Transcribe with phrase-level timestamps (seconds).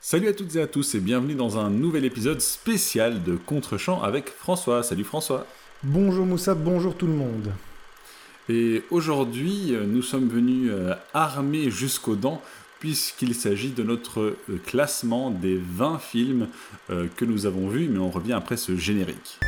[0.00, 4.00] Salut à toutes et à tous et bienvenue dans un nouvel épisode spécial de Contre-champ
[4.00, 4.84] avec François.
[4.84, 5.44] Salut François.
[5.82, 7.52] Bonjour Moussa, bonjour tout le monde.
[8.48, 12.40] Et aujourd'hui, nous sommes venus euh, armés jusqu'aux dents
[12.78, 16.48] puisqu'il s'agit de notre euh, classement des 20 films
[16.90, 19.40] euh, que nous avons vus, mais on revient après ce générique.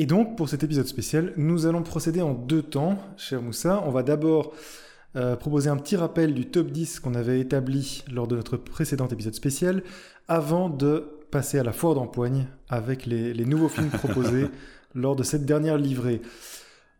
[0.00, 3.84] Et donc, pour cet épisode spécial, nous allons procéder en deux temps, cher Moussa.
[3.84, 4.54] On va d'abord
[5.14, 9.06] euh, proposer un petit rappel du top 10 qu'on avait établi lors de notre précédent
[9.08, 9.82] épisode spécial,
[10.26, 14.46] avant de passer à la foire d'empoigne avec les, les nouveaux films proposés
[14.94, 16.22] lors de cette dernière livrée.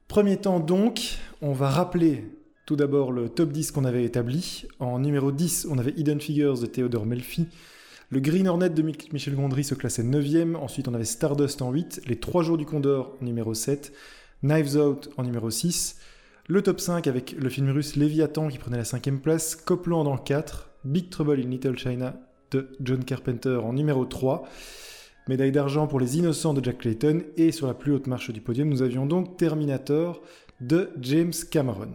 [0.07, 2.31] Premier temps donc, on va rappeler
[2.67, 4.67] tout d'abord le top 10 qu'on avait établi.
[4.79, 7.47] En numéro 10, on avait Hidden Figures de Theodore Melfi.
[8.13, 10.57] Le Green Hornet de Michel Gondry se classait 9e.
[10.57, 12.03] Ensuite, on avait Stardust en 8.
[12.09, 13.93] Les 3 jours du Condor en numéro 7.
[14.43, 15.97] Knives Out en numéro 6.
[16.49, 19.55] Le top 5 avec le film russe Léviathan qui prenait la 5e place.
[19.55, 20.71] Copland en 4.
[20.85, 22.17] Big Trouble in Little China
[22.51, 24.43] de John Carpenter en numéro 3.
[25.29, 27.23] Médaille d'argent pour Les Innocents de Jack Clayton.
[27.37, 30.21] Et sur la plus haute marche du podium, nous avions donc Terminator
[30.61, 31.93] de James Cameron.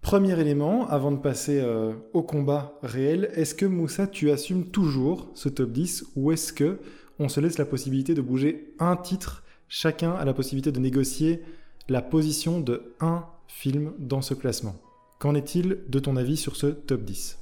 [0.00, 5.30] Premier élément, avant de passer euh, au combat réel, est-ce que Moussa, tu assumes toujours
[5.34, 6.78] ce top 10 ou est-ce que
[7.18, 11.42] on se laisse la possibilité de bouger un titre Chacun a la possibilité de négocier
[11.88, 14.76] la position de un film dans ce classement?
[15.18, 17.38] Qu'en est-il de ton avis sur ce top 10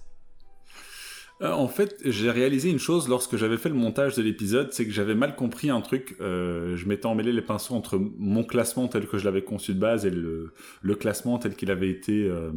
[1.43, 4.87] euh, en fait, j'ai réalisé une chose lorsque j'avais fait le montage de l'épisode, c'est
[4.87, 6.17] que j'avais mal compris un truc.
[6.21, 9.79] Euh, je m'étais emmêlé les pinceaux entre mon classement tel que je l'avais conçu de
[9.79, 10.53] base et le,
[10.99, 12.53] classement tel qu'il avait été euh,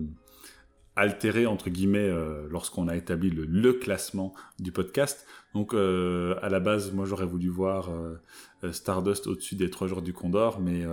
[0.96, 2.10] altéré entre guillemets
[2.50, 5.26] lorsqu'on a établi le, le, classement du podcast.
[5.54, 7.90] Donc à la base, moi j'aurais voulu voir
[8.72, 10.86] Stardust au-dessus des trois jours du Condor, mais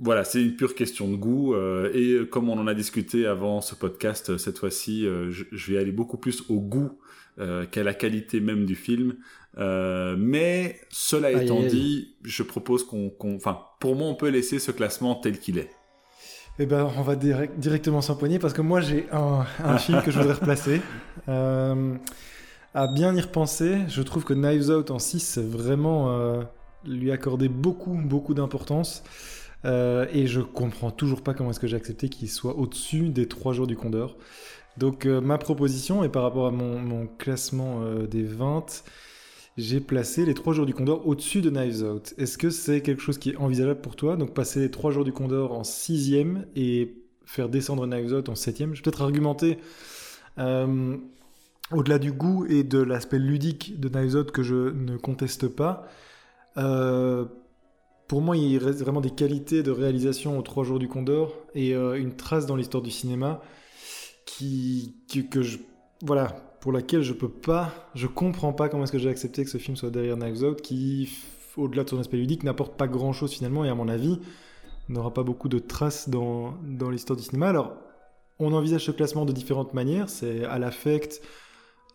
[0.00, 1.54] voilà, c'est une pure question de goût.
[1.54, 5.44] Euh, et comme on en a discuté avant ce podcast, euh, cette fois-ci, euh, je,
[5.52, 6.98] je, vais aller beaucoup plus au goût
[7.38, 9.16] euh, qu'à la qualité même du film.
[9.58, 11.68] Euh, mais cela aïe, étant aïe.
[11.68, 15.58] dit, je propose qu'on, enfin, qu pour moi, on peut laisser ce classement tel qu'il
[15.58, 15.70] est.
[16.58, 20.10] Eh ben, on va direct, directement s'empoigner parce que moi, j'ai un, un film que
[20.10, 20.80] je voudrais replacer.
[21.28, 21.94] Euh,
[22.72, 26.40] à bien y repenser, je trouve que Knives Out en 6, c'est vraiment
[26.86, 29.04] lui accorder beaucoup, beaucoup d'importance.
[29.64, 33.26] Euh, et je comprends toujours pas comment est-ce que j'ai accepté qu'il soit au-dessus des
[33.28, 34.16] 3 jours du Condor.
[34.78, 38.84] Donc euh, ma proposition, et par rapport à mon, classement euh, des 20,
[39.58, 42.14] j'ai placé les 3 jours du Condor au-dessus de Knives Out.
[42.16, 44.16] Est-ce que c'est quelque chose qui est envisageable pour toi?
[44.16, 46.94] Donc passer les 3 jours du Condor en 6ème et
[47.26, 49.58] faire descendre Knives Out en 7ème Je vais peut-être argumenter
[51.72, 55.86] au-delà du goût et de l'aspect ludique de Knives Out que je ne conteste pas.
[58.10, 61.76] Pour moi, il reste vraiment des qualités de réalisation aux trois jours du Condor et
[61.76, 63.40] euh, une trace dans l'histoire du cinéma
[64.26, 64.96] qui,
[65.30, 65.58] que je,
[66.02, 66.26] voilà,
[66.60, 69.58] pour laquelle je peux pas, je comprends pas comment est-ce que j'ai accepté que ce
[69.58, 71.08] film soit derrière Knives Out, qui,
[71.56, 74.18] au-delà de son aspect ludique, n'apporte pas grand-chose finalement et à mon avis
[74.88, 77.50] n'aura pas beaucoup de traces dans, dans l'histoire du cinéma.
[77.50, 77.76] Alors,
[78.40, 81.22] on envisage ce classement de différentes manières, c'est à l'affect,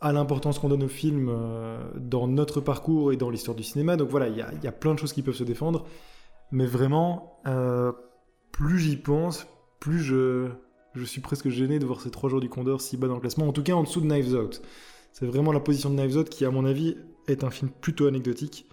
[0.02, 3.96] à l'importance qu'on donne au film euh, dans notre parcours et dans l'histoire du cinéma.
[3.98, 5.86] Donc voilà, il y, a plein de choses qui peuvent se défendre.
[6.52, 7.92] Mais vraiment, euh,
[8.52, 9.48] plus j'y pense,
[9.80, 10.50] plus je,
[10.94, 13.22] je suis presque gêné de voir ces trois jours du Condor si bas dans le
[13.22, 13.48] classement.
[13.48, 14.62] En tout cas, en dessous de Knives Out.
[15.12, 16.98] C'est vraiment la position de Knives Out qui, à mon avis,
[17.28, 18.70] est un film plutôt anecdotique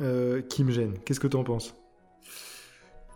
[0.00, 0.94] euh, qui me gêne.
[1.04, 1.74] Qu'est-ce que tu en penses?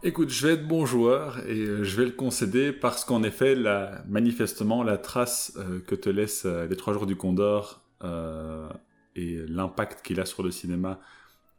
[0.03, 3.55] Écoute, je vais être bon joueur et euh, je vais le concéder parce qu'en effet,
[3.55, 8.67] la, manifestement, la trace euh, que te laissent euh, les trois jours du Condor euh,
[9.15, 11.01] et l'impact qu'il a sur le cinéma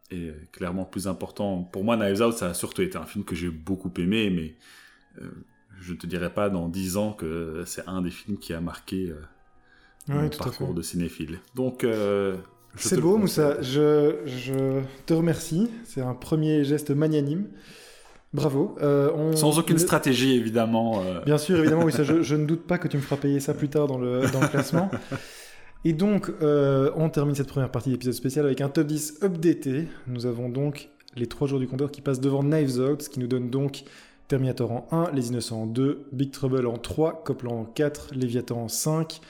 [0.09, 1.61] est clairement plus important.
[1.61, 4.55] Pour moi, Knives Out, ça a surtout été un film que j'ai beaucoup aimé, mais
[5.79, 8.59] je ne te dirais pas dans dix ans que c'est un des films qui a
[8.59, 9.13] marqué
[10.09, 11.39] ouais, mon parcours de cinéphile.
[11.55, 11.85] Donc,
[12.75, 13.61] c'est beau, Moussa.
[13.61, 15.69] Je, je te remercie.
[15.85, 17.47] C'est un premier geste magnanime.
[18.33, 18.75] Bravo.
[18.81, 19.35] Euh, on...
[19.35, 21.01] Sans aucune stratégie, évidemment.
[21.01, 21.21] Euh...
[21.25, 23.39] Bien sûr, évidemment, oui, ça, je, je, ne doute pas que tu me feras payer
[23.39, 24.89] ça plus tard dans le, dans le classement.
[25.83, 29.87] Et donc, euh, on termine cette première partie d'épisode spécial avec un top 10 updaté.
[30.07, 33.19] Nous avons donc les 3 jours du Condor qui passent devant Knives Out, ce qui
[33.19, 33.83] nous donne donc
[34.27, 38.63] Terminator en 1, Les Innocents en 2, Big Trouble en 3, Copland en 4, Léviathan
[38.63, 39.21] en 5,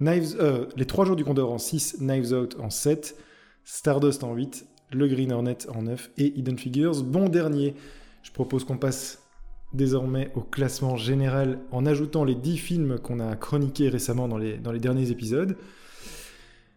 [0.00, 3.16] Knives, euh, les 3 jours du Condor en 6, Knives Out en 7,
[3.64, 7.74] Stardust en 8, Le Green Hornet en 9 et Hidden Figures, bon dernier.
[8.22, 9.22] Je propose qu'on passe
[9.72, 14.56] désormais au classement général en ajoutant les 10 films qu'on a chroniqués récemment dans les,
[14.58, 15.56] dans les derniers épisodes.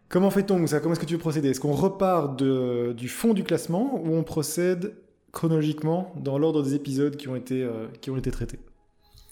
[0.09, 0.79] Comment fait-on, Moussa?
[0.79, 1.49] Comment est-ce que tu veux procéder?
[1.49, 4.95] Est-ce qu'on repart de, du fond du classement ou on procède
[5.31, 8.59] chronologiquement dans l'ordre des épisodes qui ont été, euh, qui ont été traités?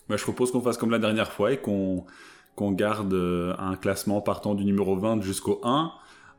[0.10, 2.06] Bah, Je propose qu'on fasse comme la dernière fois et qu'on
[2.56, 5.92] qu'on garde euh, un classement partant du numéro 20 jusqu'au 1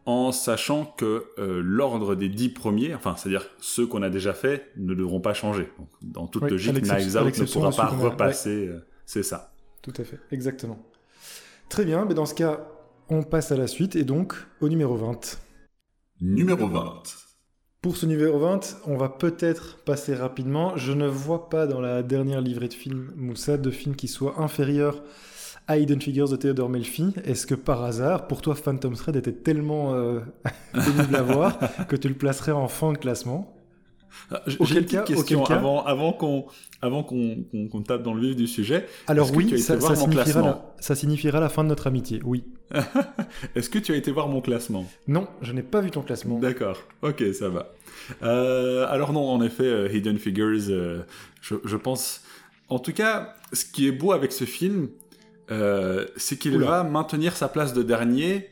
[0.06, 4.70] en sachant que euh, l'ordre des 10 premiers, enfin c'est-à-dire ceux qu'on a déjà fait,
[4.76, 5.68] ne devront pas changer.
[5.78, 8.70] Donc, dans toute logique, Knives Out ne pourra pas repasser.
[9.06, 9.54] c'est ça.
[9.82, 10.78] Tout à fait, exactement.
[11.68, 12.66] Très bien, mais dans ce cas,
[13.08, 15.38] on passe à la suite et donc au numéro 20.
[16.20, 17.02] Numéro 20.
[17.82, 20.76] Pour ce numéro 20, on va peut-être passer rapidement.
[20.76, 24.40] Je ne vois pas dans la dernière livrée de films Moussa de films qui soient
[24.40, 25.02] inférieurs
[25.68, 27.14] à Hidden Figures de Theodore Melfi.
[27.24, 30.20] Est-ce que par hasard, pour toi, Phantom Thread était tellement euh,
[30.72, 33.56] pénible à voir que tu le placerais en fin de classement?
[34.30, 36.46] Ah, J'ai une petite question avant, avant qu'on
[36.80, 38.86] avant qu'on tape dans le vif du sujet.
[39.06, 42.44] Alors oui, ça, ça, signifiera la, ça, signifiera la, fin de notre amitié, oui.
[43.54, 44.86] Est-ce que tu as été voir mon classement?
[45.06, 46.38] Non, je n'ai pas vu ton classement.
[46.38, 47.72] D'accord, ok, ça va.
[48.22, 51.02] Euh, alors non, en effet, euh, Hidden Figures, euh,
[51.40, 52.22] je, je, pense...
[52.68, 54.88] En tout cas, ce qui est beau avec ce film,
[56.16, 58.48] c'est qu'il va maintenir sa place de dernier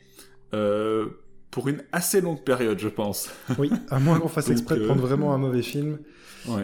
[1.51, 3.29] pour une assez longue période, je pense.
[3.59, 5.99] Oui, à moins qu'on fasse exprès de prendre vraiment un mauvais film.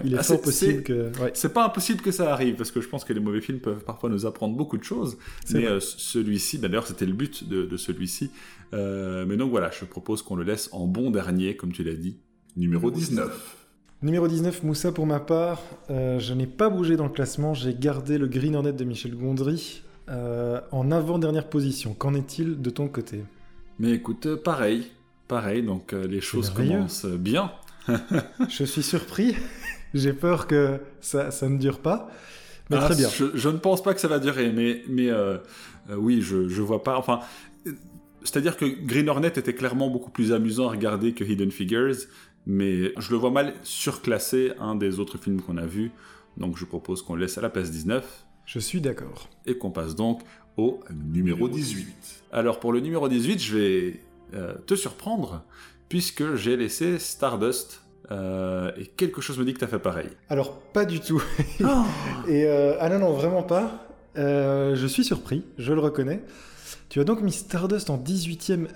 [0.04, 1.12] Il est ah, possible que.
[1.34, 3.84] C'est pas impossible que ça arrive, parce que je pense que les mauvais films peuvent
[3.84, 5.18] parfois nous apprendre beaucoup de choses.
[5.54, 8.32] Mais euh, celui-ci, bah, d'ailleurs, c'était le but de, celui-ci.
[8.74, 11.94] Euh, mais donc voilà, je propose qu'on le laisse en bon dernier, comme tu l'as
[11.94, 12.18] dit,
[12.56, 13.66] numéro 19.
[14.04, 17.74] Numéro 19, Moussa, pour ma part, euh, je n'ai pas bougé dans le classement, j'ai
[17.74, 21.94] gardé le Green Hornet de Michel Gondry en avant-dernière position.
[21.94, 23.24] Qu'en est-il de ton côté?
[23.80, 24.88] Mais écoute, pareil,
[25.28, 27.52] pareil, donc les choses commencent bien.
[28.50, 29.36] je suis surpris.
[29.94, 32.10] J'ai peur que ça, ça, ne dure pas.
[32.70, 33.10] Mais très ah, bien.
[33.34, 35.38] Je, ne pense pas que ça va durer, mais, mais euh,
[35.90, 36.98] euh, oui, je, je vois pas.
[36.98, 37.22] Enfin,
[38.24, 41.96] c'est-à-dire que Green Hornet était clairement beaucoup plus amusant à regarder que Hidden Figures,
[42.46, 45.92] mais je le vois mal surclasser un des autres films qu'on a vus.
[46.36, 48.26] Donc je propose qu'on laisse à la place 19.
[48.48, 49.30] Je suis d'accord.
[49.46, 50.22] Et qu'on passe donc
[50.58, 52.24] au numéro 18.
[52.32, 54.00] Alors pour le numéro 18, je vais
[54.34, 55.44] euh, te surprendre,
[55.90, 60.08] puisque j'ai laissé Stardust euh, et quelque chose me dit que tu as fait pareil.
[60.30, 61.22] Alors, pas du tout.
[61.64, 61.84] Oh.
[62.28, 63.88] et euh, ah non, non, vraiment pas.
[64.18, 66.24] Euh, je suis surpris, je le reconnais.
[66.90, 68.68] Tu as donc mis Stardust en 18ème.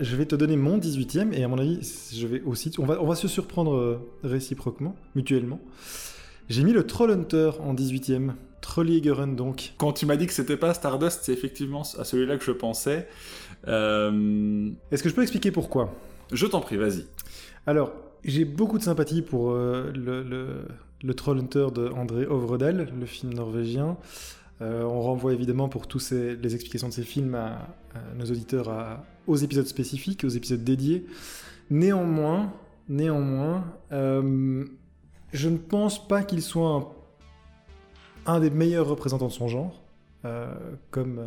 [0.00, 1.78] je vais te donner mon 18ème et à mon avis,
[2.12, 2.72] je vais aussi.
[2.78, 5.60] On va, on va se surprendre réciproquement, mutuellement.
[6.48, 8.32] J'ai mis le Trollhunter en 18ème.
[8.62, 9.74] Trolley-Run donc.
[9.76, 13.08] Quand tu m'as dit que c'était pas Stardust, c'est effectivement à celui-là que je pensais.
[13.66, 15.94] Est-ce que je peux expliquer pourquoi?
[16.32, 17.04] Je t'en prie, vas-y.
[17.66, 17.92] Alors,
[18.24, 20.22] j'ai beaucoup de sympathie pour euh, le,
[21.02, 23.96] le, Troll Hunter de André Ovredal, le film norvégien.
[24.60, 27.58] Euh, on renvoie évidemment pour tous les explications de ces films à,
[28.16, 31.06] nos auditeurs aux épisodes spécifiques, aux épisodes dédiés.
[31.70, 32.52] Néanmoins,
[32.88, 34.64] néanmoins, euh,
[35.32, 36.86] je ne pense pas qu'il soit un,
[38.40, 39.82] des meilleurs représentants de son genre,
[40.90, 41.24] comme,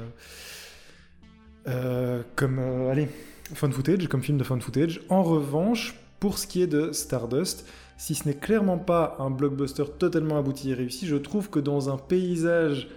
[2.36, 2.60] comme
[2.90, 3.10] allez,
[3.54, 5.02] fun footage, comme film de fun footage.
[5.10, 9.86] En revanche, pour ce qui est de Stardust, si ce n'est clairement pas un blockbuster
[9.98, 12.90] totalement abouti et réussi, je trouve que dans un paysage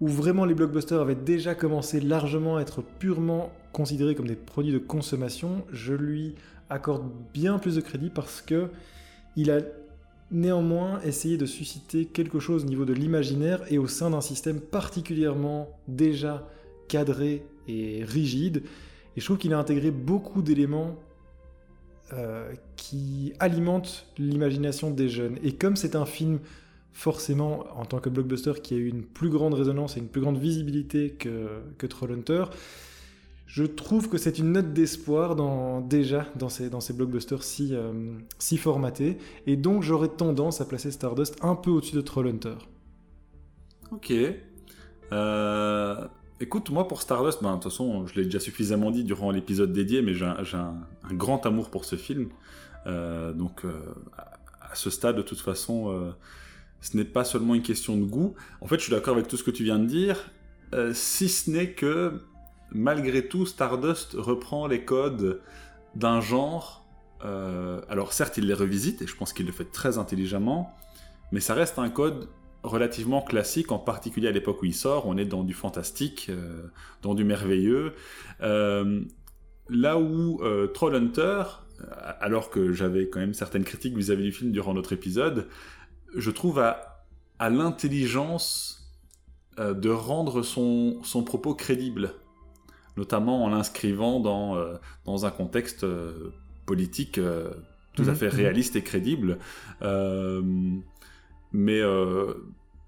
[0.00, 4.72] où vraiment les blockbusters avaient déjà commencé largement à être purement considérés comme des produits
[4.72, 6.34] de consommation, je lui
[6.68, 8.68] accorde bien plus de crédit parce que
[9.36, 9.60] il a
[10.30, 14.60] néanmoins essayé de susciter quelque chose au niveau de l'imaginaire et au sein d'un système
[14.60, 16.48] particulièrement déjà
[16.88, 18.62] cadré et rigide.
[19.16, 20.96] Et je trouve qu'il a intégré beaucoup d'éléments
[22.12, 25.38] euh, qui alimente l'imagination des jeunes.
[25.42, 26.38] Et comme c'est un film
[26.92, 30.20] forcément en tant que blockbuster qui a eu une plus grande résonance et une plus
[30.20, 32.44] grande visibilité que, que Trollhunter,
[33.56, 35.34] je trouve que c'est une note d'espoir
[35.80, 39.16] déjà dans ces, blockbusters si, euh, si formatés.
[39.46, 42.56] Et donc j'aurais tendance à placer Stardust un peu au-dessus de Trollhunter.
[43.92, 44.12] Ok.
[45.10, 46.06] Euh,
[46.38, 49.72] Écoute, moi pour Stardust, ben, de toute façon, je l'ai déjà suffisamment dit durant l'épisode
[49.72, 50.76] dédié, mais j'ai un,
[51.12, 52.28] grand amour pour ce film.
[52.86, 53.72] Euh, donc, euh,
[54.60, 56.12] à ce stade, de toute façon,
[56.82, 58.34] ce n'est pas seulement une question de goût.
[58.60, 60.30] En fait, je suis d'accord avec tout ce que tu viens de dire,
[60.92, 62.20] si ce n'est que,
[62.72, 65.40] malgré tout, Stardust reprend les codes
[65.94, 66.86] d'un genre.
[67.22, 70.74] alors, certes, il les revisite, et je pense qu'il le fait très intelligemment,
[71.32, 72.28] mais ça reste un code
[72.66, 75.06] relativement classique, en particulier à l'époque où il sort.
[75.06, 76.68] On est dans du fantastique, euh,
[77.02, 77.94] dans du merveilleux.
[78.42, 79.02] Euh,
[79.68, 81.44] là où euh, Trollhunter,
[82.20, 85.48] alors que j'avais quand même certaines critiques vis-à-vis du film durant notre épisode,
[86.14, 86.92] je trouve à,
[87.38, 88.82] l'intelligence
[89.58, 92.14] de rendre son propos crédible.
[92.96, 94.56] Notamment en l'inscrivant dans,
[95.04, 95.86] dans un contexte
[96.64, 97.20] politique
[97.94, 98.34] tout à mhm, fait mhm.
[98.34, 99.38] réaliste et crédible.
[101.52, 101.80] mais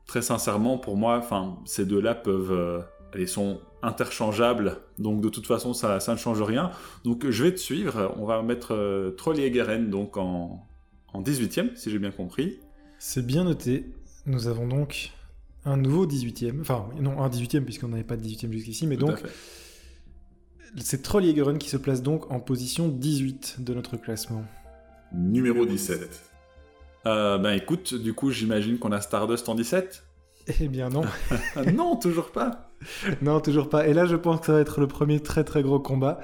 [0.07, 1.23] très sincèrement, pour moi,
[1.65, 2.85] ces deux-là peuvent,
[3.15, 6.71] elles sont interchangeables, donc de toute façon, ça, ça, ne change rien.
[7.05, 8.13] Donc, je vais te suivre.
[8.19, 10.67] On va mettre euh, Troll et Garen donc en,
[11.13, 12.59] en 18e, si j'ai bien compris.
[12.99, 13.87] C'est bien noté.
[14.27, 15.13] Nous avons donc
[15.65, 16.61] un nouveau 18e.
[16.61, 19.23] Enfin, non, un 18e, puisqu'on n'avait pas de 18e jusqu'ici, mais donc.
[20.77, 24.45] C'est Troll Jägeren qui se place donc en position 18 de notre classement.
[25.13, 26.23] Numéro 17.
[27.07, 30.05] Euh, ben écoute, du coup, j'imagine qu'on a Stardust en 17
[30.61, 31.03] Eh bien non.
[31.75, 32.71] non, toujours pas.
[33.23, 33.87] non, toujours pas.
[33.89, 36.21] Et là, je pense que ça va être le premier très très gros combat.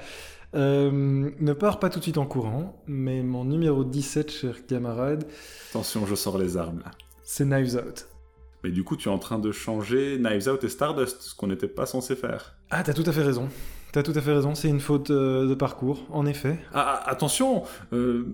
[0.53, 5.25] Euh, ne pars pas tout de suite en courant, mais mon numéro 17, cher camarade.
[5.71, 6.91] Attention, je sors les armes là.
[7.23, 8.07] C'est Knives Out.
[8.63, 11.47] Mais du coup, tu es en train de changer Knives Out et Stardust, ce qu'on
[11.47, 12.55] n'était pas censé faire.
[12.69, 13.49] Ah, t'as tout à fait raison.
[13.95, 16.59] T'as tout à fait raison, c'est une faute euh, de parcours, en effet.
[16.73, 18.25] Ah, ah attention euh,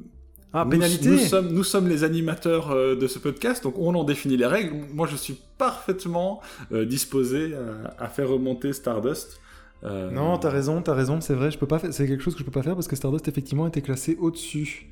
[0.53, 4.03] ah, pénalité nous, sommes, nous sommes les animateurs euh, de ce podcast, donc on en
[4.03, 4.75] définit les règles.
[4.91, 6.41] Moi, je suis parfaitement
[6.71, 7.53] euh, disposé
[7.99, 9.39] à, faire remonter Stardust.
[9.83, 12.45] Non, t'as raison, t'as raison, c'est vrai, je peux pas c'est quelque chose que je
[12.45, 14.87] peux pas faire parce que Stardust, effectivement, était classé au-dessus.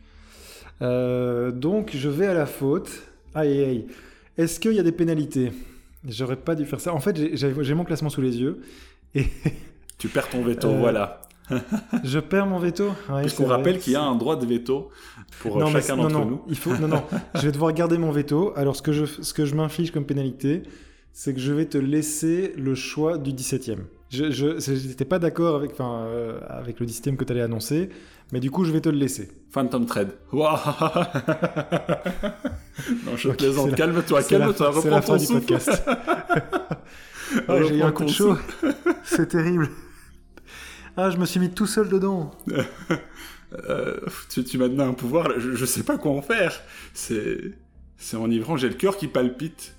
[0.81, 2.91] donc, je vais à la faute.
[3.33, 3.88] Aïe, aïe.
[4.38, 5.51] Est-ce qu'il y a des pénalités?
[6.07, 6.93] J'aurais pas dû faire ça.
[6.93, 8.61] En fait, j'ai mon classement sous les yeux.
[9.15, 9.25] Et...
[10.00, 11.22] tu perds ton veto, voilà
[12.03, 12.91] je perds mon veto.
[13.22, 14.89] Puisqu'on rappelle qu'il y a un droit de veto
[15.39, 16.41] pour euh, chacun d'entre nous.
[16.48, 17.03] Il faut, non, non,
[17.36, 18.53] je vais devoir garder mon veto.
[18.56, 20.63] Alors, ce que je, ce que je m'inflige comme pénalité,
[21.12, 23.77] c'est que je vais te laisser le choix du 17e.
[24.10, 27.89] Je n'étais pas d'accord avec, enfin, euh, avec le 17e que tu allais annoncer,
[28.32, 29.29] mais du coup, je vais te le laisser.
[29.51, 30.10] Phantom Thread.
[30.32, 30.41] non,
[33.15, 33.75] je plaisante.
[33.75, 34.70] Calme-toi, calme-toi.
[34.70, 35.84] Reprends la fin du podcast.
[37.68, 38.36] J'ai eu un coup de chaud.
[39.03, 39.70] C'est terrible.
[41.01, 42.32] Ah, je me suis mis tout seul dedans.
[43.68, 43.98] Euh,
[44.29, 46.53] tu, tu m'as donné un pouvoir, je, je, sais pas quoi en faire.
[46.94, 47.39] C'est,
[47.98, 49.75] c'est enivrant, j'ai le cœur qui palpite.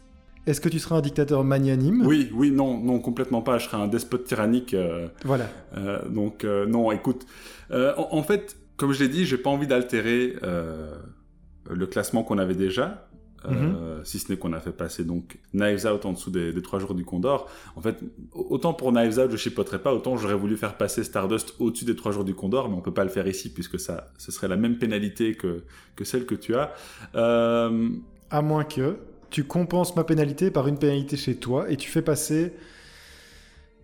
[0.49, 2.05] Est-ce que tu seras un dictateur magnanime?
[2.05, 3.59] Oui, oui, non, non, complètement pas.
[3.59, 4.75] Je serai un despote tyrannique.
[4.75, 5.49] Euh, voilà.
[5.77, 7.27] Euh, donc, non, écoute.
[7.73, 12.57] En, en, fait, comme je l'ai dit, j'ai pas envie d'altérer le classement qu'on avait
[12.57, 13.09] déjà.
[13.47, 14.05] Euh, mhm.
[14.05, 16.95] si ce n'est qu'on a fait passer donc Knives Out en dessous des, trois jours
[16.95, 17.49] du Condor.
[17.75, 17.97] En fait,
[18.33, 21.97] autant pour Knives Out, je chipoterais pas, autant j'aurais voulu faire passer Stardust au-dessus des
[21.97, 24.49] trois jours du Condor, mais on peut pas le faire ici puisque ça, ce serait
[24.49, 25.63] la même pénalité que,
[25.97, 26.75] que celle que tu as.
[27.15, 27.89] Euh...
[28.31, 28.97] À moins que
[29.31, 32.53] tu compenses ma pénalité par une pénalité chez toi et tu fais passer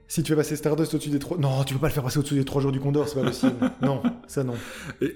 [0.09, 1.37] si tu veux passer Stardust au-dessus des trois...
[1.39, 3.27] Non, tu peux pas le faire passer au-dessus des trois jours du Condor, c'est pas
[3.27, 3.55] possible.
[3.83, 4.55] non, ça non.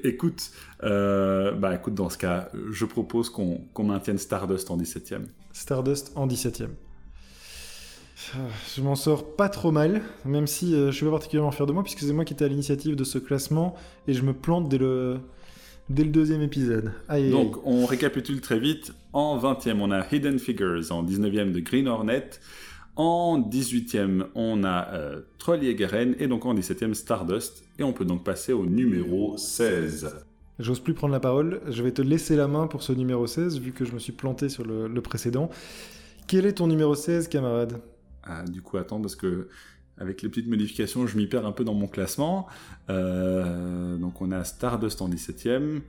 [0.05, 0.51] écoute,
[0.83, 5.27] euh, bah écoute, dans ce cas, je propose qu'on maintienne Stardust en 17ème.
[5.53, 6.71] Stardust en 17ème.
[8.77, 11.73] Je m'en sors pas trop mal, même si euh, je suis pas particulièrement fier de
[11.73, 13.75] moi, puisque c'est moi qui étais à l'initiative de ce classement,
[14.07, 15.21] et je me plante dès le,
[15.89, 16.93] dès le deuxième épisode.
[17.31, 18.93] Donc, on récapitule très vite.
[19.13, 20.91] En 20ème, on a Hidden Figures.
[20.91, 22.31] En 19ème, de Green Hornet.
[23.03, 27.65] En 18e, on a euh, Troll Garen et donc en 17e, Stardust.
[27.79, 30.17] Et on peut donc passer au numéro 16.
[30.59, 33.59] J'ose plus prendre la parole, je vais te laisser la main pour ce numéro 16,
[33.59, 35.49] vu que je me suis planté sur le, précédent.
[36.29, 37.81] Quel est ton numéro 16, camarade?
[38.23, 39.49] Ah, Du coup, attends, parce que
[39.97, 42.49] avec les petites modifications, je m'y perds un peu dans mon classement.
[42.91, 45.81] Euh, donc on a Stardust en 17e.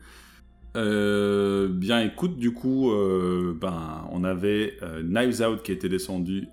[0.76, 6.48] Euh, bien écoute, du coup, euh, ben, on avait euh, Knives Out qui était descendu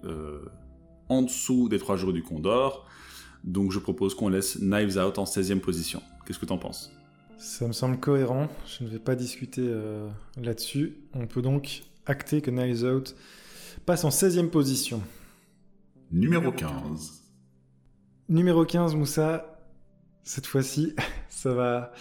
[1.08, 2.87] en dessous des 3 jours du Condor.
[3.44, 6.02] Donc je propose qu'on laisse Knives Out en 16e position.
[6.26, 6.92] Qu'est-ce que tu en penses?
[7.38, 8.48] Ça me semble cohérent.
[8.66, 9.72] Je ne vais pas discuter
[10.37, 10.96] là-dessus.
[11.14, 13.14] On peut donc acter que Knives Out
[13.87, 15.00] passe en 16e position.
[16.10, 17.22] Numéro 15.
[18.28, 19.58] Numéro 15, Moussa.
[20.25, 20.94] Cette fois-ci,
[21.28, 21.92] ça va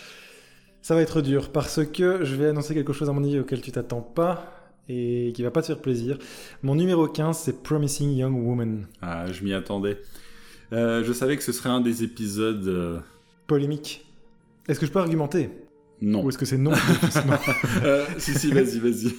[0.88, 3.60] ça va être dur parce que je vais annoncer quelque chose à mon avis auquel
[3.60, 6.18] tu t'attends pas et qui va pas te faire plaisir.
[6.64, 8.88] Mon numéro 15, c'est Promising Young Woman.
[9.02, 9.98] Ah, je m'y attendais.
[10.72, 12.66] Euh, je savais que ce serait un des épisodes...
[12.70, 13.00] Euh,
[13.48, 14.08] Polémiques.
[14.70, 15.50] Est-ce que je peux argumenter?
[16.00, 16.24] Non.
[16.24, 16.72] Ou est-ce que c'est non
[17.84, 19.14] euh, Si, si, vas-y, vas-y.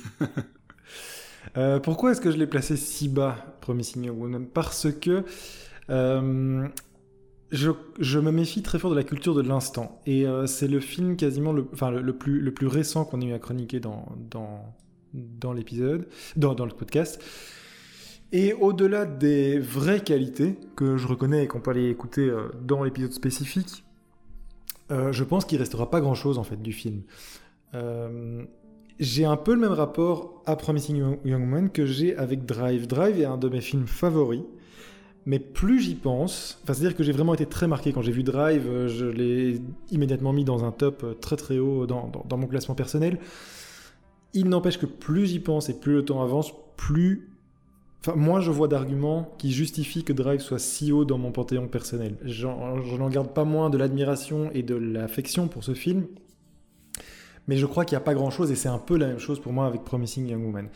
[1.83, 4.47] pourquoi est-ce que je l'ai placé si bas, Promising Young Woman?
[4.47, 5.23] Parce que
[7.51, 10.01] je, me méfie très fort de la culture de l'instant.
[10.07, 14.05] Et euh, c'est le film quasiment le, plus, récent qu'on ait eu à chroniquer dans,
[15.55, 17.23] l'épisode, dans, dans le podcast.
[18.33, 22.85] Et au-delà des vraies qualités que je reconnais et qu'on peut aller écouter euh, dans
[22.85, 23.85] l'épisode spécifique,
[24.91, 27.03] euh, je pense qu'il restera pas grand-chose en fait du film.
[28.99, 32.87] j'ai un peu le même rapport à Promising Young Man que j'ai avec Drive.
[32.87, 34.43] Drive est un de mes films favoris
[35.29, 38.23] Mais plus j'y pense, enfin, c'est-à-dire que j'ai vraiment été très marqué quand j'ai vu
[38.23, 42.47] Drive, euh, je l'ai immédiatement mis dans un top euh, très très haut dans, mon
[42.47, 43.19] classement personnel.
[44.33, 47.29] Il n'empêche que plus j'y pense et plus le temps avance, plus.
[48.01, 51.69] Enfin, moins je vois d'arguments qui justifient que Drive soit si haut dans mon panthéon
[51.69, 52.17] personnel.
[52.25, 56.07] Je n'en garde pas moins de l'admiration et de l'affection pour ce film,
[57.49, 59.41] mais je crois qu'il n'y a pas grand-chose, et c'est un peu la même chose
[59.41, 60.69] pour moi avec Promising Young Woman.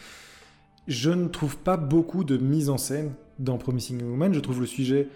[0.89, 4.35] Je ne trouve pas beaucoup de mise en scène dans Promising Woman.
[4.35, 5.09] Je trouve le sujet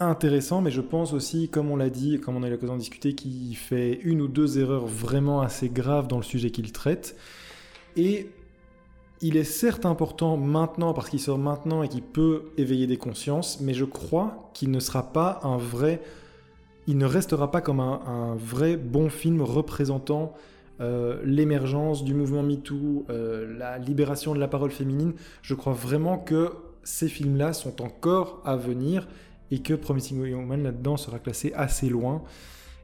[0.00, 2.80] intéressant, mais je pense aussi, comme on l'a dit, comme on a eu l'occasion de
[2.80, 7.16] discuter, qu'il fait une ou deux erreurs vraiment assez graves dans le sujet qu'il traite.
[7.96, 8.30] Et
[9.22, 13.60] il est certes important maintenant, parce qu'il sort maintenant et qu'il peut éveiller des consciences,
[13.60, 16.02] mais je crois qu'il ne sera pas un vrai
[16.86, 20.34] il ne restera pas comme un, vrai bon film représentant
[20.80, 25.14] euh, l'émergence du mouvement MeToo, euh, la libération de la parole féminine.
[25.42, 26.52] Je crois vraiment que
[26.82, 29.08] ces films-là sont encore à venir
[29.50, 32.22] et que Promising Young Woman là-dedans sera classé assez loin.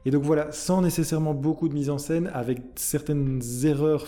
[0.05, 4.05] Et donc voilà, sans nécessairement beaucoup de mise en scène, avec certaines erreurs,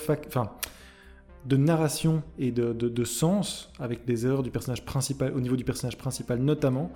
[1.46, 5.64] de narration et de, de, sens, avec des erreurs du personnage principal, au niveau du
[5.64, 6.92] personnage principal notamment,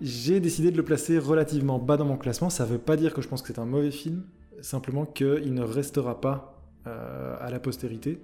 [0.00, 2.48] j'ai décidé de le placer relativement bas dans mon classement.
[2.48, 4.22] Ça ne veut pas dire que je pense que c'est un mauvais film,
[4.62, 8.20] simplement qu'il ne restera pas euh, à la postérité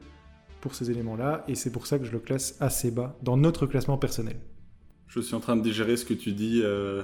[0.60, 3.66] pour ces éléments-là, et c'est pour ça que je le classe assez bas dans notre
[3.66, 4.36] classement personnel.
[5.06, 6.62] Je suis en train de digérer ce que tu dis.
[6.64, 7.02] Euh,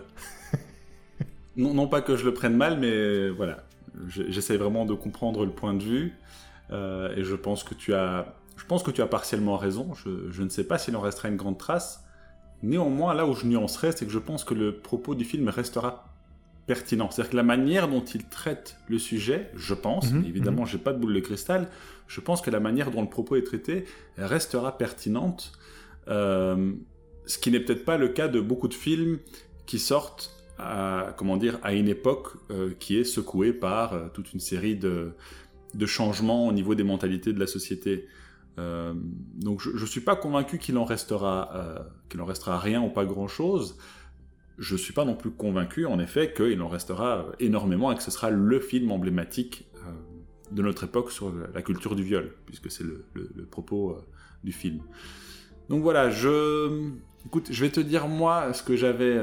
[1.57, 3.65] non, non, pas que je le prenne mal, mais voilà,
[4.09, 6.15] j'essaie vraiment de comprendre le point de vue,
[6.71, 9.95] euh, et je pense que tu as, je pense que tu as partiellement raison.
[9.95, 12.05] Je, je ne sais pas s'il en restera une grande trace.
[12.63, 16.12] Néanmoins, là où je nuancerai, c'est que je pense que le propos du film restera
[16.67, 17.11] pertinent.
[17.11, 20.69] C'est-à-dire que la manière dont il traite le sujet, je pense, mhm, évidemment, mhm.
[20.69, 21.69] j'ai pas de boule de cristal,
[22.07, 23.85] je pense que la manière dont le propos est traité
[24.17, 25.53] restera pertinente.
[26.09, 26.73] Euh,
[27.27, 29.19] ce qui n'est peut-être pas le cas de beaucoup de films
[29.67, 34.33] qui sortent à, comment dire, à une époque euh, qui est secouée par euh, toute
[34.33, 35.13] une série de,
[35.75, 38.07] de changements au niveau des mentalités de la société.
[38.59, 43.07] Donc je ne suis pas convaincu qu'il en restera qu'il en restera rien ou pas
[43.07, 43.79] grand chose.
[44.63, 48.11] Je suis pas non plus convaincu en effet qu'il en restera énormément et que ce
[48.11, 49.91] sera le film emblématique euh,
[50.53, 53.05] de notre époque sur la culture du viol, puisque c'est le,
[53.51, 53.99] propos
[54.45, 54.81] du film.
[55.69, 56.91] Donc voilà, je
[57.27, 59.19] écoute, je vais te dire moi ce que j'avais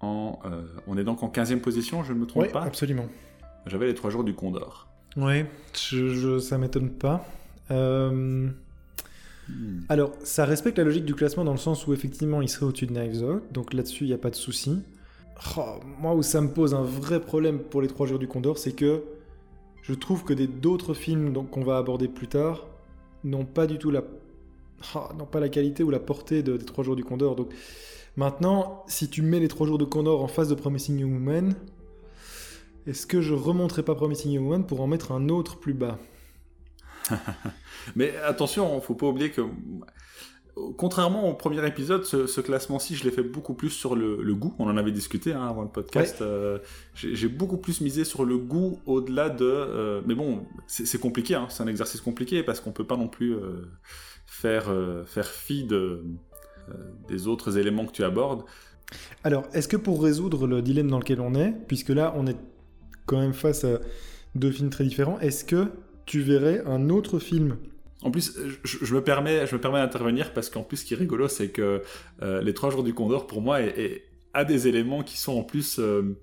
[0.00, 0.38] en
[0.86, 2.62] on est donc en 15e position, je ne me trompe oui, pas?
[2.62, 3.06] Absolument.
[3.66, 4.88] J'avais les trois jours du Condor.
[5.16, 5.44] Oui,
[5.74, 7.26] je, je, ça m'étonne pas.
[7.70, 8.48] Euh,
[9.88, 12.86] alors, ça respecte la logique du classement dans le sens où effectivement il serait au-dessus
[12.86, 14.82] de Knives Out, donc là-dessus il n'y a pas de souci.
[15.56, 18.58] Oh, moi où ça me pose un vrai problème pour les 3 jours du Condor,
[18.58, 19.02] c'est que
[19.82, 22.66] je trouve que d'autres films qu'on va aborder plus tard
[23.24, 24.02] n'ont pas du tout la,
[24.94, 27.36] oh, pas la qualité ou la portée des 3 jours du Condor.
[27.36, 27.52] Donc
[28.16, 31.54] maintenant, si tu mets les 3 jours de Condor en face de Promising Young Woman,
[32.86, 35.98] est-ce que je remonterai pas Promising Young Woman pour en mettre un autre plus bas?
[37.96, 39.42] Mais attention, il faut pas oublier que
[40.76, 44.54] contrairement au premier épisode, ce, classement-ci, je l'ai fait beaucoup plus sur le, goût.
[44.58, 46.20] On en avait discuté hein, avant le podcast.
[46.20, 46.58] Euh,
[46.94, 49.44] j'ai beaucoup plus misé sur le goût au-delà de.
[49.44, 51.34] Euh, mais bon, c'est compliqué.
[51.34, 51.46] Hein.
[51.50, 53.66] c'est un exercice compliqué parce qu'on peut pas non plus euh,
[54.26, 54.72] faire
[55.06, 56.04] faire fi de,
[57.08, 58.44] des autres éléments que tu abordes.
[59.22, 62.36] Alors, est-ce que pour résoudre le dilemme dans lequel on est, puisque là, on est
[63.06, 63.80] quand même face à
[64.34, 65.70] deux films très différents, est-ce que
[66.08, 67.58] tu verrais un autre film
[68.02, 70.96] en plus, je, me permets, je me permets d'intervenir parce qu'en plus, ce qui est
[70.96, 71.82] rigolo, c'est que
[72.22, 75.42] euh, les trois jours du Condor, pour moi, est, a des éléments qui sont en
[75.42, 76.16] plus euh,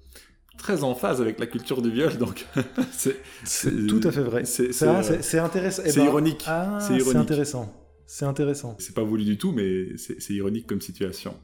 [0.57, 2.17] très en phase avec la culture du viol.
[2.17, 2.45] Donc,
[2.91, 4.45] c'est tout à fait vrai.
[4.45, 5.83] C'est intéressant.
[5.85, 6.45] C'est ironique.
[6.79, 7.73] c'est intéressant.
[8.07, 8.75] C'est intéressant.
[8.79, 11.35] C'est pas voulu du tout, mais c'est ironique comme situation.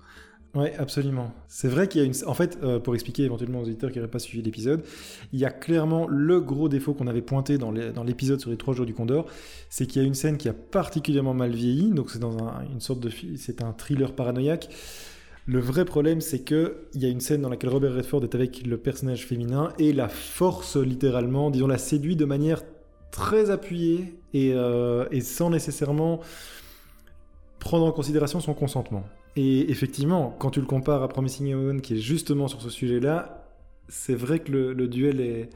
[0.53, 1.31] Oui, absolument.
[1.47, 2.13] C'est vrai qu'il y a une.
[2.25, 4.83] En fait, euh, pour expliquer éventuellement aux auditeurs qui n'auraient pas suivi l'épisode,
[5.31, 8.73] il y a clairement le gros défaut qu'on avait pointé dans l'épisode sur les trois
[8.73, 9.27] jours du Condor,
[9.69, 11.91] c'est qu'il y a une scène qui a particulièrement mal vieilli.
[11.91, 12.37] Donc c'est dans
[12.69, 14.67] une sorte de, c'est un thriller paranoïaque.
[15.45, 18.35] Le vrai problème, c'est que il y a une scène dans laquelle Robert Redford est
[18.35, 22.61] avec le personnage féminin et la force littéralement, disons, la séduit de manière
[23.11, 26.19] très appuyée et, euh, et sans nécessairement
[27.59, 29.05] prendre en considération son consentement.
[29.35, 33.47] Et effectivement, quand tu le compares à Promising Young qui est justement sur ce sujet-là,
[33.87, 35.49] c'est vrai que le, duel est.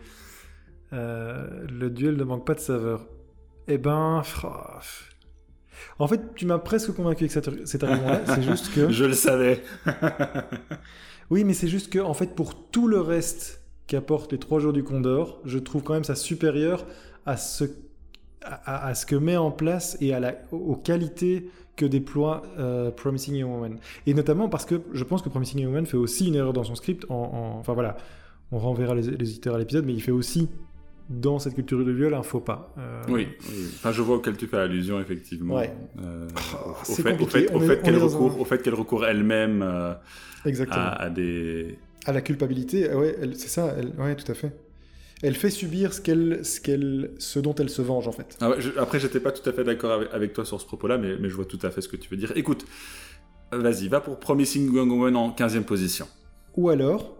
[0.93, 3.07] Euh, le duel ne manque pas de saveur.
[3.67, 4.21] Eh ben.
[5.99, 7.31] En fait, tu m'as presque convaincu avec
[7.67, 8.21] cet argument-là.
[8.25, 8.89] C'est juste que.
[8.89, 9.61] Je le savais.
[11.29, 14.73] oui, mais c'est juste que, en fait, pour tout le reste qu'apportent les trois jours
[14.73, 16.85] du Condor, je trouve quand même ça supérieur
[17.25, 17.65] à ce
[18.45, 23.35] à, ce que met en place et à la, aux qualités que déploie euh, Promising
[23.35, 23.77] Young Woman.
[24.05, 26.63] Et notamment parce que je pense que Promising Young Woman fait aussi une erreur dans
[26.63, 27.05] son script.
[27.09, 27.97] En, enfin voilà,
[28.51, 30.49] on renverra les, les éditeurs à l'épisode, mais il fait aussi
[31.09, 32.73] dans cette culture du viol un faux pas.
[32.77, 33.27] Euh, oui,
[33.75, 35.55] enfin je vois auquel tu fais allusion effectivement.
[35.55, 35.71] Ouais.
[36.03, 40.01] Euh, au, fait, au, fait, au, fait, qu'elle recourt, au fait qu'elle recourt elle-même à,
[40.71, 42.91] à, des à la culpabilité.
[42.93, 43.75] Ouais, c'est ça.
[43.77, 44.51] Elle, ouais, tout à fait.
[45.25, 48.37] Elle fait subir ce qu'elle, ce qu'elle, ce dont elle se venge en fait.
[48.41, 50.99] Ah ouais, je, après, j'étais pas tout à fait d'accord avec, toi sur ce propos-là,
[50.99, 52.31] mais, mais je vois tout à fait ce que tu veux dire.
[52.35, 52.65] Écoute,
[53.51, 56.07] vas-y, va pour Promising Young Woman en 15e position.
[56.57, 57.17] Ou alors,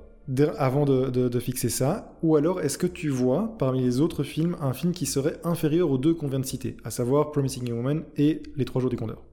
[0.58, 4.74] avant de, fixer ça Ou alors est-ce que tu vois parmi les autres films un
[4.74, 8.04] film qui serait inférieur aux deux qu'on vient de citer, à savoir Promising Young Woman
[8.18, 9.24] et Les Trois Jours du Condor?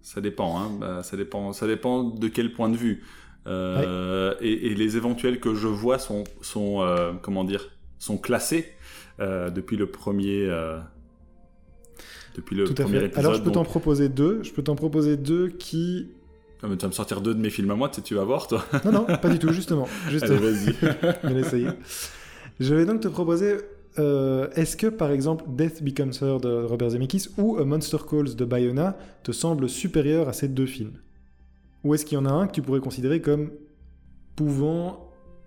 [0.00, 0.70] Ça dépend, hein.
[0.80, 3.04] bah, ça dépend, ça dépend de quel point de vue.
[3.46, 7.70] Euh, et, les éventuels que je vois sont, sont euh, comment dire,
[8.04, 8.72] sont classés
[9.20, 10.48] euh, depuis le premier.
[12.36, 13.06] depuis le Tout à premier fait.
[13.06, 13.24] épisode.
[13.24, 14.42] Alors je peux t'en proposer deux.
[14.42, 16.08] Je peux t'en proposer deux qui
[16.60, 18.64] tu vas me sortir deux de mes films à moi, tu, tu vas voir, toi
[18.86, 19.86] Non, non, pas du tout, justement.
[20.08, 20.38] justement.
[21.22, 21.66] Allez, vas-y.
[22.60, 23.58] Je vais donc te proposer
[23.98, 28.34] euh, est-ce que par exemple Death Becomes Her de Robert Zemeckis ou A Monster Calls
[28.34, 30.94] de Bayona te semble supérieur à ces deux films?
[31.84, 33.50] Ou est-ce qu'il y en a un que tu pourrais considérer comme
[34.36, 35.03] pouvant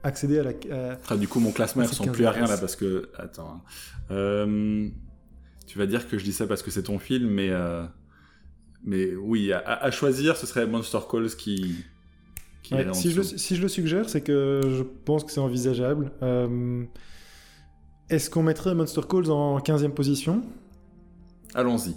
[0.08, 0.52] accéder à la.
[1.10, 3.10] Ah, du coup, mon classement ne ressemble plus à rien là parce que.
[3.18, 3.50] Attends.
[3.50, 3.62] Hein.
[4.12, 4.88] Euh,
[5.66, 7.50] tu vas dire que je dis ça parce que c'est ton film, mais.
[7.50, 7.84] Euh,
[8.84, 11.84] mais oui, à, choisir, ce serait Monster Calls qui.
[12.94, 16.12] si, je, si, je, le suggère, c'est que je pense que c'est envisageable.
[16.22, 16.86] Euh,
[18.10, 20.42] est-ce qu'on mettrait Monster Calls en 15e position?
[21.54, 21.96] Allons-y.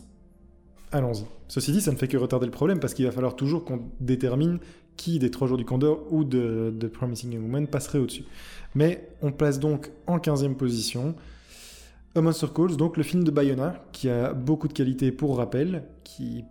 [0.91, 1.25] Allons-y.
[1.47, 3.83] Ceci dit, ça ne fait que retarder le problème parce qu'il va falloir toujours qu'on
[4.01, 4.59] détermine
[5.01, 8.25] qui des 3 jours du Condor ou de, de Promising Young Woman passerait au-dessus.
[8.75, 11.15] Mais on place donc en 15e position
[12.15, 15.85] A Monster Calls, donc le film de Bayona, qui a beaucoup de qualités pour rappel,
[16.05, 16.45] qui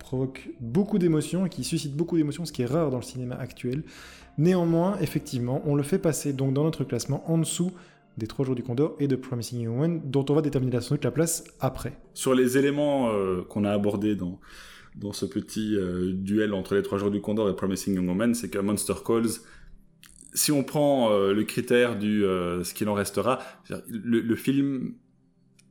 [0.00, 3.36] provoque beaucoup d'émotions et qui suscite beaucoup d'émotions, ce qui est rare dans le cinéma
[3.36, 3.84] actuel.
[4.36, 7.70] Néanmoins, effectivement, on le fait passer donc dans notre classement en dessous
[8.18, 10.80] des Trois Jours du Condor et de Promising Young Woman, dont on va déterminer la,
[11.00, 11.92] la place après.
[12.14, 14.40] Sur les éléments euh, qu'on a abordés dans,
[14.96, 18.34] dans ce petit euh, duel entre les Trois Jours du Condor et Promising Young Woman,
[18.34, 19.40] c'est que Monster Calls,
[20.34, 23.38] si on prend euh, le critère du ce qu'il en restera,
[23.88, 24.94] le, film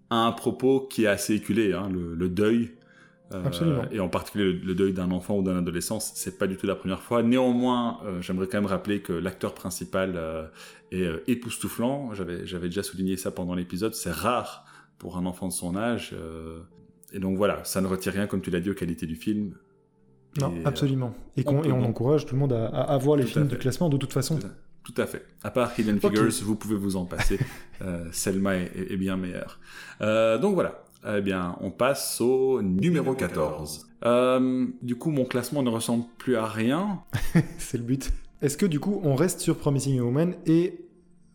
[0.09, 2.71] a un propos qui est assez éculé, hein, le, deuil,
[3.33, 6.67] euh, et en particulier le, deuil d'un enfant ou d'un adolescent, c'est pas du tout
[6.67, 7.23] la première fois.
[7.23, 10.47] Néanmoins, euh, j'aimerais quand même rappeler que l'acteur principal euh,
[10.91, 12.13] est époustouflant.
[12.13, 13.95] J'avais, j'avais déjà souligné ça pendant l'épisode.
[13.95, 14.65] C'est rare
[14.99, 16.15] pour un enfant de son âge.
[17.13, 19.55] Et donc voilà, ça ne retire rien, comme tu l'as dit, aux qualités du film.
[20.39, 21.13] Non, absolument.
[21.37, 23.87] Et, on, et on encourage tout le monde à, à, voir les films de classement
[23.87, 24.37] de toute façon.
[24.83, 25.25] Tout à fait.
[25.43, 27.39] À part Hidden Figures, vous pouvez vous en passer.
[28.11, 29.59] Selma est, est, bien meilleure.
[30.01, 30.83] donc voilà.
[31.07, 33.87] Eh bien, on passe au numéro 14.
[34.05, 37.01] Euh, du coup, mon classement ne ressemble plus à rien.
[37.57, 38.11] c'est le but.
[38.41, 40.85] Est-ce que du coup, on reste sur Promising Woman et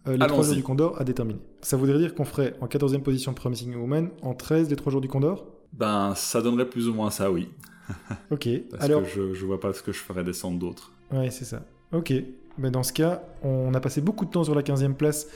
[0.06, 1.40] euh, les 3 jours du Condor à déterminer?
[1.62, 5.00] Ça voudrait dire qu'on ferait en 14e position Promising Woman, en 13 les 3 jours
[5.00, 5.46] du Condor?
[5.72, 7.48] Ben, ça donnerait plus ou moins ça, oui.
[8.30, 8.48] ok.
[8.70, 9.02] Parce Alors...
[9.02, 10.92] que je, je vois pas ce que je ferais descendre d'autres.
[11.12, 11.62] Ouais, c'est ça.
[11.92, 12.12] Ok.
[12.58, 15.26] Ben, dans ce cas, on a passé beaucoup de temps sur la 15e place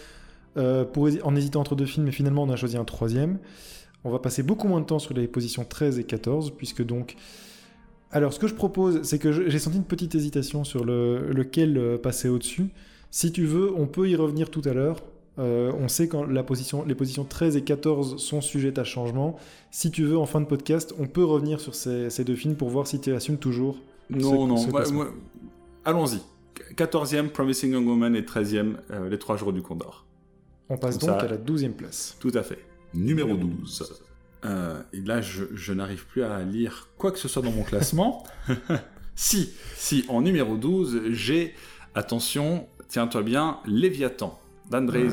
[0.56, 3.38] euh, pour, en hésitant entre deux films, et finalement, on a choisi un troisième.
[4.04, 7.16] On va passer beaucoup moins de temps sur les positions 13 et 14, puisque donc...
[8.10, 11.76] Alors, ce que je propose, c'est que j'ai senti une petite hésitation sur le, lequel
[11.76, 12.68] euh, passer au-dessus.
[13.10, 14.98] Si tu veux, on peut y revenir tout à l'heure.
[15.38, 19.36] Euh, on sait la position, les positions 13 et 14 sont sujettes à changement.
[19.70, 22.68] Si tu veux, en fin de podcast, on peut revenir sur ces, deux films pour
[22.68, 23.78] voir si tu assumes toujours.
[24.10, 24.66] Non, non,
[25.84, 26.20] allons-y.
[26.76, 30.04] 14e, Promising Young Woman et 13e, euh, Les Trois Jours du Condor.
[30.68, 32.16] On passe donc à la 12e place.
[32.20, 32.58] Tout à fait
[32.94, 34.00] numéro 12.
[34.44, 38.24] Euh, et là, je, n'arrive plus à lire quoi que ce soit dans mon classement.
[39.14, 41.54] si, si, en numéro 12, j'ai,
[41.94, 44.38] attention, tiens-toi bien, Léviathan
[44.70, 45.08] d'Andrei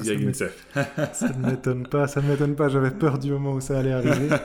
[0.75, 0.83] ah,
[1.13, 3.93] ça ne m'étonne pas, ça ne m'étonne pas, j'avais peur du moment où ça allait
[3.93, 4.29] arriver.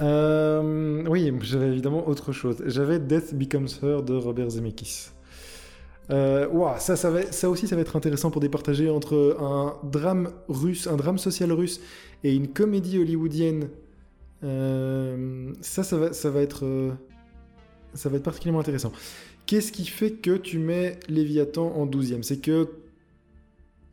[0.00, 2.62] Euh, oui, j'avais évidemment autre chose.
[2.66, 5.10] J'avais Death Becomes Her de Robert Zemeckis.
[6.10, 6.46] Euh,
[6.78, 10.86] ça, ça, va, ça aussi, ça va être intéressant pour départager entre un drame russe,
[10.86, 11.80] un drame social russe
[12.24, 13.68] et une comédie hollywoodienne.
[14.44, 16.92] Euh, ça, ça va, ça va être, euh,
[17.94, 18.92] ça va être particulièrement intéressant.
[19.46, 22.68] Qu'est-ce qui fait que tu mets Léviathan en 12e C'est que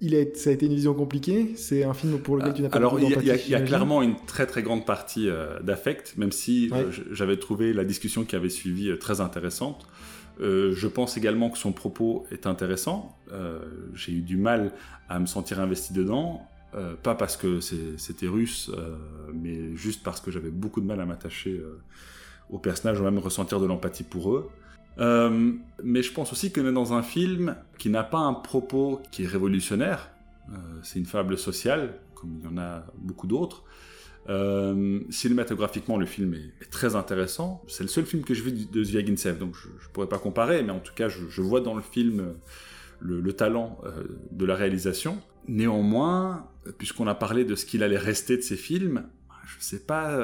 [0.01, 2.69] il a, ça a été une vision compliquée C'est un film pour lequel tu n'as
[2.69, 5.29] pas Alors, il y, y, a clairement une très très grande partie
[5.63, 6.69] d'affect, même si
[7.11, 9.87] j'avais trouvé la discussion qui avait suivi très intéressante.
[10.41, 13.17] Euh, je pense également que son propos est intéressant.
[13.31, 13.59] Euh,
[13.93, 14.73] j'ai eu du mal
[15.07, 16.47] à me sentir investi dedans.
[17.03, 18.69] pas parce que c'était russe,
[19.33, 21.61] mais juste parce que j'avais beaucoup de mal à m'attacher
[22.49, 24.49] aux personnages ou même ressentir de l'empathie pour eux.
[24.97, 29.23] Mais je pense aussi qu'on est dans un film qui n'a pas un propos qui
[29.23, 30.11] est révolutionnaire.
[30.83, 33.63] c'est une fable sociale, comme il y en a beaucoup d'autres.
[34.27, 37.63] Euh, cinématographiquement, le film est, très intéressant.
[37.67, 40.63] C'est le seul film que je vu de Zviagintsev, donc je, ne pourrais pas comparer,
[40.63, 42.33] mais en tout cas, je, vois dans le film euh,
[42.99, 45.21] le, talent euh, de la réalisation.
[45.47, 49.03] Néanmoins, puisqu'on a parlé de ce qu'il allait rester de ces films,
[49.45, 50.17] je sais pas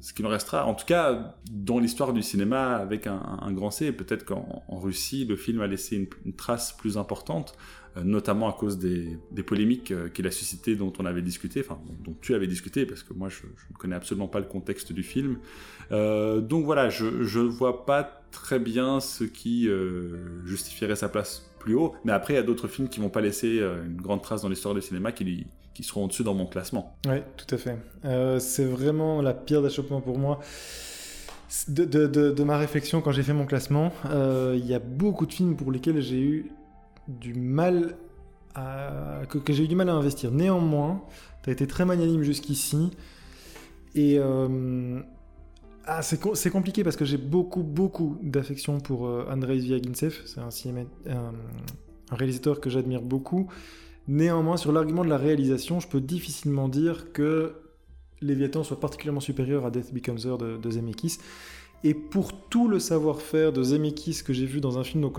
[0.00, 0.66] ce qu'il en restera.
[0.66, 5.36] En tout cas, dans l'histoire du cinéma avec un, grand C, peut-être qu'en Russie, le
[5.36, 7.56] film a laissé une, trace plus importante.
[7.96, 11.80] Euh, notamment à cause des, polémiques euh, qu'il a suscitées dont on avait discuté, enfin
[12.04, 15.02] dont tu avais discuté, parce que moi je, ne connais absolument pas le contexte du
[15.02, 15.38] film.
[15.90, 19.68] Euh, donc voilà, je ne vois pas très bien ce qui
[20.44, 23.58] justifierait sa place haut, mais après il y a d'autres films qui vont pas laisser
[23.58, 25.46] une grande trace dans l'histoire du cinéma qui,
[25.82, 26.96] seront au-dessus dans mon classement.
[27.06, 27.78] Oui, tout à fait.
[28.40, 30.40] c'est vraiment la pire d'achoppement pour moi.
[31.68, 35.70] De, ma réflexion quand j'ai fait mon classement, il y a beaucoup de films pour
[35.72, 36.52] lesquels j'ai eu
[37.08, 37.96] du mal
[38.54, 40.30] à, que, j'ai eu du mal à investir.
[40.30, 41.02] Néanmoins,
[41.42, 42.90] tu as été très magnanime jusqu'ici.
[43.94, 45.00] Et euh,
[45.88, 50.20] ah, c'est compliqué parce que j'ai beaucoup, beaucoup d'affection pour euh, Andrei Zviagintsev.
[50.26, 50.50] C'est un,
[51.10, 53.50] un, réalisateur que j'admire beaucoup.
[54.06, 57.54] Néanmoins, sur l'argument de la réalisation, je peux difficilement dire que
[58.20, 61.18] Léviathan soit particulièrement supérieur à Death Becomes Her de, de Zemeckis.
[61.84, 65.18] Et pour tout le savoir-faire de Zemeckis que j'ai vu dans un film donc,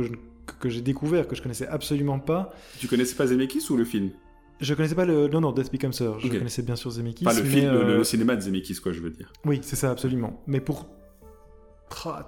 [0.60, 2.53] que j'ai découvert, que je connaissais absolument pas.
[2.79, 4.12] Tu connaissais pas Zemeckis ou le film?
[4.59, 5.27] Je connaissais pas le.
[5.27, 6.19] Non, non, Death Becomes Her.
[6.19, 7.23] Je connaissais bien sûr Zemeckis.
[7.23, 9.31] Pas le film, le, euh, cinéma de Zemeckis, quoi, je veux dire.
[9.45, 10.41] Oui, c'est ça, absolument.
[10.47, 10.87] Mais pour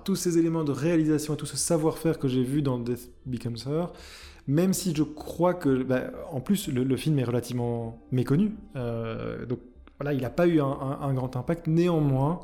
[0.03, 3.57] tous ces éléments de réalisation et tout ce savoir-faire que j'ai vu dans Death Becomes
[3.67, 3.93] Her,
[4.47, 5.83] même si je crois que.
[5.83, 8.53] Bah, en plus, le, film est relativement méconnu.
[8.75, 9.59] Euh, donc
[9.99, 10.65] voilà, il n'a pas eu un,
[11.01, 11.67] un, grand impact.
[11.67, 12.39] Néanmoins,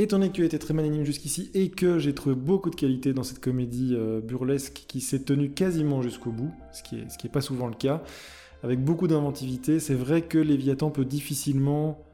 [0.00, 2.74] Étant donné que tu as été très magnanime jusqu'ici et que j'ai trouvé beaucoup de
[2.74, 7.08] qualité dans cette comédie euh, burlesque qui s'est tenue quasiment jusqu'au bout, ce qui n'est
[7.10, 8.02] ce qui est pas souvent le cas,
[8.62, 12.04] avec beaucoup d'inventivité, c'est vrai que Léviathan peut difficilement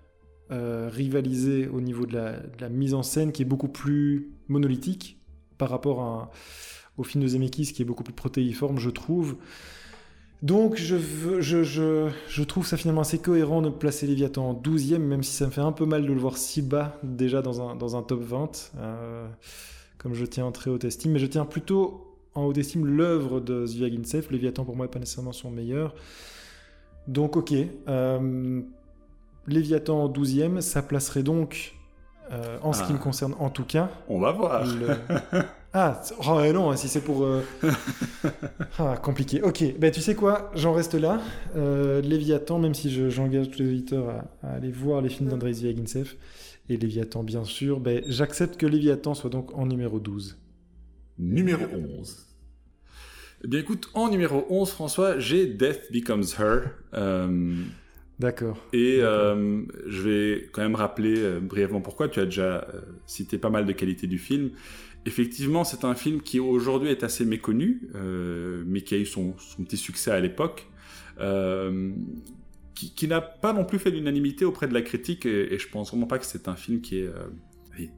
[0.53, 5.19] euh, rivaliser au niveau de la, mise en scène qui est beaucoup plus monolithique
[5.59, 6.31] par rapport
[6.99, 9.37] au film de Zemeckis qui est beaucoup plus protéiforme, je trouve.
[10.43, 10.97] Donc je,
[11.41, 15.33] je, je, je, trouve ça finalement assez cohérent de placer Léviathan en 12e, même si
[15.33, 17.97] ça me fait un peu mal de le voir si bas déjà dans un, dans
[17.97, 19.27] un top 20, euh,
[19.97, 21.13] comme je tiens en très haute estime.
[21.13, 24.29] Mais je tiens plutôt en haute estime l'œuvre de Zviagintsev.
[24.31, 25.95] Léviathan pour moi n'est pas nécessairement son meilleur.
[27.09, 27.53] Donc ok,
[27.89, 28.61] euh,
[29.47, 31.75] Léviathan en 12e, ça placerait donc,
[32.33, 33.03] euh, en ce qui me ah.
[33.03, 33.91] concerne en tout cas...
[34.09, 34.65] On va voir
[35.79, 37.23] Ah, oh, non, si c'est pour...
[37.23, 37.43] Euh,
[38.79, 39.43] ah, compliqué.
[39.43, 41.21] Ok, ben, tu sais quoi, j'en reste là.
[41.55, 46.15] Léviathan, même si j'engage tous les auditeurs à, aller voir les films d'Andrei Zviagintsev,
[46.71, 50.39] et Léviathan bien sûr, ben, j'accepte que Léviathan soit donc en numéro 12.
[51.19, 51.65] Numéro
[51.99, 52.26] 11.
[53.45, 56.71] Eh bien écoute, en numéro 11, François, j'ai Death Becomes Her.
[56.95, 57.55] Euh,
[58.19, 58.57] D'accord.
[58.73, 62.09] Et je vais quand même rappeler brièvement pourquoi.
[62.09, 62.67] Tu as déjà
[63.07, 64.51] cité pas mal de qualités du film
[65.07, 69.35] effectivement, c'est un film qui aujourd'hui est assez méconnu, euh, mais qui a eu son,
[69.59, 70.67] petit succès à l'époque,
[71.21, 71.93] euh,
[72.75, 75.91] qui, n'a pas non plus fait l'unanimité auprès de la critique, et, et, je pense
[75.91, 77.11] vraiment pas que c'est un film qui est...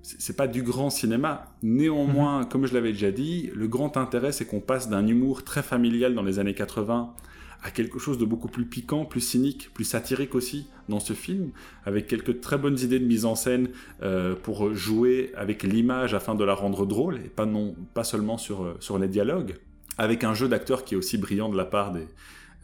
[0.03, 1.55] C'est pas du grand cinéma.
[1.62, 2.49] Néanmoins, mhm.
[2.49, 6.14] comme je l'avais déjà dit, le grand intérêt, c'est qu'on passe d'un humour très familial
[6.14, 7.14] dans les années 80
[7.62, 11.51] à quelque chose de beaucoup plus piquant, plus cynique, plus satirique aussi dans ce film,
[11.85, 13.71] avec quelques très bonnes idées de mise en scène
[14.03, 18.38] euh, pour jouer avec l'image afin de la rendre drôle et pas non pas seulement
[18.38, 19.57] sur euh, sur les dialogues,
[19.97, 22.07] avec un jeu d'acteurs qui est aussi brillant de la part des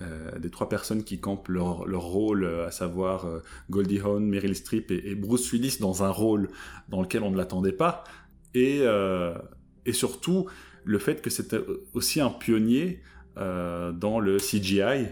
[0.03, 3.27] euh, des trois personnes qui campent leur, rôle, à savoir
[3.71, 6.49] Goldie Hawn, Meryl Streep et, Bruce Willis dans un rôle
[6.89, 8.05] dans lequel on ne l'attendait pas,
[8.55, 8.85] et,
[9.93, 10.47] surtout
[10.85, 11.61] le fait que c'était
[11.95, 13.01] aussi un pionnier
[13.37, 15.07] euh, dans le CGI.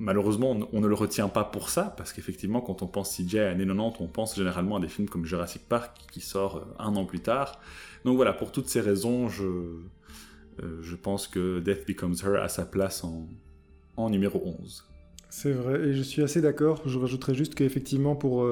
[0.00, 3.50] Malheureusement, on, ne le retient pas pour ça, parce qu'effectivement, quand on pense CGI à
[3.50, 6.94] années 90, on pense généralement à des films comme Jurassic Park qui sort euh, un
[6.96, 7.60] an plus tard.
[8.04, 12.48] Donc voilà, pour toutes ces raisons, je, euh, je pense que Death Becomes Her a
[12.48, 13.28] sa place en,
[13.98, 14.84] en numéro 11.
[15.30, 16.82] C'est vrai, et je suis assez d'accord.
[16.86, 18.46] Je rajouterais juste qu'effectivement, pour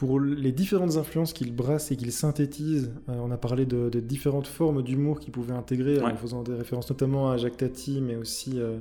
[0.00, 2.90] pour les différentes influences qu'il brasse et qu'il synthétise.
[3.10, 6.88] Euh, on a parlé de, différentes formes d'humour qu'il pouvait intégrer en faisant des références
[6.88, 8.78] notamment à Jacques Tati, mais aussi euh,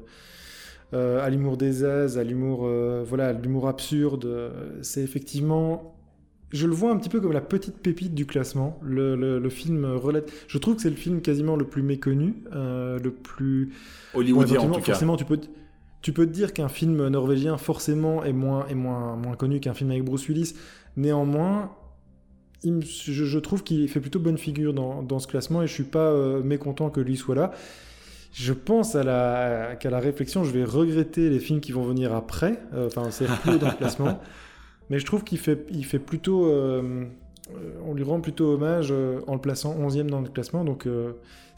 [0.93, 2.59] euh, à l'humour des as, à l'humour
[3.05, 4.51] voilà, l'humour absurde.
[4.81, 5.93] C'est effectivement
[6.51, 8.79] je le vois un petit peu comme la petite pépite du classement.
[8.81, 10.31] Le, le, film relate.
[10.47, 13.73] Je trouve que c'est le film quasiment le plus méconnu, le plus
[14.13, 15.25] hollywoodien en tout forcément, cas.
[15.25, 15.39] tu peux
[16.01, 19.73] tu peux te dire qu'un film norvégien forcément est moins, est moins, moins connu qu'un
[19.73, 20.53] film avec Bruce Willis.
[20.95, 21.71] Néanmoins,
[22.63, 26.41] je, trouve qu'il fait plutôt bonne figure dans, ce classement et je suis pas euh,
[26.41, 27.51] mécontent que lui soit là.
[28.31, 32.13] Je pense à la, qu'à la réflexion, je vais regretter les films qui vont venir
[32.13, 32.61] après.
[32.73, 34.19] Euh, enfin, c'est plus dans le classement.
[34.89, 36.45] Mais je trouve qu'il fait, il fait plutôt.
[36.45, 37.05] Euh,
[37.85, 38.91] on lui rend plutôt hommage
[39.27, 40.63] en le plaçant 11e dans le classement.
[40.63, 40.87] Donc,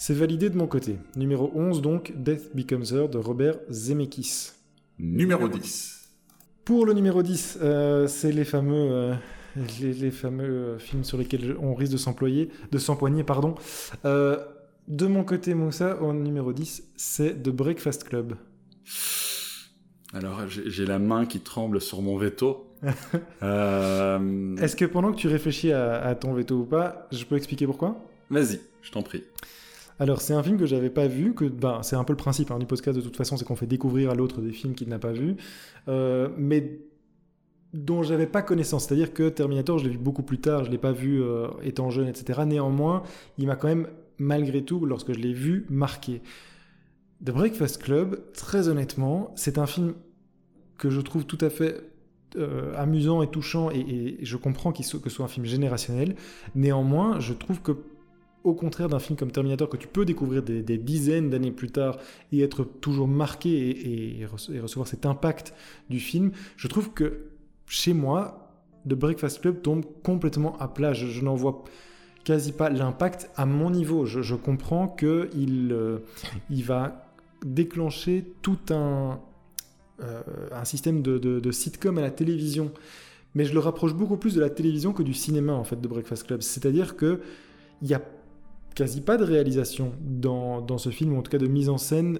[0.01, 0.97] c'est validé de mon côté.
[1.15, 4.51] Numéro 11, donc, Death Becomes Her de Robert Zemeckis.
[4.97, 6.09] Numéro 10.
[6.65, 7.59] Pour le numéro 10,
[8.07, 9.13] c'est les fameux
[9.55, 13.55] les, fameux euh, films sur lesquels on risque de s'employer, de s'empoigner, pardon.
[14.05, 14.37] Euh,
[14.87, 18.35] de mon côté, Moussa, en numéro 10, c'est The Breakfast Club.
[20.13, 22.67] Alors, j'ai la main qui tremble sur mon veto.
[23.43, 27.65] Euh, Est-ce que pendant que tu réfléchis à, ton veto ou pas, je peux expliquer
[27.65, 28.03] pourquoi?
[28.29, 29.23] Vas-y, je t'en prie.
[30.01, 32.49] Alors, c'est un film que j'avais pas vu, que ben, c'est un peu le principe
[32.49, 34.89] hein, du podcast de toute façon, c'est qu'on fait découvrir à l'autre des films qu'il
[34.89, 35.35] n'a pas vus.
[35.87, 36.81] mais
[37.73, 38.85] dont j'avais pas connaissance.
[38.85, 41.89] C'est-à-dire que Terminator, je l'ai vu beaucoup plus tard, je l'ai pas vu euh, étant
[41.89, 42.41] jeune, etc.
[42.45, 43.03] Néanmoins,
[43.37, 43.87] il m'a quand même,
[44.17, 46.21] malgré tout, lorsque je l'ai vu, marqué.
[47.23, 49.93] The Breakfast Club, très honnêtement, c'est un film
[50.77, 51.81] que je trouve tout à fait
[52.37, 56.15] euh, amusant et touchant, et, je comprends qu'il que ce soit un film générationnel.
[56.55, 57.73] Néanmoins, je trouve que
[58.43, 61.97] au contraire d'un film comme Terminator que tu peux découvrir des, dizaines d'années plus tard
[62.31, 65.53] et être toujours marqué et, recevoir cet impact
[65.89, 67.25] du film, je trouve que
[67.67, 68.51] chez moi,
[68.87, 70.93] The Breakfast Club tombe complètement à plat.
[70.93, 71.63] Je, n'en vois
[72.23, 74.05] quasi pas l'impact à mon niveau.
[74.05, 75.99] Je, comprends qu'il euh,
[76.49, 77.11] il va
[77.45, 79.19] déclencher tout un,
[80.01, 80.21] euh,
[80.63, 82.71] système de, sitcom à la télévision.
[83.33, 85.87] Mais je le rapproche beaucoup plus de la télévision que du cinéma, en fait, de
[85.87, 86.41] Breakfast Club.
[86.41, 87.21] C'est-à-dire que
[87.81, 88.01] il n'y a
[88.75, 91.77] quasi pas de réalisation dans, dans, ce film, ou en tout cas de mise en
[91.77, 92.19] scène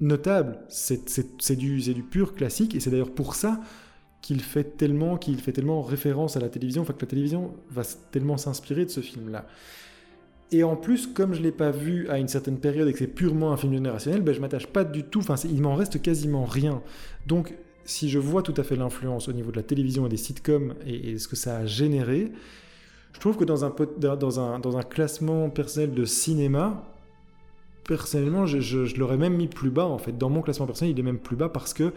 [0.00, 0.58] notable.
[0.68, 3.60] C'est du, du pur classique, et c'est d'ailleurs pour ça
[4.20, 7.82] qu'il fait tellement, qu'il fait tellement référence à la télévision, enfin que la télévision va
[8.10, 9.46] tellement s'inspirer de ce film-là.
[10.50, 13.06] Et en plus, comme je l'ai pas vu à une certaine période et que c'est
[13.06, 15.18] purement un film générationnel, ben je m'attache pas du tout.
[15.18, 16.82] Enfin, il m'en reste quasiment rien.
[17.26, 17.54] Donc,
[17.84, 20.74] si je vois tout à fait l'influence au niveau de la télévision et des sitcoms
[20.86, 22.32] et, ce que ça a généré,
[23.14, 26.82] je trouve que dans un, dans un, dans un classement personnel de cinéma,
[27.84, 30.18] personnellement, je, l'aurais même mis plus bas en fait.
[30.18, 31.92] Dans mon classement personnel, il est même plus bas parce que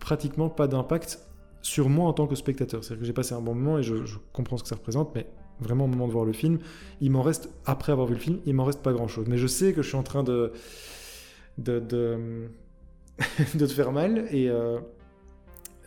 [0.00, 1.20] pratiquement pas d'impact
[1.62, 2.82] sur moi en tant que spectateur.
[2.82, 3.94] C'est-à-dire que j'ai passé un bon moment et je,
[4.32, 5.26] comprends ce que ça représente, mais
[5.60, 6.58] vraiment au moment de voir le film,
[7.00, 9.26] il m'en reste, après avoir vu le film, il m'en reste pas grand-chose.
[9.28, 10.52] Mais je sais que je suis en train de,
[11.58, 12.48] de, de,
[13.54, 14.80] de te faire mal et euh,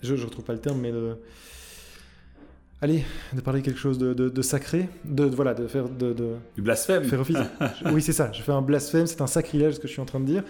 [0.02, 1.18] je, je retrouve pas le terme, mais de
[2.84, 6.14] allez, de parler quelque chose de, sacré, de, voilà, de faire de,
[6.56, 7.06] du blasphème.
[7.06, 7.38] Faire office.
[7.86, 8.30] oui, c'est ça.
[8.34, 10.44] Je fais un blasphème, c'est un sacrilège ce que je suis en train de dire.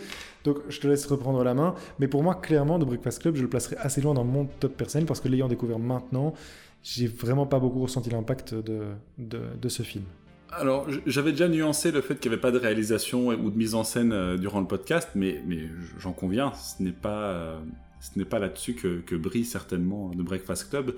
[0.43, 1.75] Donc, je te laisse reprendre la main.
[1.99, 4.75] Mais pour moi, clairement, The Breakfast Club, je le placerai assez loin dans mon top
[4.75, 6.33] personnel parce que l'ayant découvert maintenant,
[6.81, 10.05] j'ai vraiment pas beaucoup ressenti l'impact de, ce film.
[10.49, 13.75] Alors, j'avais déjà nuancé le fait qu'il n'y avait pas de réalisation ou de mise
[13.75, 15.67] en scène euh, durant le podcast, mais, mais
[15.97, 17.59] j'en conviens, ce n'est pas, euh,
[17.99, 20.93] ce n'est pas là-dessus que, que brille certainement The Breakfast Club.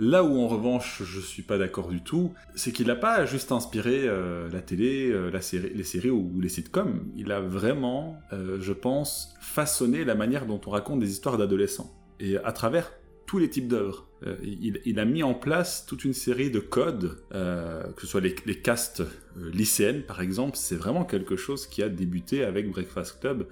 [0.00, 3.52] Là où en revanche je suis pas d'accord du tout, c'est qu'il n'a pas juste
[3.52, 7.04] inspiré euh, la télé, euh, la série, les séries ou les sitcoms.
[7.16, 11.94] Il a vraiment, euh, je pense, façonné la manière dont on raconte des histoires d'adolescents
[12.18, 12.90] et à travers
[13.26, 14.08] tous les types d'œuvres.
[14.42, 19.02] Il, a mis en place toute une série de codes, que ce soit les, castes
[19.36, 23.46] lycéennes par exemple, c'est vraiment quelque chose qui a débuté avec Breakfast Club.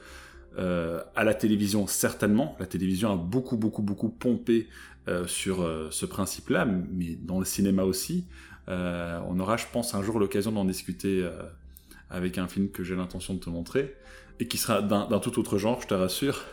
[0.59, 2.57] à la télévision, certainement.
[2.59, 4.67] La télévision a beaucoup, beaucoup, beaucoup pompé
[5.27, 8.27] sur euh, ce principe-là, mais dans le cinéma aussi.
[8.69, 11.27] Euh, on aura, je pense, un jour l'occasion d'en discuter
[12.11, 13.95] avec un film que j'ai l'intention de te montrer,
[14.41, 16.45] et qui sera d'un tout autre genre, je te rassure.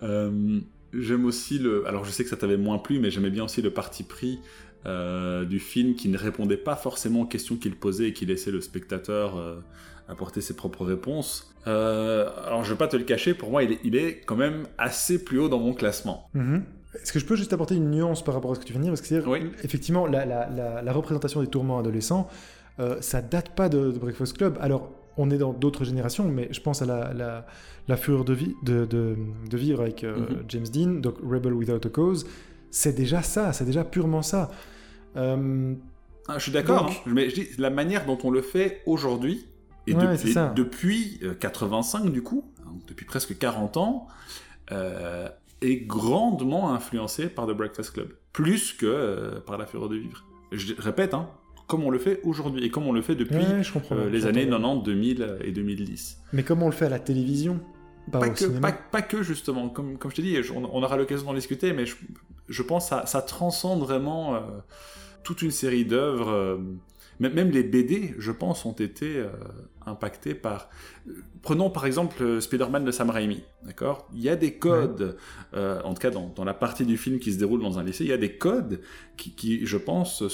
[0.00, 1.88] J'aime aussi le...
[1.88, 4.38] Alors je sais que ça t'avait moins plu, mais j'aimais bien aussi le parti pris
[4.86, 8.60] du film qui ne répondait pas forcément aux questions qu'il posait et qui laissait le
[8.60, 9.62] spectateur
[10.08, 11.54] apporter ses propres réponses.
[11.66, 14.66] alors je vais pas te le cacher, pour moi il est, il est, quand même
[14.78, 16.30] assez plus haut dans mon classement.
[16.34, 16.62] Mm-hmm.
[17.02, 18.80] Est-ce que je peux juste apporter une nuance par rapport à ce que tu viens
[18.80, 18.92] de dire?
[18.92, 22.28] Parce que c'est effectivement, la, représentation des tourments adolescents,
[22.80, 24.58] euh, ça date pas de, Breakfast Club.
[24.60, 26.86] Alors, on est dans d'autres générations, mais je pense à
[27.86, 30.44] la, fureur de, vie, de, de, vivre avec euh, mhm.
[30.48, 32.26] James Dean, donc Rebel Without a Cause.
[32.70, 34.50] C'est déjà ça, c'est déjà purement ça.
[35.16, 35.74] Euh,
[36.26, 36.94] ah, je suis d'accord, hein.
[37.06, 39.46] mais je dis, la manière dont on le fait aujourd'hui,
[39.86, 44.08] et, depuis, depuis 85 du coup, hein, depuis presque 40 ans,
[45.62, 50.24] est grandement influencé par The Breakfast Club, plus que euh, par La Fureur de Vivre.
[50.52, 51.28] Je répète, hein,
[51.66, 53.44] comme on le fait aujourd'hui et comme on le fait depuis
[53.92, 56.22] euh, les années 90, 2000 et 2010.
[56.32, 57.60] Mais comme on le fait à la télévision?
[58.12, 59.70] Pas, que, justement.
[59.70, 61.96] Comme, comme je t'ai dit, on, aura l'occasion d'en discuter, mais je,
[62.48, 64.40] je pense que ça, transcende vraiment euh,
[65.22, 66.60] toute une série d'œuvres.
[67.22, 69.28] Euh, même les BD, je pense, ont été euh,
[69.86, 70.68] impactés par.
[71.42, 74.08] Prenons par exemple Spider-Man de Sam Raimi, d'accord?
[74.14, 75.18] Il y a des codes,
[75.52, 78.10] en tout cas dans, la partie du film qui se déroule dans un lycée, il
[78.10, 78.80] y a des codes
[79.18, 80.26] qui, je pense,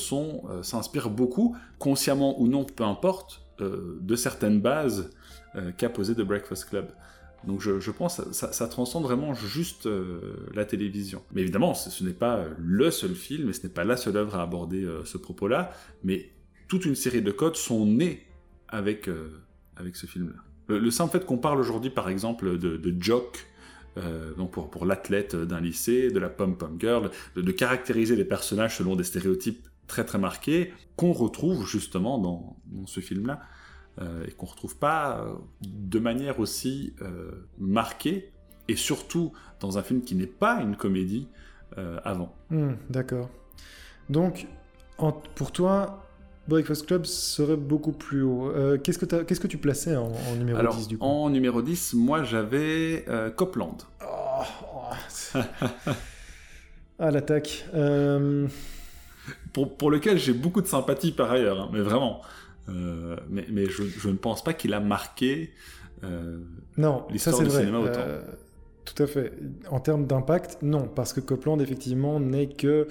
[0.62, 5.10] s'inspirent beaucoup, consciemment ou non, peu importe, de certaines bases
[5.76, 6.92] qu'a posé The Breakfast Club.
[7.46, 11.22] Donc je, pense que ça, transcende vraiment juste euh, la télévision.
[11.32, 14.36] Mais évidemment, ce, n'est pas le seul film et ce n'est pas la seule œuvre
[14.36, 15.72] à aborder euh, ce propos-là,
[16.04, 16.30] mais
[16.70, 18.26] toute une série de codes sont nés
[18.68, 19.42] avec, euh,
[19.76, 20.40] avec ce film-là.
[20.68, 23.44] Le, simple fait qu'on parle aujourd'hui, par exemple, de, jock,
[24.38, 28.94] donc pour, pour l'athlète d'un lycée, de la pom-pom girl, de, caractériser les personnages selon
[28.94, 33.40] des stéréotypes très très marqués, qu'on retrouve justement dans ce film-là.
[34.00, 38.32] Euh, et qu'on ne retrouve pas euh, de manière aussi euh, marquée,
[38.68, 41.28] et surtout dans un film qui n'est pas une comédie
[42.04, 42.34] avant.
[42.50, 43.30] Hmm, d'accord.
[44.08, 44.48] Donc,
[45.36, 46.09] pour toi,
[46.50, 48.52] Breakfast Club serait beaucoup plus haut.
[48.82, 52.22] qu'est-ce, que qu'est-ce que tu plaçais en, numéro 10 du coup En numéro 10, moi
[52.22, 53.04] j'avais
[53.36, 53.78] Copland.
[54.02, 54.42] Oh,
[54.74, 55.38] oh.
[56.98, 57.64] ah, l'attaque.
[59.52, 62.22] Pour, pour, lequel j'ai beaucoup de sympathie par ailleurs, hein, mais vraiment.
[62.68, 65.52] Euh, mais, mais je, je, ne pense pas qu'il a marqué
[66.04, 66.38] euh,
[66.76, 68.00] non, l'histoire du cinéma autant.
[68.00, 68.22] Euh,
[68.84, 69.32] tout à fait.
[69.70, 72.88] En termes d'impact, non, parce que Copland, effectivement, n'est que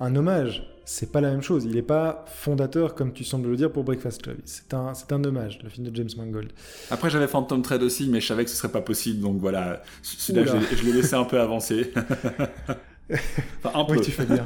[0.00, 0.66] un hommage.
[0.92, 1.64] C'est pas la même chose.
[1.66, 4.38] Il n'est pas fondateur, comme tu sembles le dire, pour Breakfast Club.
[4.44, 6.50] C'est un, c'est un hommage, le film de James Mangold.
[6.90, 9.84] Après, j'avais Phantom Thread aussi, mais je savais que ce serait pas possible, donc voilà.
[10.02, 11.92] Celui-là, je, je l'ai laissé un peu avancer.
[13.88, 14.44] Oui, tu fais bien.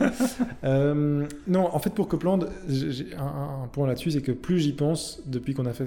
[0.65, 5.21] Euh, non, en fait, pour Copland, j'ai un, point là-dessus, c'est que plus j'y pense,
[5.27, 5.85] depuis qu'on a fait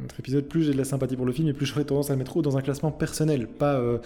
[0.00, 2.12] notre épisode, plus j'ai de la sympathie pour le film et plus j'aurais tendance à
[2.12, 3.48] le mettre dans un classement personnel.
[3.48, 3.98] Pas, euh,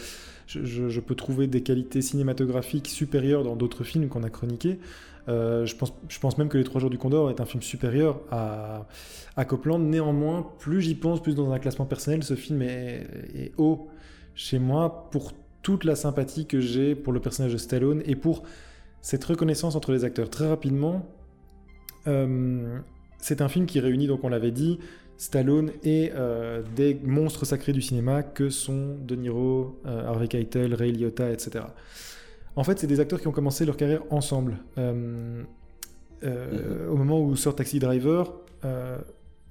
[0.46, 4.78] je, peux trouver des qualités cinématographiques supérieures dans d'autres films qu'on a chroniqués.
[5.28, 5.74] Euh, je,
[6.18, 8.86] pense, même que Les Trois Jours du Condor est un film supérieur à,
[9.46, 9.78] Copland.
[9.78, 13.88] Néanmoins, plus j'y pense, plus dans un classement personnel, ce film est, haut
[14.34, 18.42] chez moi pour toute la sympathie que j'ai pour le personnage de Stallone et pour
[19.00, 20.28] cette reconnaissance entre les acteurs.
[20.28, 21.06] Très rapidement,
[22.06, 22.78] euh,
[23.18, 24.78] c'est un film qui réunit, donc on l'avait dit,
[25.16, 30.92] Stallone et euh, des monstres sacrés du cinéma que sont De Niro, Harvey Keitel, Ray
[30.92, 31.64] Liotta, etc.
[32.56, 34.58] En fait, c'est des acteurs qui ont commencé leur carrière ensemble.
[34.76, 35.44] Mm-hmm.
[36.88, 38.32] Au moment où sort Taxi Driver,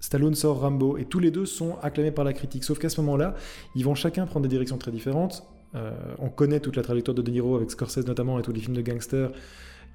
[0.03, 2.65] Stallone sort Rambo, et tous les deux sont acclamés par la critique.
[2.65, 3.35] Sauf qu'à ce moment-là,
[3.73, 5.47] ils vont chacun prendre des directions très différentes.
[5.75, 8.59] Euh, on connaît toute la trajectoire de De Niro avec Scorsese notamment et tous les
[8.59, 9.31] films de gangsters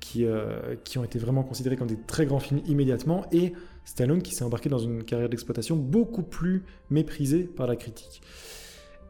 [0.01, 3.53] qui, euh, qui ont été vraiment considérés comme des très grands films immédiatement, et
[3.85, 8.23] Stallone qui s'est embarqué dans une carrière d'exploitation beaucoup plus méprisée par la critique.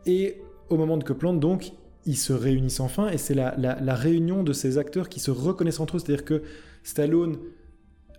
[0.05, 1.70] Et au moment de Copland, donc,
[2.09, 5.96] ils se réunissent enfin, et c'est la, réunion de ces acteurs qui se reconnaissent entre
[5.96, 6.42] eux, c'est-à-dire que
[6.82, 7.36] Stallone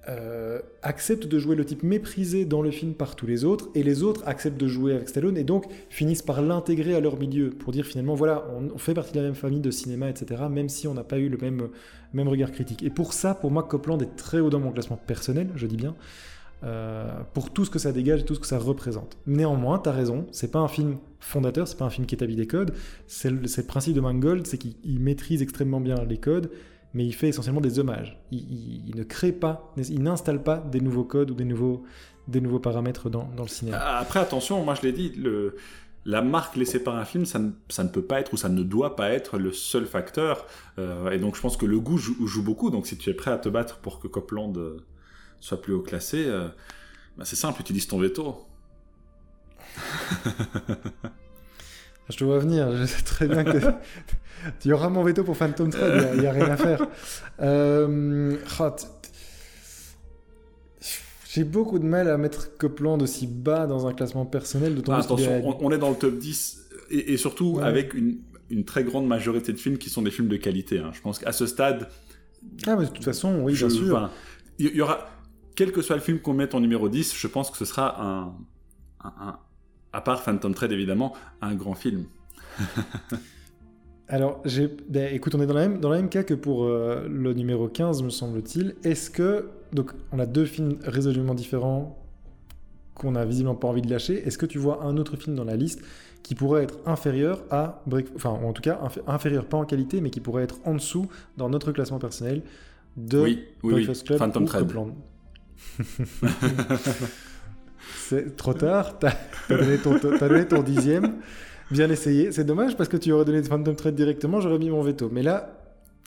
[0.07, 3.81] euh, acceptent de jouer le type méprisé dans le film par tous les autres, et
[3.81, 7.49] les autres acceptent de jouer avec Stallone, et donc finissent par l'intégrer à leur milieu,
[7.49, 10.69] pour dire finalement, voilà, on, fait partie de la même famille de cinéma, etc., même
[10.69, 11.69] si on n'a pas eu le même,
[12.13, 12.83] même regard critique.
[12.83, 15.77] Et pour ça, pour moi, Copland est très haut dans mon classement personnel, je dis
[15.77, 15.95] bien,
[16.63, 19.17] euh, pour tout ce que ça dégage et tout ce que ça représente.
[19.25, 22.35] Néanmoins, tu as raison, c'est pas un film fondateur, c'est pas un film qui établit
[22.35, 22.73] des codes,
[23.07, 26.51] c'est le, principe de Mangold, c'est qu'il maîtrise extrêmement bien les codes,
[26.93, 28.19] mais il fait essentiellement des hommages.
[28.31, 31.83] Il, ne crée pas, il n'installe pas des nouveaux codes ou des nouveaux,
[32.27, 33.77] des nouveaux paramètres dans, dans le cinéma.
[33.97, 35.13] Après, attention, moi je l'ai dit,
[36.05, 38.95] la marque laissée par un film, ça ne, peut pas être ou ça ne doit
[38.95, 40.45] pas être le seul facteur.
[40.77, 42.71] Euh, et donc je pense que le goût joue, beaucoup.
[42.71, 44.77] Donc si tu es prêt à te battre pour que Copland euh,
[45.39, 46.47] soit plus haut classé, euh,
[47.17, 48.45] bah, c'est simple, utilise ton veto.
[52.09, 53.57] je te vois venir, je sais très bien que
[54.59, 56.87] tu auras mon veto pour Phantom Thread, il n'y a, rien à faire.
[57.41, 58.69] Euh, oh,
[61.31, 64.81] j'ai beaucoup de mal à mettre Copland aussi bas dans un classement personnel.
[64.87, 68.17] Ah, attention, on, est dans le top 10 et, surtout avec une,
[68.49, 70.79] une, très grande majorité de films qui sont des films de qualité.
[70.79, 70.89] Hein.
[70.93, 71.87] Je pense qu'à ce stade.
[72.65, 74.09] Ah, mais de toute façon, oui, bien sûr.
[74.57, 75.07] Il y, aura,
[75.59, 78.01] quel que soit le film qu'on mette en numéro 10, je pense que ce sera
[78.01, 78.33] un,
[79.03, 79.37] un
[79.91, 82.05] à part Phantom Thread évidemment, un grand film.
[84.07, 84.41] Alors,
[84.87, 87.33] ben, écoute, on est dans, la même, dans le même cas que pour euh, le
[87.33, 88.75] numéro 15, me semble-t-il.
[88.85, 89.49] Est-ce que.
[89.73, 92.01] Donc, on a deux films résolument différents
[92.93, 94.25] qu'on a visiblement pas envie de lâcher.
[94.25, 95.81] Est-ce que tu vois un autre film dans la liste
[96.23, 97.83] qui pourrait être inférieur à.
[98.15, 101.49] Enfin, en tout cas, inférieur pas en qualité, mais qui pourrait être en dessous dans
[101.49, 102.43] notre classement personnel
[102.95, 104.71] de oui, oui, Club Phantom Thread.
[107.97, 109.13] C'est trop tard, t'as
[109.49, 111.15] donné, ton dixième.
[111.71, 112.31] Bien essayé.
[112.31, 115.09] C'est dommage parce que tu aurais donné Phantom Thread directement, j'aurais mis mon veto.
[115.11, 115.59] Mais là,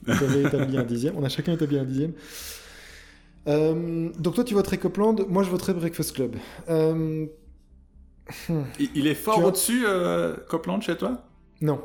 [0.05, 1.17] tu avais établi un dixième.
[1.17, 2.13] On a chacun établi un dixième.
[3.49, 5.25] Euh, donc toi, tu voterais Copland.
[5.29, 6.37] Moi, je voterais Breakfast Club.
[6.69, 7.27] Euh,
[8.79, 11.25] Il, il est fort as- au-dessus, euh, Copland, chez toi?
[11.61, 11.81] Non.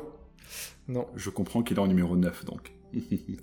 [0.88, 2.72] Non, Je comprends qu'il est en numéro 9, donc.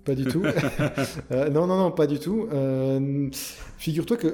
[0.03, 0.43] Pas du tout.
[1.31, 2.47] Euh, non, non, non, pas du tout.
[2.51, 3.29] Euh,
[3.77, 4.27] Figure-toi que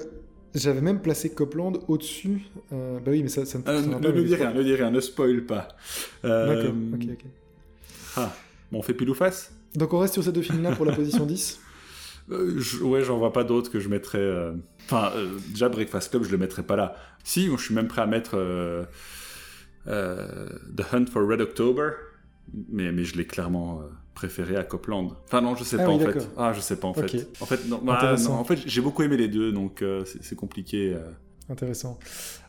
[0.56, 2.44] j'avais même placé Copland au-dessus.
[2.74, 4.76] Euh, bah oui, mais ça, ça ne Euh, fonctionnera ne ne dis rien, ne dis
[4.76, 5.70] rien, ne spoil pas.
[6.24, 7.26] D'accord, ok, ok.
[8.18, 8.34] ah,
[8.72, 9.52] bon, on fait pile ou face?
[9.76, 11.60] Donc on reste sur ces deux films-là pour la position 10
[12.30, 14.30] Euh, je- Ouais, j'en vois pas d'autres que je mettrais.
[14.86, 15.12] Enfin,
[15.50, 16.96] déjà, Breakfast Club, je le mettrais pas là.
[17.24, 18.38] Si, je suis même prêt à mettre
[19.86, 21.92] The Hunt for Red October,
[22.70, 23.82] mais, mais je l'ai clairement
[24.14, 25.10] préféré à Copland.
[25.26, 26.28] Enfin, non, je sais Ah pas oui, en fait.
[26.38, 27.28] Ah, je sais pas en fait.
[27.42, 30.94] En fait, non, bah, en fait j'ai beaucoup aimé les deux, donc euh, c'est compliqué.
[30.94, 31.00] euh.
[31.50, 31.98] Intéressant.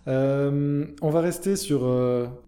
[0.09, 1.89] Euh, on va rester sur,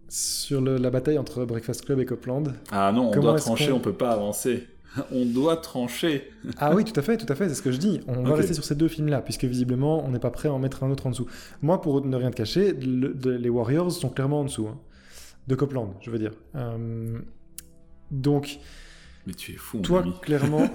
[0.09, 2.53] sur le- la bataille entre Breakfast Club et Copland.
[2.71, 4.67] Ah non, on Comment doit trancher, qu'on- on peut pas avancer.
[5.11, 6.29] on doit trancher.
[6.57, 7.99] Ah oui, tout à fait, tout à fait, c'est ce que je dis.
[8.07, 8.37] On va Ok.
[8.37, 10.91] rester sur ces deux films-là, puisque visiblement, on n'est pas prêt à en mettre un
[10.91, 11.25] autre en dessous.
[11.61, 14.67] Moi, pour ne rien te cacher, le- de- les Warriors sont clairement en dessous.
[14.67, 14.77] hein.
[15.47, 16.31] De Copland, je veux dire.
[16.55, 17.19] Euh,
[18.11, 18.59] donc,
[19.27, 20.13] Mais tu es fou, mon toi, ami.
[20.21, 20.69] clairement...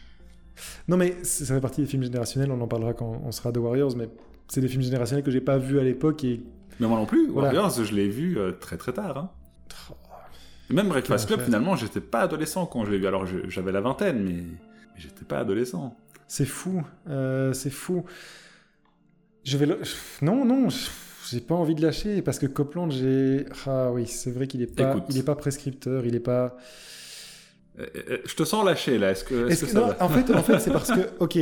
[0.88, 3.58] non, mais ça fait partie des films générationnels, on en parlera quand on sera de
[3.58, 4.08] Warriors, mais
[4.48, 6.42] c'est des films générationnels que j'ai pas vus à l'époque et...
[6.80, 7.48] Mais moi non plus, Voilà.
[7.48, 9.16] Warriors, je l'ai vu euh, très très tard.
[9.18, 9.30] hein.
[10.70, 13.06] Et Même Breakfast Club, finalement, j'étais pas adolescent quand je l'ai vu.
[13.06, 14.48] Alors j'avais la vingtaine, mais, mais
[14.96, 15.96] j'étais pas adolescent.
[16.28, 18.04] C'est fou, euh, c'est fou.
[19.44, 19.78] Je vais le...
[20.22, 20.66] Non, non,
[21.30, 23.46] j'ai pas envie de lâcher parce que Copland, j'ai...
[23.66, 25.04] Ah oui, c'est vrai qu'il est pas, Écoute.
[25.10, 26.56] il est pas prescripteur, il est pas...
[27.78, 29.10] Euh, euh, je te sens lâché là.
[29.10, 30.90] Est-ce que, est-ce Est-ce que que- ça non, va en fait, en fait c'est parce
[30.90, 31.38] que, ok,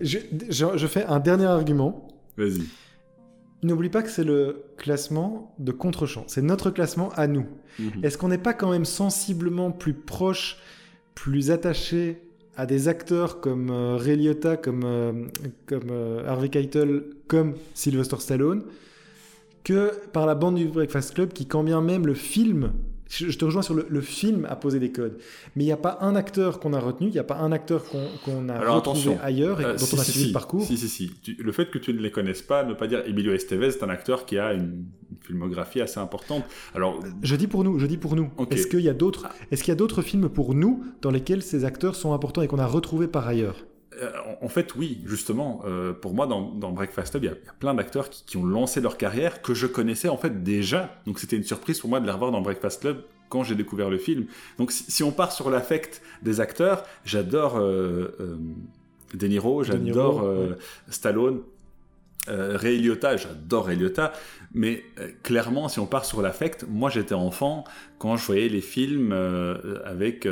[0.00, 2.08] je, je, je fais un dernier argument.
[2.36, 2.62] Vas-y.
[3.62, 6.24] N'oublie pas que c'est le classement de contre-champ.
[6.28, 7.46] C'est notre classement à nous.
[7.78, 8.04] Mhm.
[8.04, 10.58] Est-ce qu'on n'est pas quand même sensiblement plus proche,
[11.14, 12.22] plus attaché
[12.56, 15.12] à des acteurs comme euh, Ray Liotta, comme, euh,
[15.66, 18.62] comme euh, Harvey Keitel, comme Sylvester Stallone,
[19.64, 22.72] que par la bande du Breakfast Club, qui quand bien même le film,
[23.08, 25.18] je, te rejoins sur le, le film a posé des codes,
[25.54, 27.52] mais il n'y a pas un acteur qu'on a retenu, il n'y a pas un
[27.52, 27.84] acteur
[28.24, 29.18] qu'on a Alors, retrouvé attention.
[29.22, 30.30] ailleurs et Euh, dont si, on a si, suivi si.
[30.30, 30.62] le parcours.
[30.64, 31.10] Si, si, si.
[31.22, 33.68] Tu- le fait que tu ne les connaisses pas ne veut pas dire Emilio Estevez
[33.68, 34.62] est un acteur qui a une,
[35.10, 36.44] une filmographie assez importante.
[36.74, 38.30] Alors, Je dis pour nous, je dis pour nous.
[38.50, 39.34] Est-ce qu'il y a d'autres, Ah.
[39.50, 42.48] est-ce qu'il y a d'autres films pour nous dans lesquels ces acteurs sont importants et
[42.48, 43.66] qu'on a retrouvés par ailleurs?
[44.40, 45.62] En- en fait, oui, justement.
[45.66, 48.10] euh, pour moi, dans, dans Breakfast Club, il y, a- il y a plein d'acteurs
[48.10, 50.94] qui, qui ont lancé leur carrière que je connaissais en fait déjà.
[51.06, 53.90] Donc c'était une surprise pour moi de les revoir dans Breakfast Club quand j'ai découvert
[53.90, 54.26] le film.
[54.58, 58.36] Donc si, si on part sur l'affect des acteurs, j'adore euh, euh,
[59.14, 60.56] De Niro, j'adore euh, ouais.
[60.90, 61.40] Stallone.
[62.28, 64.12] Euh, Ray Liotta, j'adore Ray Liotta,
[64.52, 67.62] mais euh, clairement, si on part sur l'affect, moi j'étais enfant
[68.00, 70.26] quand je voyais les films euh, avec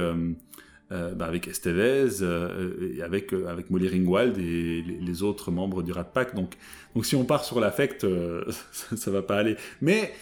[0.92, 5.92] euh, bah, avec Estevez, euh, avec, euh, avec Molly Ringwald et les, autres membres du
[5.92, 6.34] Rat Pack.
[6.34, 6.56] Donc,
[6.94, 8.06] donc si on part sur l'affect,
[8.72, 9.56] ça, ça va pas aller.
[9.80, 10.12] Mais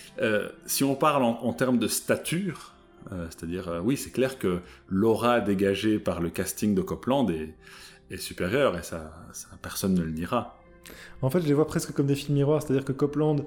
[0.67, 2.75] si on parle en, termes de stature,
[3.11, 7.55] c'est-à-dire, oui, c'est clair que l'aura dégagée par le casting de Copland est,
[8.19, 10.63] supérieure et ça, ça, personne ne le niera.
[11.23, 13.45] En fait, je les vois presque comme des films miroirs, c'est-à-dire que Copland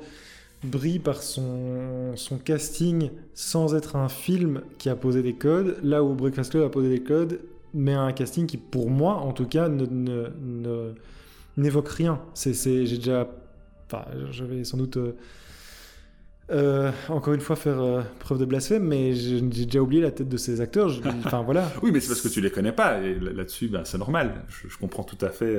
[0.66, 6.03] brille par son, son casting sans être un film qui a posé des codes, là
[6.03, 7.39] où Breakfast Club a posé des codes,
[7.74, 10.93] mais un casting qui, pour moi, en tout cas, ne, ne- ne-
[11.57, 12.22] n'évoque rien.
[12.34, 12.53] C'est,
[12.86, 13.28] j'ai déjà...
[13.88, 14.97] Enfin, je vais sans doute...
[14.97, 15.13] euh,
[16.51, 20.30] euh, encore une fois faire euh, preuve de blasphème, mais j'ai déjà oublié la tête
[20.30, 20.91] de ces acteurs.
[21.26, 21.72] Enfin voilà.
[21.82, 24.43] Oui, mais c'est parce que tu les connais pas et là- là-dessus, ben, c'est normal.
[24.49, 25.55] Je, je comprends tout à fait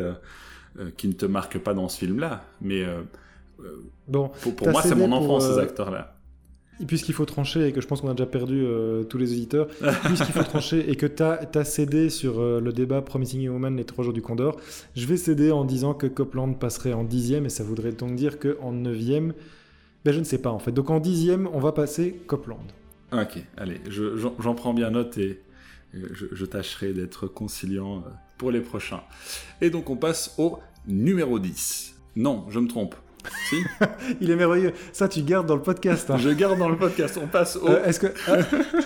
[0.97, 2.85] qu'ils ne te marquent pas dans ce film-là, mais
[4.09, 6.13] Bon, pour, moi, c'est mon enfance, ces euh, acteurs-là.
[6.87, 9.67] Puisqu'il faut trancher et que je pense qu'on a déjà perdu euh, tous les auditeurs,
[10.05, 13.85] puisqu'il faut trancher et que tu as, cédé sur euh, le débat Promising Woman, les
[13.85, 14.61] trois jours du Condor,
[14.95, 18.39] je vais céder en disant que Copland passerait en dixième et ça voudrait donc dire
[18.39, 19.33] qu'en neuvième,
[20.05, 20.71] ben je ne sais pas en fait.
[20.73, 22.59] Donc en dixième, on va passer Copland.
[23.13, 25.41] Ok, allez, je- j'en prends bien note et
[25.95, 29.01] euh, je, je tâcherai d'être conciliant euh, pour les prochains.
[29.63, 31.95] Et donc, on passe au numéro 10.
[32.17, 32.95] Non, je me trompe.
[33.49, 33.57] Si
[34.21, 34.73] Il est merveilleux.
[34.93, 36.11] Ça, tu gardes dans le podcast.
[36.11, 36.17] hein.
[36.19, 37.19] Je garde dans le podcast.
[37.23, 37.69] On passe au.
[37.69, 38.39] Euh, est-ce que ah,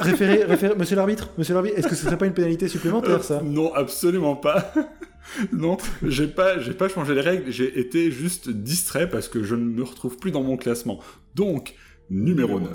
[0.02, 3.34] référé, référé, Monsieur l'arbitre, Monsieur l'arbitre, est-ce que ce serait pas une pénalité supplémentaire ça?
[3.38, 4.72] Euh, Non, absolument pas.
[5.52, 7.50] non, j'ai pas, j'ai pas changé les règles.
[7.50, 11.00] J'ai été juste distrait parce que je ne me retrouve plus dans mon classement.
[11.34, 11.74] Donc,
[12.10, 12.70] numéro 9.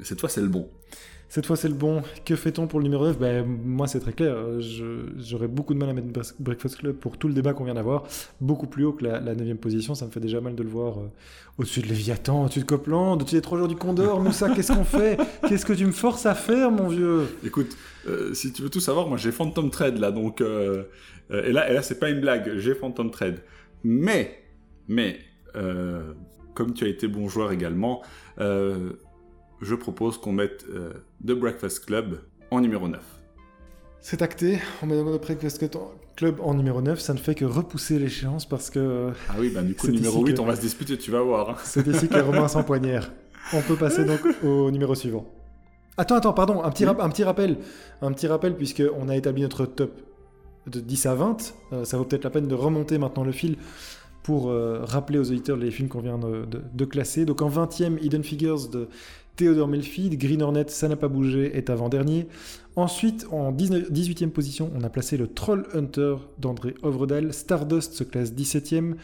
[0.00, 0.68] Et cette fois, c'est le bon.
[1.30, 2.02] Cette fois, c'est le bon.
[2.24, 4.36] Que fait-on pour le numéro 9 ben, Moi, c'est très clair.
[4.58, 6.08] J'aurais beaucoup de mal à mettre
[6.40, 8.02] Breakfast Club pour tout le débat qu'on vient d'avoir.
[8.40, 9.94] Beaucoup plus haut que la, 9 position.
[9.94, 11.08] Ça me fait déjà mal de le voir euh,
[11.56, 14.20] au-dessus de Léviathan, au-dessus de Copland, au-dessus des 3 jours du Condor.
[14.24, 15.20] Moussa, qu'est-ce qu'on fait?
[15.48, 17.28] Qu'est-ce que tu me forces à faire, mon vieux?
[17.46, 17.76] Écoute,
[18.08, 20.10] euh, si tu veux tout savoir, moi, j'ai Phantom Thread là.
[20.10, 20.82] Donc, euh,
[21.30, 22.58] et là, et là c'est pas une blague.
[22.58, 23.38] J'ai Phantom Thread.
[23.84, 24.42] Mais,
[24.88, 25.20] mais,
[26.54, 28.02] comme tu as été bon joueur également,
[29.60, 30.92] je propose qu'on mette euh,
[31.26, 33.00] The Breakfast Club en numéro 9.
[34.00, 35.64] C'est acté, on met The Breakfast
[36.16, 39.10] Club en numéro 9, ça ne fait que repousser l'échéance parce que...
[39.28, 41.50] Ah oui, bah du coup, numéro 8, on va se disputer, tu vas voir.
[41.50, 41.56] Hein.
[41.64, 43.12] C'est ici que les Romains s'empoignèrent.
[43.52, 45.26] On peut passer donc au numéro suivant.
[45.96, 47.58] Attends, attends, pardon, un petit, un petit rappel.
[48.00, 50.00] Un petit rappel, puisqu'on a établi notre top
[50.66, 51.54] de 10 à 20.
[51.72, 53.56] Euh, ça vaut peut-être la peine de remonter maintenant le fil
[54.22, 57.24] pour euh, rappeler aux auditeurs les films qu'on vient de, de, classer.
[57.24, 58.88] Donc en 20e, Hidden Figures de
[59.36, 62.26] Theodore Melfield, Green Hornet, ça n'a pas bougé, est avant-dernier.
[62.76, 67.32] Ensuite, en 18e position, on a placé le Troll Hunter d'André Ovredal.
[67.32, 68.94] Stardust se classe 17e.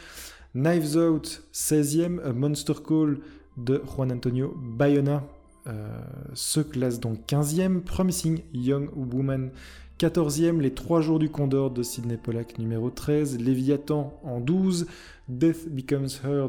[0.54, 2.20] Knives Out, 16e.
[2.24, 3.18] A Monster Call
[3.56, 5.24] de Juan Antonio Bayona
[5.66, 5.88] euh,
[6.34, 7.80] se classe donc 15e.
[7.80, 9.50] Promising Young Woman,
[9.98, 10.60] 14e.
[10.60, 13.38] Les 3 jours du Condor de Sidney Pollack, numéro 13.
[13.40, 14.86] Léviathan en 12.
[15.28, 16.48] Death Becomes Her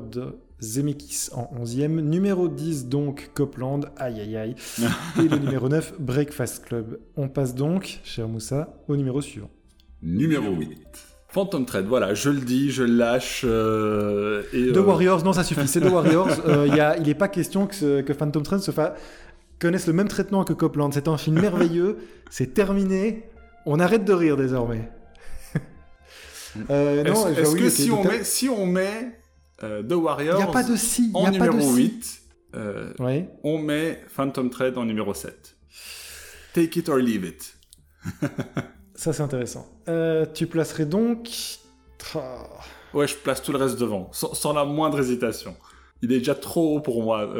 [0.59, 1.99] Zemeckis en 11e.
[2.01, 4.55] Numéro 10, donc Copland, aïe aïe aïe.
[5.19, 6.99] et le numéro 9, Breakfast Club.
[7.15, 9.49] On passe donc, cher Moussa, au numéro suivant.
[10.01, 11.17] Numéro 8.
[11.29, 13.43] Phantom Thread, voilà, je le dis, je le lâche.
[13.45, 16.29] Euh, et, The euh, Warriors, non, ça suffit, c'est The Warriors.
[16.47, 18.95] Euh, il n'est pas question que, que Phantom Thread se fa...
[19.59, 20.91] connaisse le même traitement que Copland.
[20.93, 21.97] C'est un film merveilleux,
[22.29, 23.29] c'est terminé,
[23.65, 24.89] on arrête de rire désormais.
[26.69, 29.19] Est-ce que si, on met, si on met
[29.63, 30.41] euh, The Warriors.
[30.41, 31.11] A pas de si.
[31.13, 32.21] En numéro 8.
[32.55, 32.93] Euh,
[33.43, 35.55] on met Phantom Thread en numéro 7.
[36.53, 37.57] Take it or leave it.
[38.95, 39.67] Ça, c'est intéressant.
[39.87, 41.29] Euh, tu placerais donc.
[42.93, 45.55] Ouais, je place tout le reste devant, sans, la moindre hésitation.
[46.01, 47.31] Il est déjà trop haut pour moi.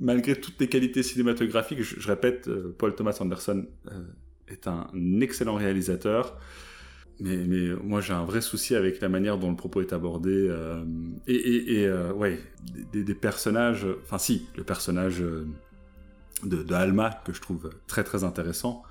[0.00, 3.64] malgré toutes les qualités cinématographiques, je, répète, Paul Thomas Anderson
[4.48, 4.88] est un
[5.20, 6.36] excellent réalisateur.
[7.20, 10.32] Mais, mais moi, j'ai un vrai souci avec la manière dont le propos est abordé.
[10.32, 10.84] Euh,
[11.26, 12.40] et, et, euh, ouais,
[12.92, 13.86] des, personnages.
[14.02, 15.46] Enfin, si, le personnage euh,
[16.44, 18.82] de, de, Alma, que je trouve très très intéressant,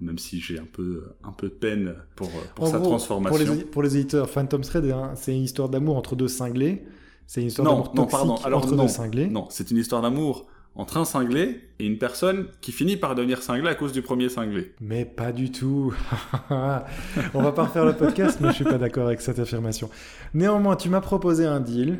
[0.00, 3.44] même si j'ai un peu, un peu de peine pour, pour sa transformation.
[3.46, 6.84] Pour les, pour les éditeurs, Phantom Thread, hein, c'est une histoire d'amour entre deux cinglés.
[7.26, 8.34] C'est une histoire d'amour toxique non, pardon.
[8.44, 9.26] Alors, entre deux cinglés.
[9.26, 13.42] Non, c'est une histoire d'amour entre un cinglé et une personne qui finit par devenir
[13.42, 14.72] cinglé à cause du premier cinglé.
[14.80, 15.94] Mais pas du tout.
[16.50, 19.90] On va pas refaire le podcast, mais je suis pas d'accord avec cette affirmation.
[20.34, 21.98] Néanmoins, tu m'as proposé un deal.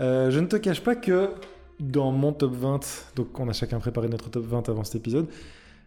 [0.00, 1.30] Euh, je ne te cache pas que
[1.80, 2.80] dans mon top 20,
[3.16, 5.28] donc on a chacun préparé notre top 20 avant cet épisode,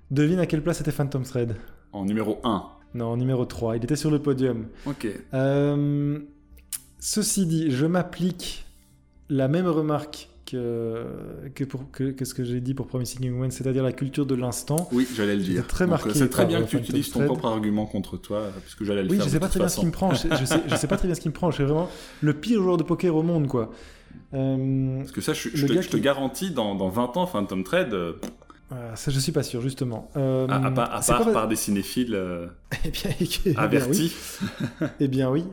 [0.09, 1.55] devine à quelle place était Phantom Thread
[1.93, 2.63] En numéro 1.
[2.93, 3.77] Non, en numéro 3.
[3.77, 4.67] Il était sur le podium.
[4.85, 5.07] Ok.
[5.33, 6.19] Euh,
[6.99, 8.65] ceci dit, je m'applique
[9.29, 13.83] la même remarque que, pour, que, ce que j'ai dit pour Promising Young Woman, c'est-à-dire
[13.83, 14.89] la culture de l'instant.
[14.91, 15.67] Oui, j'allais le dire.
[15.67, 16.13] Très marqué.
[16.13, 19.17] C'est très bien que tu utilises ton propre argument contre toi, puisque j'allais le oui,
[19.17, 19.25] faire.
[19.25, 20.13] Oui, je sais pas très bien ce qui me prend.
[20.13, 21.51] Je, sais, je sais pas très bien ce qui me prend.
[21.51, 21.89] Je suis vraiment
[22.21, 23.71] le pire joueur de poker au monde, quoi.
[24.33, 27.93] Euh, Parce que ça, je, je, te, garantis, dans, dans, 20 ans, Phantom Trade.
[27.93, 28.13] Euh,
[28.95, 30.09] ça, je suis pas sûr, justement.
[30.15, 32.17] Euh, à, part, par des cinéphiles
[32.85, 33.11] eh bien,
[33.45, 34.13] eh avertis.
[34.99, 35.43] eh bien oui.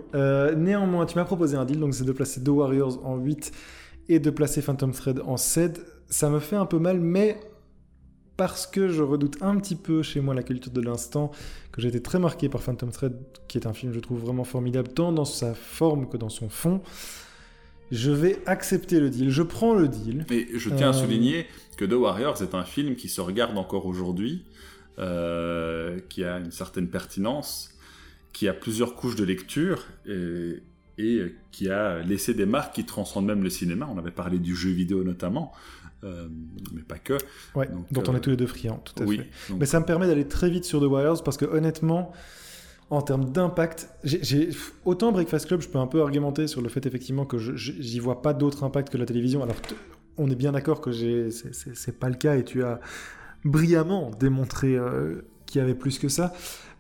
[0.57, 3.53] néanmoins, tu m'as proposé un deal, donc c'est de placer The Warriors en 8
[4.09, 7.38] et de placer Phantom Thread en 7, ça me fait un peu mal, mais
[8.38, 11.32] parce que je redoute un petit peu chez moi la culture de l'instant,
[11.72, 13.16] que j'ai été très marqué par Phantom Thread,
[13.48, 16.48] qui est un film, je trouve, vraiment formidable, tant dans sa forme que dans son
[16.48, 16.80] fond.
[17.90, 20.24] Je vais accepter le deal, je prends le deal.
[20.30, 21.46] Et je tiens à euh, souligner
[21.76, 24.44] que The Warriors est un film qui se regarde encore aujourd'hui,
[24.98, 27.74] euh, qui a une certaine pertinence,
[28.32, 30.62] qui a plusieurs couches de lecture, et,
[30.99, 33.88] et qui a laissé des marques qui transcendent même le cinéma.
[33.92, 35.53] On avait parlé du jeu vidéo notamment,
[36.05, 36.28] euh,
[36.74, 37.14] mais pas que.
[37.55, 39.55] Ouais, dont on est euh, tous les deux friands, tout à oui, fait.
[39.59, 42.12] Mais ça me permet d'aller très vite sur The Wires parce que honnêtement,
[42.90, 44.51] en termes d'impact, j'ai
[44.84, 48.22] autant Breakfast Club, je peux un peu argumenter sur le fait effectivement que j'y vois
[48.22, 49.42] pas d'autre impact que la télévision.
[49.42, 49.57] Alors
[50.16, 52.80] on est bien d'accord que c'est pas le cas et tu as
[53.44, 56.34] brillamment démontré euh, qu'il y avait plus que ça.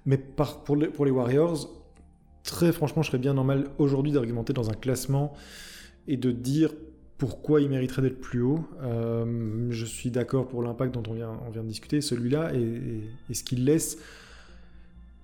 [0.06, 1.77] Mais par, pour, les, pour les Warriors,
[2.48, 5.34] très franchement, je serais bien normal aujourd'hui d'argumenter dans un classement
[6.08, 6.70] et de dire
[7.18, 8.64] pourquoi il mériterait d'être plus haut.
[8.82, 13.64] Euh, je suis d'accord pour l'impact dont on vient, de discuter, celui-là, et, ce qu'il
[13.64, 13.98] laisse.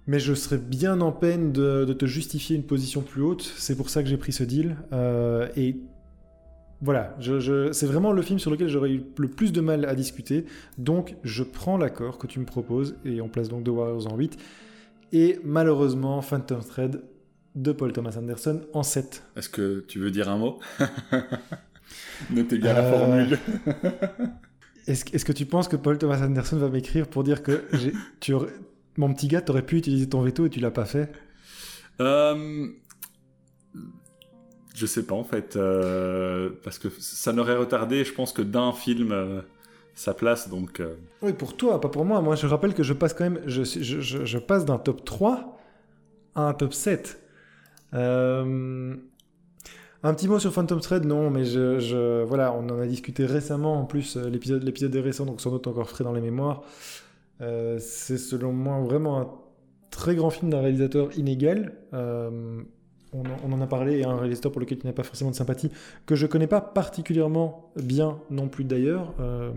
[0.07, 3.43] Mais je serais bien en peine de, te justifier une position plus haute.
[3.57, 4.77] C'est pour ça que j'ai pris ce deal.
[4.93, 5.77] Euh, et
[6.83, 7.17] voilà,
[7.73, 10.45] c'est vraiment le film sur lequel j'aurais eu le plus de mal à discuter.
[10.77, 14.17] Donc, je prends l'accord que tu me proposes et on place donc The Warriors en
[14.17, 14.37] 8.
[15.15, 17.01] Et malheureusement, Phantom Thread
[17.55, 19.23] de Paul Thomas Anderson en 7.
[19.37, 20.59] Est-ce que tu veux dire un mot?
[22.31, 23.39] Notez bien la euh, formule.
[24.87, 27.65] Est-ce que tu penses que Paul Thomas Anderson va m'écrire pour dire que
[28.21, 28.35] tu
[28.97, 31.11] mon petit gars, t'aurais pu utiliser ton veto et tu l'as pas fait?
[32.01, 32.69] Euh...
[34.75, 38.73] Je sais pas en fait, euh, parce que ça n'aurait retardé, je pense que d'un
[38.73, 39.41] film euh,
[39.95, 40.81] sa place, donc.
[40.81, 40.97] Euh.
[41.23, 42.21] Oui, pour toi, pas pour moi.
[42.21, 45.61] Moi, je rappelle que je passe quand même, je, je, je, passe d'un top 3
[46.35, 47.21] à un top 7.
[47.95, 48.99] Un
[50.15, 53.81] petit mot sur Phantom Thread, non, mais je, voilà, on en a discuté récemment.
[53.81, 56.63] En plus, l'épisode, l'épisode est récent, donc sans doute encore frais dans les mémoires.
[57.41, 59.31] c'est selon moi vraiment un
[59.91, 61.73] très grand film d'un réalisateur inégal
[63.15, 65.71] on, en a parlé, et un réalisateur pour lequel tu n'as pas forcément de sympathie,
[66.07, 69.15] que je connais pas particulièrement bien non plus d'ailleurs.
[69.21, 69.53] Euh,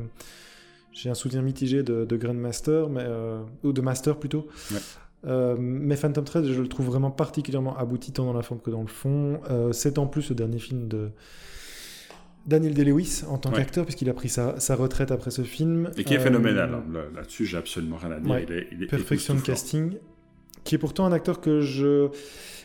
[0.92, 4.48] j'ai un soutien mitigé de, Grandmaster, euh, ou de Master plutôt.
[5.26, 8.70] Euh, mais Phantom Thread, je le trouve vraiment particulièrement abouti tant dans la forme que
[8.70, 9.40] dans le fond.
[9.72, 11.10] c'est en plus le dernier film de
[12.46, 15.92] Daniel Day-Lewis en tant qu'acteur, puisqu'il a pris sa, retraite après ce film.
[15.98, 16.74] Et qui est phénoménal.
[16.74, 16.84] Hein.
[17.16, 18.66] Là-dessus, j'ai absolument rien à dire.
[18.72, 19.98] il Perfection de casting.
[20.64, 22.10] Qui est pourtant un acteur que je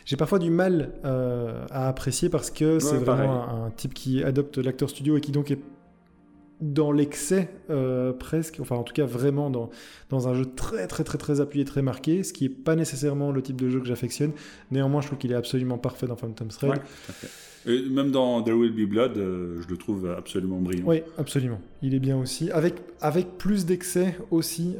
[0.05, 4.57] j'ai parfois du mal euh, à apprécier parce que c'est vraiment un, type qui adopte
[4.57, 5.59] l'acteur studio et qui donc est
[6.63, 9.69] dans l'excès euh, presque, enfin en tout cas vraiment dans,
[10.09, 13.31] dans un jeu très très très très appuyé, très marqué, ce qui n'est pas nécessairement
[13.31, 14.31] le type de jeu que j'affectionne.
[14.71, 16.81] Néanmoins, je trouve qu'il est absolument parfait dans Phantom Thread.
[17.65, 20.85] Et même dans There Will Be Blood, euh, je le trouve absolument brillant.
[20.85, 21.61] Oui, absolument.
[21.81, 24.75] Il est bien aussi, avec, avec plus d'excès aussi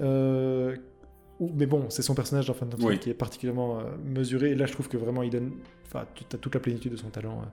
[1.39, 4.51] mais bon, c'est son personnage dans Phantom Thread qui est particulièrement euh, mesuré.
[4.51, 5.51] Et là, je trouve que vraiment, il donne.
[5.85, 7.45] Enfin, tu as toute la plénitude de son talent euh,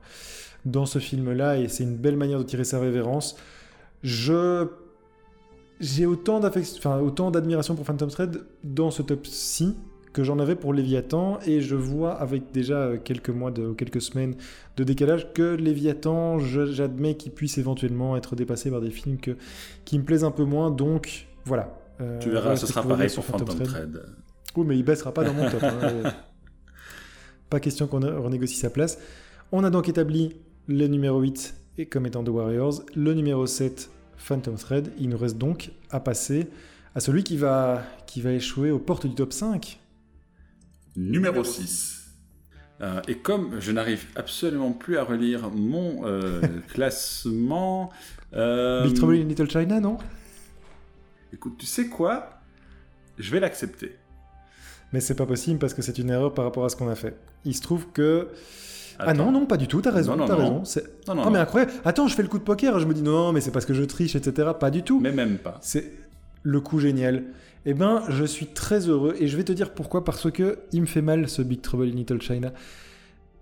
[0.64, 1.58] dans ce film-là.
[1.58, 3.36] Et c'est une belle manière de tirer sa révérence.
[4.02, 4.66] Je.
[5.80, 9.76] J'ai autant d'admiration pour Phantom Thread dans ce top-ci
[10.12, 14.02] que j'en avais pour Léviathan et je vois avec déjà euh, quelques mois de quelques
[14.02, 14.34] semaines
[14.76, 19.36] de décalage que Léviathan j'admets qu'il puisse éventuellement être dépassé par des films que,
[19.84, 21.80] qui me plaisent un peu moins donc voilà
[22.20, 24.02] tu verras, ce sera pareil pour Phantom, Thread.
[24.56, 25.62] Oui, mais il baissera pas dans mon top.
[25.62, 26.12] Hein.
[27.50, 28.98] pas question qu'on renégocie sa place.
[29.52, 30.36] On a donc établi
[30.66, 34.92] le numéro 8 et comme étant The Warriors, le numéro 7 Phantom Thread.
[34.98, 36.48] Il nous reste donc à passer
[36.94, 39.80] à celui qui va, qui va échouer aux portes du top 5.
[40.96, 42.10] Numéro 6.
[42.82, 47.90] Euh, et comme je n'arrive absolument plus à relire mon euh, classement...
[48.34, 49.96] Euh, Big Trouble in Little China, non?
[51.32, 52.42] Écoute, tu sais quoi?
[53.18, 53.96] Je vais l'accepter.
[54.92, 56.94] Mais c'est pas possible parce que c'est une erreur par rapport à ce qu'on a
[56.94, 57.16] fait.
[57.46, 58.28] Il se trouve que.
[59.06, 60.62] Ah non, non, pas du tout, t'as raison, t'as raison.
[61.08, 61.72] Non, non, mais incroyable.
[61.84, 63.74] Attends, je fais le coup de poker, je me dis non, mais c'est parce que
[63.74, 64.50] je triche, etc.
[64.58, 65.00] Pas du tout.
[65.00, 65.58] Mais même pas.
[65.60, 65.92] C'est
[66.42, 67.24] le coup génial.
[67.66, 70.04] Eh ben, je suis très heureux et je vais te dire pourquoi.
[70.04, 72.52] Parce que il me fait mal ce Big Trouble in Little China.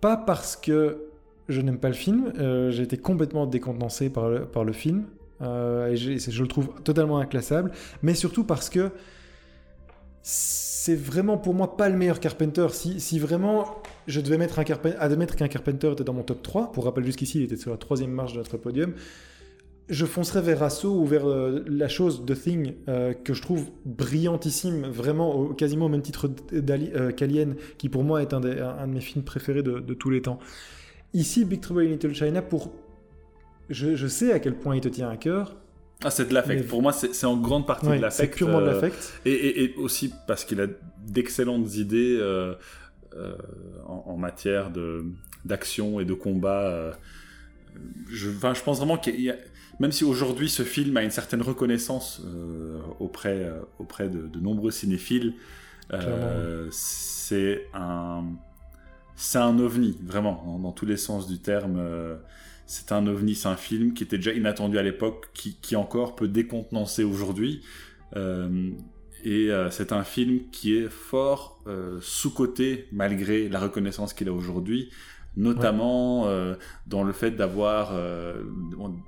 [0.01, 1.09] Pas parce que
[1.49, 5.05] je n'aime pas le film, euh, j'ai été complètement décontenancé par le, par le film.
[5.41, 7.71] Euh, et je, le trouve totalement inclassable,
[8.03, 8.91] mais surtout parce que
[10.23, 12.67] c'est vraiment pour moi pas le meilleur Carpenter.
[12.73, 14.65] Si, si vraiment je devais mettre un
[14.99, 17.77] admettre qu'un Carpenter était dans mon top 3, pour rappel jusqu'ici il était sur la
[17.77, 18.95] troisième marche de notre podium,
[19.89, 23.71] je foncerais vers Rasso ou vers euh, la chose The Thing euh, que je trouve
[23.87, 26.29] brillantissime, vraiment quasiment au même titre
[27.17, 30.21] qu'Alien, qui pour moi est un, un, de mes films préférés de, de tous les
[30.21, 30.41] temps.
[31.15, 32.71] Ici, Big Trouble in Little China, pour
[33.71, 35.57] je, sais à quel point il te tient à cœur.
[36.05, 36.67] Ah, c'est de l'affect.
[36.69, 38.33] Pour moi, c'est en grande partie de l'affect.
[38.33, 39.21] C'est purement de euh, l'affect.
[39.27, 40.67] Et, aussi parce qu'il a
[41.07, 42.55] d'excellentes idées euh,
[43.15, 43.37] euh,
[43.87, 44.71] en, matière
[45.45, 46.93] d'action et de combat.
[48.09, 49.37] je, je pense vraiment qu'il y a,
[49.81, 52.23] même si aujourd'hui ce film a une certaine reconnaissance
[52.99, 55.35] auprès, auprès de, nombreux cinéphiles,
[56.71, 58.25] c'est un,
[59.15, 61.81] c'est un ovni, vraiment, dans, dans, tous les sens du terme
[62.69, 66.29] c'est un ovni, c'est un film qui était déjà inattendu à l'époque, qui, encore peut
[66.29, 67.63] décontenancer aujourd'hui.
[69.29, 74.29] Euh, et euh, c'est un film qui est fort euh, sous-coté malgré la reconnaissance qu'il
[74.29, 74.91] a aujourd'hui,
[75.37, 76.27] notamment
[76.87, 77.93] dans le fait d'avoir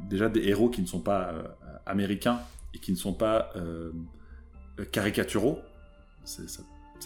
[0.08, 1.34] déjà des héros qui ne sont pas
[1.86, 2.38] américains
[2.72, 3.52] et qui ne sont pas
[4.92, 5.58] caricaturaux.
[6.24, 6.62] ça, ça,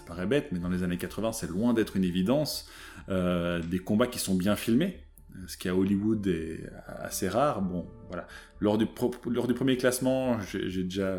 [0.06, 2.68] paraît bête, mais dans les années 80, c'est loin d'être une évidence.
[3.08, 5.00] des combats qui sont bien filmés,
[5.46, 7.62] ce qui à Hollywood est assez rare.
[7.62, 8.26] Bon, voilà.
[8.60, 8.86] Lors du,
[9.30, 11.16] lors du premier classement, j'ai déjà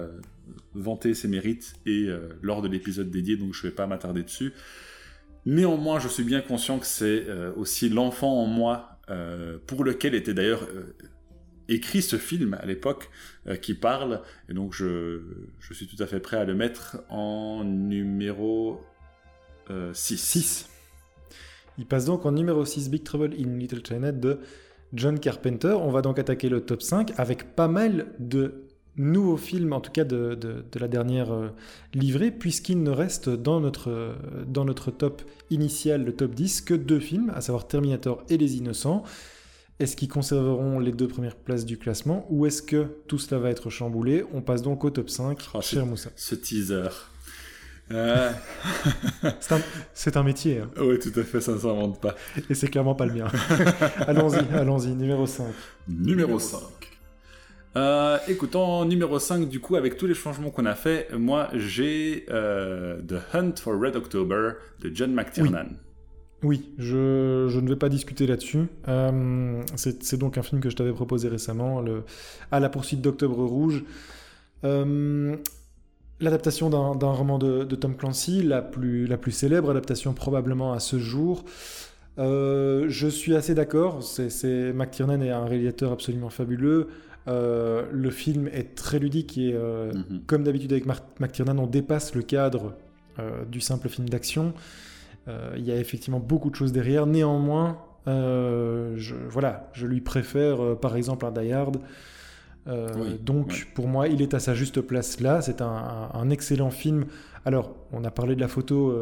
[0.74, 4.24] vanté ses mérites et euh, lors de l'épisode dédié, donc je ne vais pas m'attarder
[4.24, 4.54] dessus.
[5.46, 10.16] Néanmoins, je suis bien conscient que c'est euh, aussi l'enfant en moi, euh, pour lequel
[10.16, 10.68] était d'ailleurs
[11.68, 13.10] écrit ce film à l'époque
[13.62, 14.22] qui parle.
[14.50, 15.22] Et donc, je,
[15.60, 18.82] je suis tout à fait prêt à le mettre en numéro
[19.94, 20.18] 6.
[20.18, 20.70] 6.
[21.78, 24.40] Il passe donc en numéro 6 Big Trouble in Little China de
[24.94, 25.76] John Carpenter.
[25.80, 28.65] On va donc attaquer le top 5 avec pas mal de
[28.98, 30.38] nouveaux films, en tout cas de,
[30.80, 31.50] la dernière euh,
[31.94, 34.14] livrée, puisqu'il ne reste dans notre, euh,
[34.48, 38.58] dans notre top initial, le top 10, que deux films, à savoir Terminator et Les
[38.58, 39.04] Innocents.
[39.80, 43.50] Est-ce qu'ils conserveront les deux premières places du classement ou est-ce que tout cela va
[43.50, 44.24] être chamboulé?
[44.34, 46.12] On passe donc au top 5, cher Moussa.
[46.16, 46.90] Ce teaser.
[47.92, 48.32] Euh.
[49.94, 50.60] c'est un, métier.
[50.60, 50.70] Hein.
[50.80, 52.16] Oui, tout à fait, ça ne s'invente pas.
[52.50, 53.28] Et c'est clairement pas le mien.
[54.08, 55.46] allons-y, allons-y, numéro 5.
[55.90, 56.62] Numéro 5.
[57.78, 61.50] Euh, écoute, en numéro 5, du coup, avec tous les changements qu'on a fait, moi,
[61.54, 64.52] j'ai euh, The Hunt for Red October
[64.82, 65.68] de John McTiernan.
[66.44, 66.74] Oui.
[66.78, 68.68] je, ne vais pas discuter là-dessus.
[68.88, 71.84] Euh, c'est donc un film que je t'avais proposé récemment,
[72.52, 73.84] À la poursuite d'Octobre Rouge.
[74.64, 75.36] Euh,
[76.22, 81.44] l'adaptation d'un roman de, Tom Clancy, la plus, célèbre adaptation probablement à ce jour.
[82.18, 84.00] Je suis assez d'accord.
[84.74, 86.88] McTiernan est un réalisateur absolument fabuleux.
[87.28, 90.22] Euh, le film est très ludique et, euh, mhm.
[90.28, 90.86] comme d'habitude avec
[91.20, 92.74] McTiernan, on dépasse le cadre
[93.18, 94.54] euh, du simple film d'action.
[95.58, 97.08] Il y a effectivement beaucoup de choses derrière.
[97.08, 101.78] Néanmoins, je, voilà, je lui préfère par exemple un Die Hard.
[103.24, 105.42] donc pour moi, il est à sa juste place là.
[105.42, 107.06] C'est un, excellent film.
[107.44, 108.96] Alors, on a parlé de la photo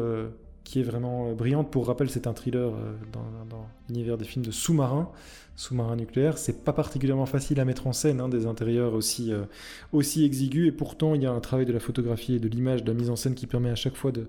[0.64, 1.70] qui est vraiment brillante.
[1.70, 2.72] Pour rappel, c'est un thriller
[3.12, 5.10] dans, dans l'univers des films de sous-marins
[5.56, 6.38] sous-marin nucléaire.
[6.38, 9.44] C'est pas particulièrement facile à mettre en scène hein, des intérieurs aussi, euh,
[9.92, 12.82] aussi exigus, et pourtant il y a un travail de la photographie et de l'image,
[12.82, 14.28] de la mise en scène qui permet à chaque fois de,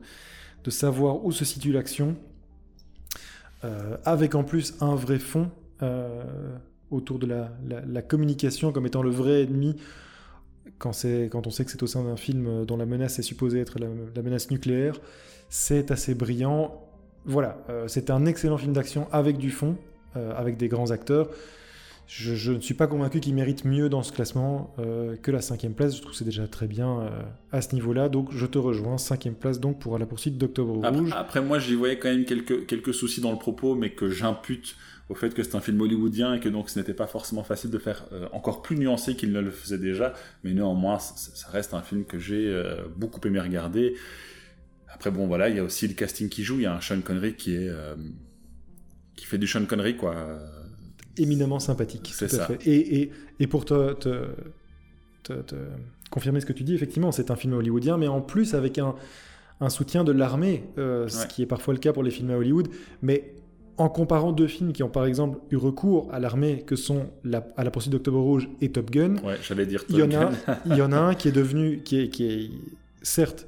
[0.64, 2.16] de savoir où se situe l'action,
[3.64, 5.50] euh, avec en plus un vrai fond
[5.82, 6.24] euh,
[6.92, 9.76] autour de la, communication comme étant le vrai ennemi.
[10.78, 10.92] Quand,
[11.32, 13.80] quand on sait que c'est au sein d'un film dont la menace est supposée être
[13.80, 15.00] la menace nucléaire,
[15.50, 16.82] c'est assez brillant.
[17.26, 19.78] Voilà, c'est un excellent film d'action avec du fond,
[20.16, 21.28] euh, avec des grands acteurs.
[22.08, 25.74] Je, ne suis pas convaincu qu'il mérite mieux dans ce classement euh, que la cinquième
[25.74, 25.98] place.
[25.98, 27.10] Je trouve que c'est déjà très bien euh,
[27.52, 28.08] à ce niveau-là.
[28.08, 31.10] Donc je te rejoins, cinquième place donc pour la poursuite d'Octobre Rouge.
[31.14, 34.78] Après, moi j'y voyais quand même quelques, quelques soucis dans le propos, mais que j'impute
[35.10, 37.72] au fait que c'est un film hollywoodien et que donc ce n'était pas forcément facile
[37.72, 40.14] de faire encore plus nuancé qu'il ne le faisait déjà.
[40.44, 42.64] Mais néanmoins, ça, reste un film que j'ai
[42.96, 43.96] beaucoup aimé regarder.
[44.96, 46.56] Après bon voilà, il y a aussi le casting qui joue.
[46.56, 47.70] Il y a un Sean Connery qui est
[49.16, 50.40] qui fait du Sean Connery, quoi.
[51.18, 52.12] Éminemment sympathique.
[52.14, 52.50] C'est ça.
[52.66, 54.28] Et, et, et, pour te, te,
[55.24, 55.56] te,
[56.10, 58.96] confirmer ce que tu dis, effectivement, c'est un film hollywoodien, mais en plus avec un,
[59.62, 62.38] un soutien de l'armée, euh, ce qui est parfois le cas pour les films à
[62.38, 62.68] Hollywood.
[63.02, 63.34] Mais
[63.78, 67.46] en comparant deux films qui ont par exemple eu recours à l'armée, que sont la,
[67.58, 70.12] À la poursuite d'Octobre Rouge et Top Gun, ouais, j'allais dire Top il y en
[70.12, 70.32] a,
[70.66, 72.52] il y en a un qui est devenu, qui est, qui est
[73.02, 73.48] certes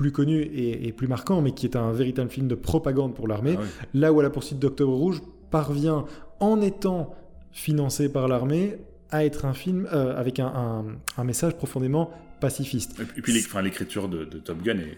[0.00, 3.58] plus connu et, plus marquant, mais qui est un véritable film de propagande pour l'armée.
[3.58, 5.20] Ah Là où à la poursuite d'Octobre Rouge
[5.50, 6.06] parvient,
[6.40, 7.14] en étant
[7.52, 8.78] financé par l'armée,
[9.10, 10.86] à être un film euh, avec un,
[11.22, 12.98] message profondément pacifiste.
[13.18, 14.96] Et puis l'écriture de, de, Top Gun est,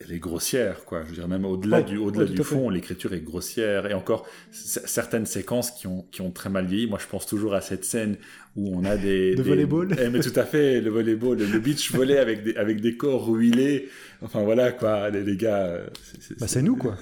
[0.00, 1.02] elle, est grossière, quoi.
[1.04, 3.86] Je veux dire, même au-delà du, au-delà du fond, l'écriture est grossière.
[3.86, 6.86] Et encore, certaines séquences qui ont, qui ont très mal vieilli.
[6.86, 8.16] Moi, je pense toujours à cette scène
[8.56, 9.34] où on a des.
[9.36, 12.80] De volleyball eh, Mais tout à fait, le volleyball, le, beach volley avec des, avec
[12.80, 13.88] des corps huilés.
[14.22, 15.80] Enfin, voilà, quoi, les, les gars.
[16.20, 16.96] C'est, bah, c'est nous, quoi.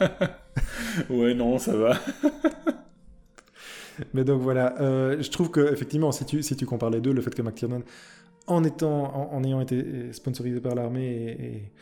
[1.10, 2.00] ouais, non, ça va.
[4.14, 7.12] Mais donc voilà, euh, je trouve que effectivement, si tu, si tu compares les deux,
[7.12, 7.82] le fait que McTiernan
[8.46, 11.72] en, étant, en, ayant été sponsorisé par l'armée et,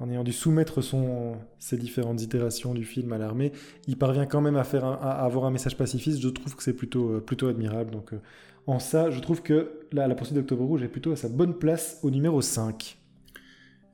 [0.00, 3.52] en ayant dû soumettre son, ses différentes itérations du film à l'armée,
[3.88, 6.20] il parvient quand même à, faire à avoir un message pacifiste.
[6.20, 7.90] Je trouve que c'est plutôt, euh, plutôt admirable.
[7.90, 8.20] Donc, euh,
[8.66, 11.58] en ça, je trouve que là, la poursuite d'Octobre Rouge est plutôt à sa bonne
[11.58, 12.96] place au numéro 5.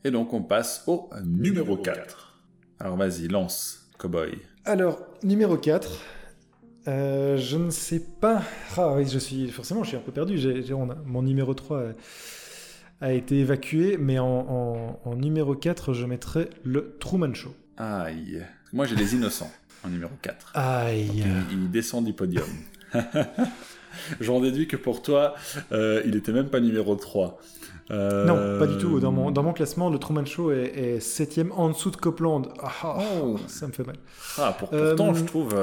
[0.05, 2.43] Et donc, on passe au numéro 4.
[2.81, 4.33] Alors, vas-y, lance, cowboy.
[4.67, 5.91] Alors, numéro 4,
[6.87, 8.43] euh, je ne sais pas.
[8.77, 10.39] Ah oui, je suis forcément, je suis un peu perdu.
[11.07, 11.93] mon numéro 3
[13.01, 17.55] a, été évacué, mais en, numéro 4, je mettrais le Truman Show.
[17.77, 18.45] Aïe.
[18.73, 19.51] Moi, j'ai les innocents
[19.85, 20.53] en numéro 4.
[20.55, 21.25] Aïe.
[21.51, 22.47] il, descend du podium.
[24.21, 25.35] J'en déduis que pour toi,
[25.73, 27.39] euh, il était même pas numéro 3.
[27.91, 28.99] Euh, non, pas du tout.
[28.99, 32.43] Dans mon, dans mon classement, le Truman Show est, 7 septième en dessous de Copland.
[32.63, 33.37] Ah, oh.
[33.47, 33.97] Ça me fait mal.
[34.39, 35.55] Ah, pourtant, je trouve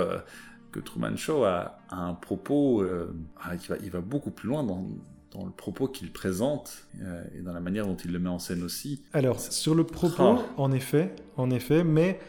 [0.72, 4.88] que Truman Show a, un propos, euh, ah, va, il va beaucoup plus loin dans,
[5.32, 8.40] dans le propos qu'il présente euh, et dans la manière dont il le met en
[8.40, 9.04] scène aussi.
[9.14, 12.20] Alors, sur le propos, en effet, en effet, mais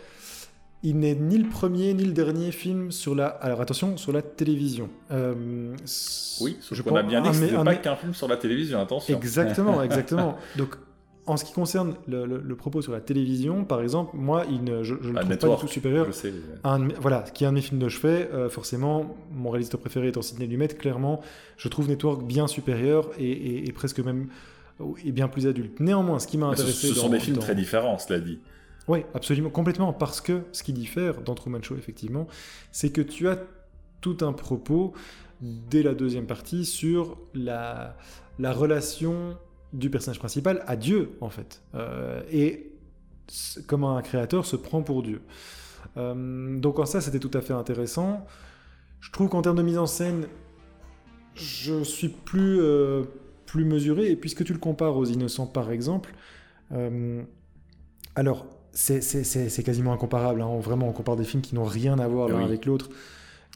[0.82, 3.26] il n'est ni le premier ni le dernier film sur la.
[3.26, 4.88] Alors attention, sur la télévision.
[5.10, 5.74] Euh,
[6.40, 9.16] oui, je qu'on a bien dit que ce pas qu'un film sur la télévision, attention.
[9.16, 10.36] Exactement, exactement.
[10.56, 10.76] Donc,
[11.26, 14.94] en ce qui concerne le, propos sur la télévision, par exemple, moi, il ne, je,
[14.94, 16.06] ne le trouve pas du tout supérieur.
[16.06, 16.32] Je sais.
[17.00, 20.22] voilà, qui est un de mes films de chevet, euh, forcément, mon réalisateur préféré étant
[20.22, 21.20] Sidney Lumet, clairement,
[21.56, 24.28] je trouve Network bien supérieur et, presque même
[25.04, 25.78] et bien plus adulte.
[25.78, 26.88] Néanmoins, ce qui m'a intéressé.
[26.88, 28.40] Ce, ce sont des films très différents, cela dit.
[28.88, 32.26] Oui, absolument, complètement, parce que ce qui diffère dans Truman Show, effectivement,
[32.72, 33.38] c'est que tu as
[34.00, 34.92] tout un propos
[35.40, 37.96] dès la deuxième partie sur la,
[38.40, 39.36] la relation
[39.72, 41.62] du personnage principal à Dieu, en fait.
[41.74, 42.72] Euh, et
[43.66, 45.22] comment un créateur se prend pour Dieu.
[45.96, 48.26] Euh, donc en ça, c'était tout à fait intéressant.
[49.00, 50.26] Je trouve qu'en termes de mise en scène,
[51.34, 53.04] je suis plus, euh,
[53.46, 54.10] plus mesuré.
[54.10, 56.14] Et puisque tu le compares aux Innocents, par exemple,
[58.14, 60.42] alors c'est quasiment incomparable.
[60.42, 60.58] Hein.
[60.60, 62.90] Vraiment, on compare des films qui n'ont rien à voir l'un avec l'autre,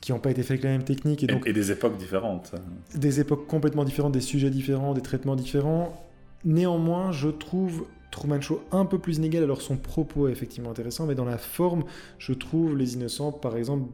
[0.00, 1.22] qui n'ont pas été faits avec la même technique.
[1.22, 2.54] Et, donc, et, des époques différentes.
[2.94, 6.05] Des époques complètement différentes, des sujets différents, des traitements différents.
[6.44, 9.42] Néanmoins, je trouve Truman Show un peu plus inégal.
[9.42, 11.84] Alors, son propos est effectivement intéressant, mais dans la forme,
[12.18, 13.88] je trouve Les Innocents, par exemple,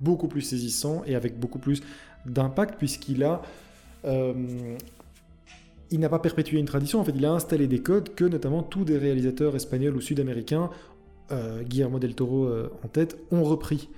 [0.00, 1.82] beaucoup plus saisissant et avec beaucoup plus
[2.26, 3.42] d'impact, puisqu'il a
[4.04, 4.76] euh,
[5.90, 8.62] il n'a pas perpétué une tradition, en fait, il a installé des codes que notamment
[8.62, 10.70] tous des réalisateurs espagnols ou sud-américains,
[11.30, 13.88] euh, Guillermo del Toro euh, en tête, ont repris.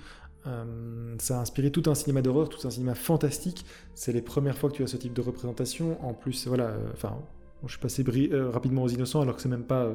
[1.17, 3.65] Ça a inspiré tout un cinéma d'horreur, tout un cinéma fantastique.
[3.95, 5.97] C'est les premières fois que tu as ce type de représentation.
[6.05, 7.17] En plus, voilà, enfin,
[7.63, 8.03] je suis passé
[8.51, 9.89] rapidement aux Innocents alors que c'est même pas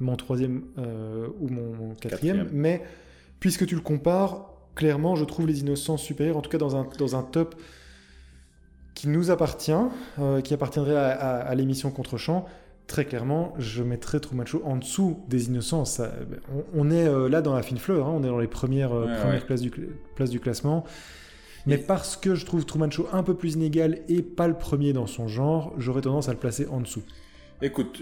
[0.00, 0.62] mon troisième
[1.40, 2.82] ou mon, quatrième, quatrième, mais
[3.38, 6.86] puisque tu le compares, clairement, je trouve les Innocents supérieurs, en tout cas dans un,
[6.98, 7.54] dans un top
[8.94, 9.72] qui nous appartient,
[10.18, 12.44] euh, qui appartiendrait à, l'émission Contre-champ,
[12.86, 15.84] très clairement, je mettrais Truman Show en dessous des Innocents.
[16.74, 19.06] on, est euh, là dans la fine fleur, hein, on est dans les premières, euh,
[19.20, 20.84] premières Places, du, du classement.
[21.66, 24.92] Mais parce que je trouve Truman Show un peu plus inégal et pas le premier
[24.92, 27.02] dans son genre, j'aurais tendance à le placer en dessous.
[27.62, 28.00] Écoute,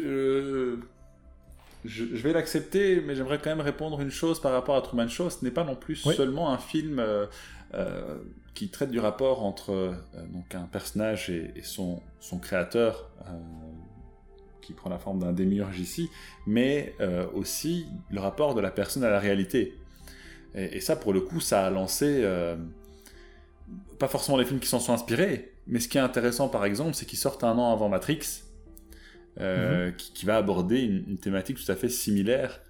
[1.84, 5.30] je, vais l'accepter, mais j'aimerais quand même répondre une chose par rapport à Truman Show.
[5.30, 7.02] Ce n'est pas non plus seulement un film
[7.74, 8.18] euh,
[8.54, 9.92] qui traite du rapport entre euh,
[10.32, 13.32] donc un personnage et, son, son, créateur, euh,
[14.62, 16.08] qui prend la forme d'un démiurge ici,
[16.46, 16.94] mais
[17.34, 19.74] aussi le rapport de la personne à la réalité.
[20.54, 22.22] Et, ça, pour le coup, ça a lancé
[23.98, 26.94] pas forcément les films qui s'en sont inspirés, mais ce qui est intéressant, par exemple,
[26.94, 28.42] c'est qu'ils sortent un an avant Matrix,
[29.40, 29.94] mhm.
[29.96, 32.60] qui, va aborder une, thématique tout à fait similaire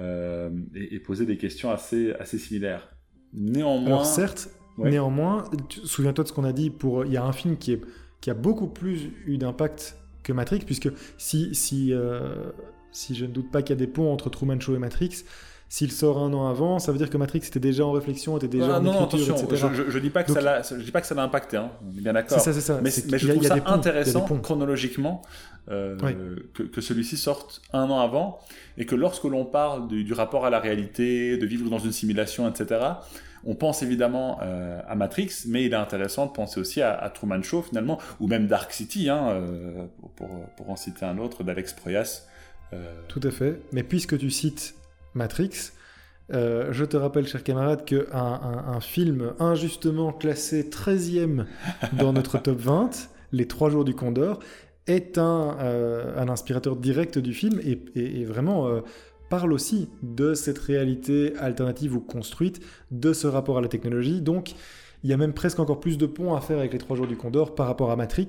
[0.00, 2.88] et, et, poser des questions assez, assez similaires.
[3.32, 3.86] Néanmoins.
[3.86, 5.44] Alors certes, néanmoins,
[5.84, 7.04] souviens-toi de ce qu'on a dit pour.
[7.04, 7.80] Il y a un film qui, est,
[8.20, 12.50] qui a beaucoup plus eu d'impact que Matrix, puisque si, si, euh,
[12.92, 15.24] si je ne doute pas qu'il y a des ponts entre Truman Show et Matrix,
[15.70, 18.48] s'il sort un an avant, ça veut dire que Matrix était déjà en réflexion, était
[18.48, 21.02] déjà ah, en non, écriture, attention, Je, je, dis pas que ça je dis pas
[21.02, 21.70] que ça l'a impacté, hein.
[21.86, 22.38] on est bien d'accord.
[22.38, 22.80] C'est ça, c'est ça.
[22.82, 25.22] Mais, mais je trouve ça intéressant chronologiquement
[25.70, 25.96] euh,
[26.54, 28.38] que, que celui-ci sorte un an avant
[28.78, 32.48] et que lorsque l'on parle du, rapport à la réalité, de vivre dans une simulation,
[32.48, 32.80] etc.
[33.44, 37.42] On pense évidemment euh, à Matrix, mais il est intéressant de penser aussi à, Truman
[37.42, 39.84] Show finalement, ou même Dark City, hein, euh,
[40.16, 42.26] pour, pour, en citer un autre, d'Alex Proyas.
[43.08, 43.60] Tout à fait.
[43.72, 44.74] Mais puisque tu cites
[45.18, 45.72] Matrix.
[46.32, 51.44] Euh, je te rappelle, cher camarade, qu'un un, film injustement classé 13e
[51.92, 54.38] dans notre top 20, Les Trois Jours du Condor,
[54.86, 58.80] est un, euh, un inspirateur direct du film et, vraiment euh,
[59.28, 62.60] parle aussi de cette réalité alternative ou construite,
[62.90, 64.22] de ce rapport à la technologie.
[64.22, 64.52] Donc,
[65.04, 67.06] il y a même presque encore plus de ponts à faire avec Les Trois Jours
[67.06, 68.28] du Condor par rapport à Matrix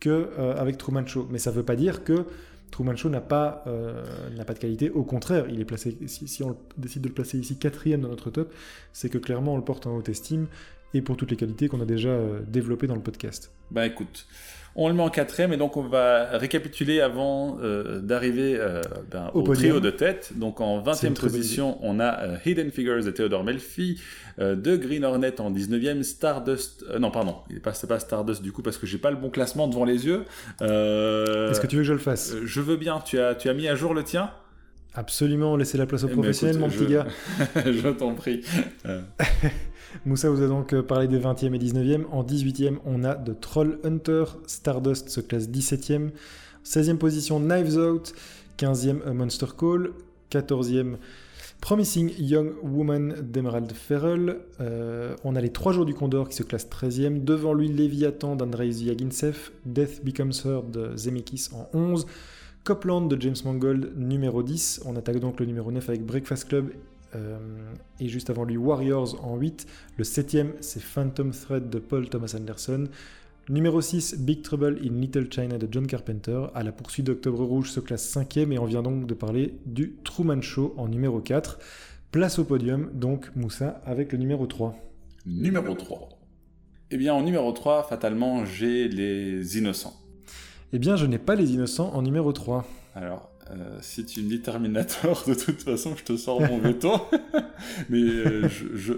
[0.00, 1.26] que avec Truman Show.
[1.30, 2.26] Mais ça ne veut pas dire que
[2.74, 4.02] Truman Show n'a pas, euh,
[4.36, 4.90] n'a pas de qualité.
[4.90, 8.30] Au contraire, il est placé, si, on décide de le placer ici quatrième dans notre
[8.30, 8.52] top,
[8.92, 10.48] c'est que clairement on le porte en haute estime
[10.92, 13.52] et pour toutes les qualités qu'on a déjà euh, développées dans le podcast.
[13.70, 14.26] Bah écoute,
[14.76, 19.30] on le met en quatrième et donc on va récapituler avant euh, d'arriver euh, ben,
[19.34, 20.32] au, trio de tête.
[20.36, 24.00] Donc en 20e position, on a euh, Hidden Figures de Theodore Melfi,
[24.38, 26.84] de Green Hornet en 19e, Stardust...
[26.98, 29.68] non pardon, c'est pas, pas Stardust du coup parce que j'ai pas le bon classement
[29.68, 30.24] devant les yeux.
[30.60, 32.34] Est-ce que tu veux que je le fasse?
[32.44, 34.30] Je veux bien, tu as, tu as mis à jour le tien?
[34.96, 37.06] Absolument, laissez la place aux eh ben, professionnels, mon petit gars.
[37.64, 38.42] je t'en prie.
[40.06, 42.04] Moussa vous a donc euh, parlé des 20e et 19e.
[42.10, 44.24] En 18e, on a The Troll Hunter.
[44.46, 46.10] Stardust se classe 17e.
[46.64, 48.12] 16e position, Knives Out.
[48.58, 49.90] 15e, Monster Call.
[50.30, 50.96] 14e,
[51.60, 54.38] Promising Young Woman d'Emerald Ferrell.
[54.60, 57.24] Euh, on a les 3 jours du Condor qui se classe 13e.
[57.24, 59.50] Devant lui, Léviathan d'Andrei Zyaginsev.
[59.64, 62.06] Death Becomes Her de Zemeckis en 11.
[62.64, 64.82] Copland de James Mangold numéro 10.
[64.86, 66.70] On attaque donc le numéro 9 avec Breakfast Club
[68.00, 69.66] et juste avant lui Warriors en 8.
[69.96, 72.88] Le septième, c'est Phantom Thread de Paul Thomas Anderson.
[73.50, 76.46] Numéro 6, Big Trouble in Little China de John Carpenter.
[76.54, 79.96] À la poursuite d'Octobre Rouge se classe cinquième et on vient donc de parler du
[80.02, 81.58] Truman Show en numéro 4.
[82.10, 84.74] Place au podium, donc Moussa avec le numéro 3.
[85.26, 86.08] Numéro 3.
[86.90, 89.94] Eh bien, en numéro 3, fatalement, j'ai les innocents.
[90.72, 92.64] Eh bien, je n'ai pas les innocents en numéro 3.
[92.94, 96.92] Alors, euh, si tu me dis Terminator, de toute façon, je te sors mon veto.
[97.88, 98.94] Mais euh, je,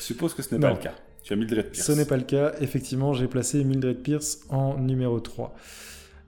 [0.00, 0.94] suppose que ce n'est pas le cas.
[1.22, 1.86] Tu as Mildred Pierce.
[1.86, 2.52] Ce n'est pas le cas.
[2.60, 5.54] Effectivement, j'ai placé Mildred Pierce en numéro 3.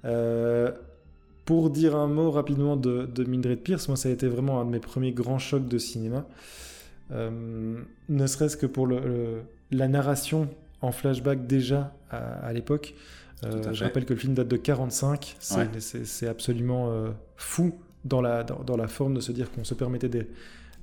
[0.05, 0.73] Euh,
[1.45, 4.65] pour dire un mot rapidement de, de, Mildred Pierce, moi, ça a été vraiment un
[4.65, 6.27] de mes premiers grands chocs de cinéma.
[7.11, 10.49] ne serait-ce que pour le, la narration
[10.81, 12.95] en flashback déjà à, l'époque.
[13.45, 15.37] Euh, je rappelle que le film date de 45.
[15.39, 17.75] C'est absolument euh, fou
[18.05, 20.29] dans la, dans, la forme de se dire qu'on se permettait des,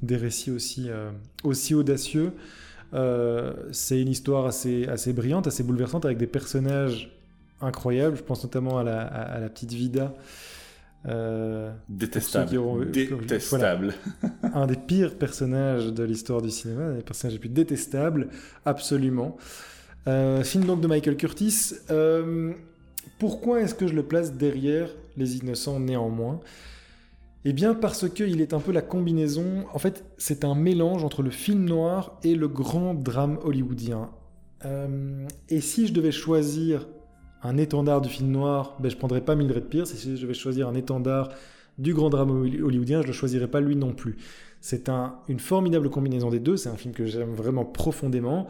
[0.01, 1.11] des récits aussi, euh,
[1.43, 2.33] aussi audacieux.
[3.71, 7.17] c'est une histoire assez, assez brillante, assez bouleversante, avec des personnages
[7.61, 8.17] incroyables.
[8.17, 10.13] Je pense notamment à la, à, la petite Vida.
[11.89, 12.91] Détestable.
[12.91, 13.93] Détestable.
[14.53, 18.29] un des pires personnages de l'histoire du cinéma, un des personnages les plus détestables,
[18.65, 19.37] absolument.
[20.07, 21.73] Euh, film donc de Michael Curtis.
[21.89, 22.53] Euh,
[23.17, 26.39] pourquoi est-ce que je le place derrière Les Innocents néanmoins?
[27.43, 31.21] Eh bien parce qu'il est un peu la combinaison, en fait c'est un mélange entre
[31.21, 34.09] le film noir et le grand drame hollywoodien.
[34.65, 36.87] Euh, et si je devais choisir
[37.43, 40.33] un étendard du film noir, ben, je prendrais pas Mildred Pierce, et si je devais
[40.33, 41.29] choisir un étendard
[41.77, 44.17] du grand drame hollywoodien, je ne le choisirais pas lui non plus.
[44.59, 48.47] C'est un, une formidable combinaison des deux, c'est un film que j'aime vraiment profondément.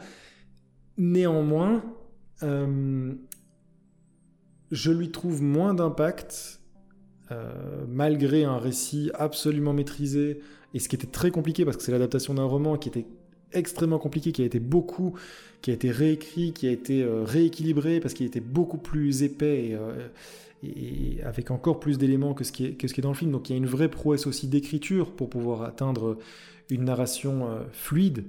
[0.98, 1.82] Néanmoins,
[2.42, 3.12] euh,
[4.70, 6.60] je lui trouve moins d'impact,
[7.30, 10.40] euh, malgré un récit absolument maîtrisé,
[10.74, 13.06] et ce qui était très compliqué, parce que c'est l'adaptation d'un roman qui était
[13.52, 15.14] extrêmement compliqué, qui a été beaucoup,
[15.60, 19.76] qui a été réécrit, qui a été euh, rééquilibré, parce qu'il était beaucoup plus épais
[20.62, 23.16] et, avec encore plus d'éléments que, ce qui est, que ce qui est dans le
[23.16, 23.30] film.
[23.30, 26.16] Donc il y a une vraie prouesse aussi d'écriture pour pouvoir atteindre
[26.70, 28.24] une narration fluide.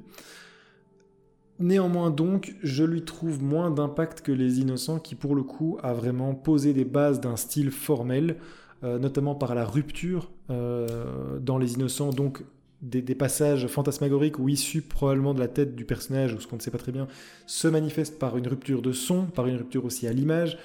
[1.60, 5.94] Néanmoins donc, je lui trouve moins d'impact que Les Innocents qui pour le coup a
[5.94, 8.36] vraiment posé des bases d'un style formel,
[8.84, 12.44] euh, notamment par la rupture euh, dans Les Innocents, donc
[12.84, 16.62] des, passages fantasmagoriques ou issus probablement de la tête du personnage ou ce qu'on ne
[16.62, 17.08] sait pas très bien,
[17.48, 20.60] se manifestent par une rupture de son, par une rupture aussi à l'image.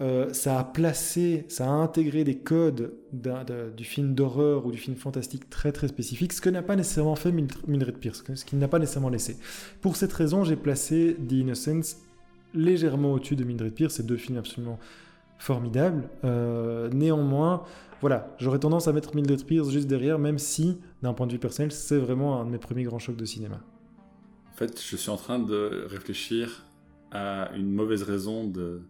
[0.00, 4.96] Euh, ça a placé, ça a intégré des codes du film d'horreur ou du film
[4.96, 8.68] fantastique très très spécifiques, ce que n'a pas nécessairement fait Mildred Pierce, ce qu'il n'a
[8.68, 9.36] pas nécessairement laissé.
[9.80, 11.98] Pour cette raison, j'ai placé The Innocence
[12.54, 14.78] légèrement au-dessus de Mildred Pierce, ces deux films absolument
[15.38, 16.08] formidables.
[16.24, 17.64] Euh, néanmoins,
[18.00, 21.38] voilà, j'aurais tendance à mettre Mildred Pierce juste derrière, même si, d'un point de vue
[21.38, 23.60] personnel, c'est vraiment un de mes premiers grands chocs de cinéma.
[24.52, 26.64] En fait, je suis en train de réfléchir
[27.10, 28.82] à une mauvaise raison de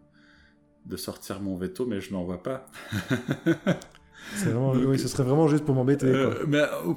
[0.85, 2.67] de sortir mon veto, mais je n'en vois pas.
[4.85, 6.07] oui, ce serait vraiment juste pour m'embêter.
[6.07, 6.93] Euh, mais euh,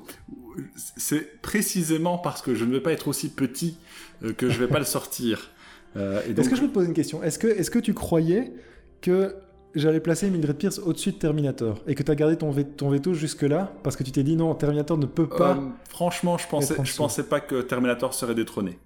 [0.97, 3.78] c'est précisément parce que je ne vais pas être aussi petit
[4.22, 5.51] euh, que je ne vais pas le sortir.
[5.97, 7.22] Est-ce que je peux te poser une question?
[7.22, 8.53] Est-ce que, est que tu croyais
[9.01, 9.34] que
[9.74, 13.14] j'allais placer Mildred Pierce au-dessus de Terminator et que tu as gardé ton, ton veto
[13.14, 15.59] jusque-là parce que tu t'es dit non, Terminator ne peut pas.
[15.89, 18.78] franchement, je pensais, je pensais pas que Terminator serait détrôné.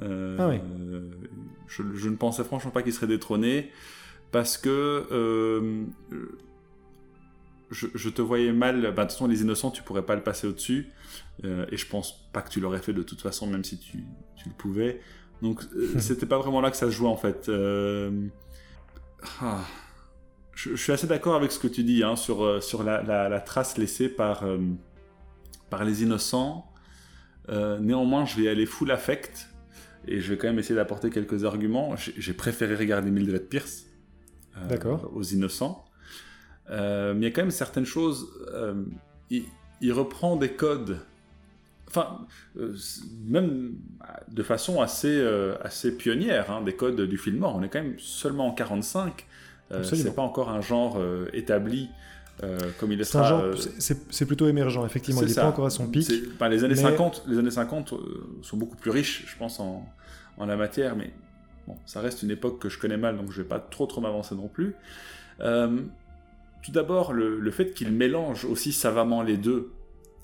[0.00, 0.60] ah oui.
[1.68, 3.70] Je, je, ne pensais franchement pas qu'il serait détrôné
[4.32, 5.84] parce que euh,
[7.70, 8.80] je, te voyais mal.
[8.80, 10.90] Bah, de toute façon, les innocents, tu pourrais pas le passer au-dessus.
[11.44, 13.98] Euh, et je pense pas que tu l'aurais fait de toute façon, même si tu,
[14.46, 15.00] le pouvais.
[15.42, 17.50] Donc, euh, c'était pas vraiment là que ça se jouait en fait.
[19.40, 19.64] Ah,
[20.54, 24.08] je, suis assez d'accord avec ce que tu dis hein, sur, sur la, trace laissée
[24.08, 24.44] par,
[25.68, 26.72] par les innocents.
[27.48, 29.48] néanmoins, je vais aller full affect
[30.08, 31.94] et je vais quand même essayer d'apporter quelques arguments.
[31.96, 33.91] J'ai préféré regarder Mildred Pierce euh,
[35.14, 35.84] aux innocents.
[36.70, 38.28] Euh, mais il y a quand même certaines choses.
[38.52, 38.74] Euh,
[39.30, 40.98] il, reprend des codes
[41.88, 42.26] enfin,
[43.26, 43.74] même
[44.28, 45.22] de façon assez,
[45.62, 47.56] assez pionnière, hein, des codes du film mort.
[47.56, 49.26] On est quand même seulement en 45.
[49.70, 50.98] Euh, c'est pas encore un genre
[51.32, 51.90] établi
[52.78, 53.16] comme il est.
[53.78, 55.22] C'est plutôt émergent, effectivement.
[55.22, 56.08] Il n'est pas encore à son pic.
[56.08, 57.94] les, années 50, les années 50
[58.42, 59.86] sont beaucoup plus riches, je pense, en,
[60.38, 61.12] en la matière, mais
[61.66, 64.00] Bon, ça reste une époque que je connais mal, donc je vais pas trop trop
[64.00, 64.74] m'avancer non plus.
[65.40, 65.82] Euh,
[66.62, 69.72] tout d'abord, le, fait qu'il mélange aussi savamment les deux,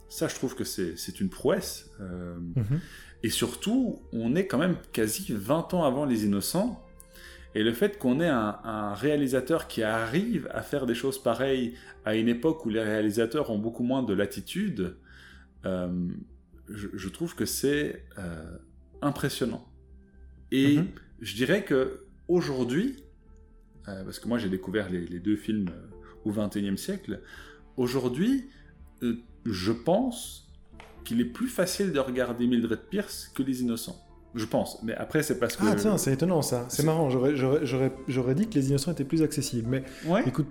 [0.09, 1.91] ça je trouve que c'est une prouesse.
[2.01, 2.81] Euh, mhm.
[3.23, 6.85] Et surtout, on est quand même quasi 20 ans avant Les Innocents.
[7.55, 11.75] Et le fait qu'on ait un, réalisateur qui arrive à faire des choses pareilles
[12.05, 14.97] à une époque où les réalisateurs ont beaucoup moins de latitude,
[15.65, 16.09] euh,
[16.69, 18.05] je, trouve que c'est
[19.03, 19.67] impressionnant.
[20.53, 20.87] Et mhm.
[21.21, 23.05] Je dirais que aujourd'hui,
[23.85, 25.71] parce que moi j'ai découvert les, les, deux films
[26.25, 27.21] au XXIe siècle,
[27.77, 28.49] aujourd'hui,
[29.45, 30.49] je pense
[31.05, 33.97] qu'il est plus facile de regarder Mildred Pierce que Les Innocents.
[34.35, 34.83] Je pense.
[34.83, 35.65] Mais après, c'est parce que.
[35.67, 36.67] Ah, tiens, c'est étonnant ça.
[36.69, 37.09] C'est marrant.
[37.09, 39.69] J'aurais dit que Les Innocents étaient plus accessibles.
[39.69, 39.85] Mais
[40.27, 40.47] écoute.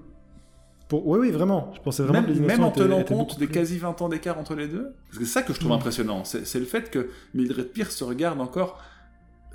[0.87, 1.05] Pour...
[1.05, 1.71] Oui, oui, vraiment.
[1.75, 4.09] Je pensais vraiment même, que Les Innocents Même en tenant compte des quasi 20 ans
[4.09, 4.95] d'écart entre les deux.
[5.07, 5.75] Parce que c'est ça que je trouve mm.
[5.75, 6.23] impressionnant.
[6.23, 8.81] C'est le fait que Mildred Pierce se regarde encore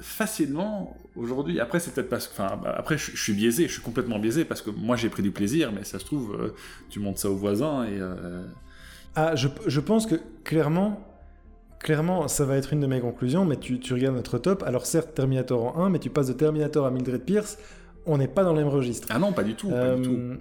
[0.03, 1.61] facilement aujourd'hui.
[1.61, 2.33] Après, c'est peut-être parce que.
[2.33, 3.69] Enfin, bah, après, je, suis biaisé.
[3.69, 5.73] Je suis complètement biaisé parce que moi, j'ai pris du plaisir.
[5.73, 6.55] Mais ça se trouve, euh,
[6.91, 7.99] tu montes ça aux voisins et.
[8.01, 8.45] Euh,
[9.15, 11.07] ah, je, je pense que clairement,
[11.79, 14.63] clairement, ça va être une de mes conclusions, mais tu, tu, regardes notre top.
[14.63, 17.59] Alors, certes, Terminator en 1, mais tu passes de Terminator à Mildred Pierce,
[18.07, 19.09] on n'est pas dans le même registre.
[19.11, 19.69] Ah non, pas du tout.
[19.69, 20.13] Pas du tout.
[20.13, 20.37] Euh,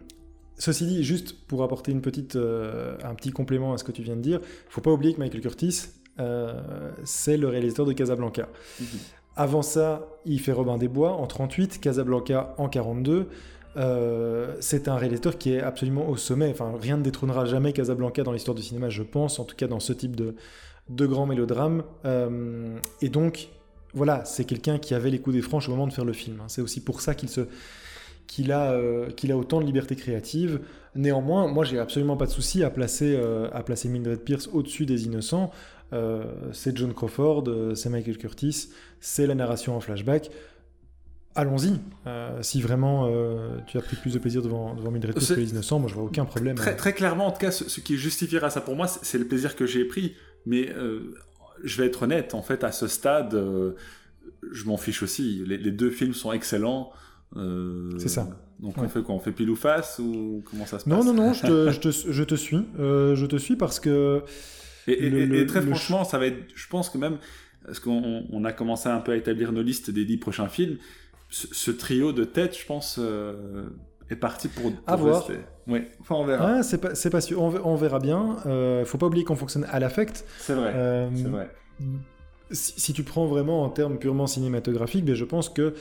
[0.58, 4.16] ceci dit, juste pour apporter une petite, un petit complément à ce que tu viens
[4.16, 5.90] de dire, il faut pas oublier que Michael Curtis,
[6.20, 8.50] euh, c'est le réalisateur de Casablanca.
[8.80, 8.88] Mhm.
[9.36, 13.30] Avant ça, il fait Robin des Bois en 38, Casablanca en 42.
[14.60, 16.54] c'est un réalisateur qui est absolument au sommet.
[16.80, 19.80] Rien ne détrônera jamais Casablanca dans l'histoire du cinéma, je pense, en tout cas dans
[19.80, 20.36] ce type de,
[20.90, 21.84] de grands mélodrames.
[22.06, 23.50] Euh, et donc,
[23.94, 26.40] voilà, c'est quelqu'un qui avait les coups des franches au moment de faire le film.
[26.42, 26.46] Hein.
[26.48, 27.42] C'est aussi pour ça qu'il se
[28.50, 30.62] a, euh, a autant de liberté créative.
[30.96, 34.86] Néanmoins, moi, j'ai absolument pas de souci à placer, euh, à placer Mildred Pierce au-dessus
[34.86, 35.52] des innocents.
[36.54, 37.44] C'est John Crawford,
[37.76, 38.70] c'est Michael Curtis,
[39.00, 40.30] c'est la narration en flashback.
[41.34, 41.80] Allons-y.
[42.42, 43.10] si vraiment
[43.68, 46.04] tu as pris plus de plaisir devant, devant Mildred que les innocents, moi, je vois
[46.04, 46.56] aucun problème.
[46.56, 49.26] Très, très clairement, en tout cas, ce, ce qui justifiera ça pour moi, c'est le
[49.26, 50.16] plaisir que j'ai pris.
[50.46, 51.16] Mais euh,
[51.64, 53.74] je vais être honnête, en fait, à ce stade, euh,
[54.52, 55.44] je m'en fiche aussi.
[55.46, 56.92] Les, deux films sont excellents.
[57.36, 58.28] Euh, c'est ça.
[58.60, 61.04] Donc on fait quoi On fait pile ou face ou comment ça se passe Non,
[61.04, 62.66] non, non, je te, je te, je te suis.
[62.78, 64.24] je te suis parce que.
[64.88, 66.44] Et, très franchement, ça va être.
[66.56, 67.18] Je pense que même.
[67.66, 70.78] Parce qu'on on a commencé un peu à établir nos listes des dix prochains films.
[71.30, 73.00] Ce, trio de tête, je pense,
[74.10, 75.28] est parti pour, pour voir.
[75.68, 76.58] Oui, enfin on verra.
[76.58, 78.38] Ah, c'est pas, pas sûr, on, verra bien.
[78.46, 80.26] Euh, faut pas oublier qu'on fonctionne à l'affect.
[80.40, 80.74] C'est vrai.
[80.76, 81.50] Euh, c'est vrai.
[82.52, 85.74] Si, tu prends vraiment en termes purement cinématographiques, ben, je pense que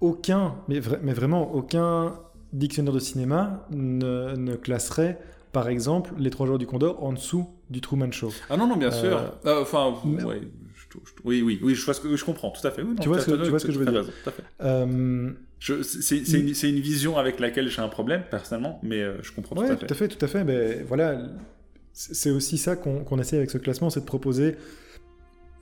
[0.00, 2.18] aucun, mais, mais vraiment aucun
[2.52, 5.20] dictionnaire de cinéma ne, ne, classerait,
[5.56, 8.30] par exemple, Les Trois Jours du Condor en dessous du Truman Show.
[8.50, 9.18] Ah non, non, bien sûr.
[9.46, 9.94] Euh, enfin,
[11.24, 12.82] oui, oui, oui, je, vois ce que, je comprends, tout à fait.
[13.00, 14.04] tu, vois ce que, tu vois ce que je veux dire.
[14.04, 14.42] tout à fait.
[14.60, 19.54] Euh, c'est une, une, vision avec laquelle j'ai un problème personnellement, mais euh, je comprends
[19.54, 19.76] tout à fait.
[19.76, 20.44] Tout à fait, tout à fait.
[20.44, 21.22] Mais voilà,
[21.94, 24.56] c'est aussi ça qu'on essaie avec ce classement, c'est de proposer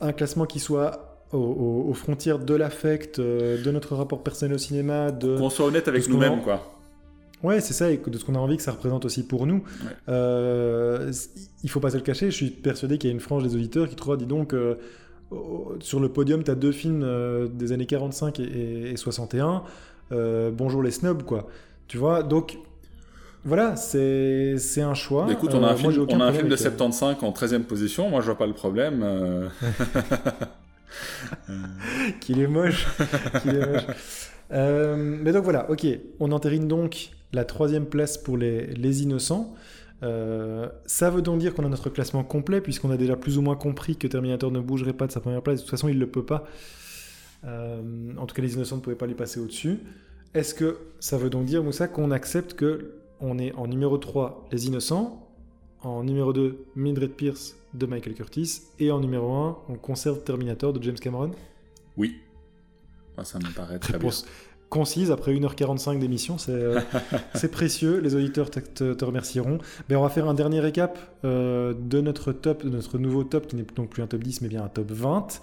[0.00, 5.12] un classement qui soit aux, frontières de l'affect, euh, de notre rapport personnel au cinéma,
[5.12, 6.73] de qu'on soit honnête avec nous-mêmes, quoi.
[7.44, 9.62] Ouais, c'est ça, et de ce qu'on a envie que ça représente aussi pour nous.
[10.08, 11.12] Euh,
[11.62, 13.54] il faut pas se le cacher, je suis persuadé qu'il y a une frange des
[13.54, 14.54] auditeurs qui trouvent, dis donc,
[15.80, 19.62] sur le podium, tu as deux films euh, des années 45 et, 61.
[20.12, 21.48] Euh, bonjour les snobs, quoi.
[21.88, 22.58] Tu vois, donc
[23.44, 25.26] voilà, c'est un choix.
[25.30, 28.08] écoute, on a un euh, film, on a un film de 75 en 13e position,
[28.08, 29.04] moi je vois pas le problème.
[32.20, 32.86] Qu'il est moche.
[33.46, 34.23] est moche.
[34.50, 35.86] Mais donc voilà, ok,
[36.20, 39.54] on entérine donc la troisième place pour les, les innocents.
[40.02, 43.42] Euh, ça veut donc dire qu'on a notre classement complet, puisqu'on a déjà plus ou
[43.42, 45.58] moins compris que Terminator ne bougerait pas de sa première place.
[45.58, 46.44] De toute façon, il ne le peut pas.
[47.44, 49.78] Euh, en tout cas, les innocents ne pouvaient pas les passer au-dessus.
[50.34, 54.48] Est-ce que ça veut donc dire, Moussa, qu'on accepte que on est en numéro 3,
[54.52, 55.28] les innocents,
[55.80, 60.72] en numéro 2, Mildred Pierce de Michael Curtis, et en numéro 1, on conserve Terminator
[60.72, 61.30] de James Cameron?
[61.96, 62.16] Oui.
[63.23, 64.11] Ça me paraît très bien
[64.74, 66.36] concise après 1h45 d'émission.
[66.49, 66.81] Euh,
[67.35, 68.01] c'est précieux.
[68.01, 69.59] Les auditeurs te, remercieront.
[69.89, 73.47] Mais on va faire un dernier récap euh, de notre top, de notre nouveau top,
[73.47, 75.41] qui n'est donc plus un top 10, mais bien un top 20.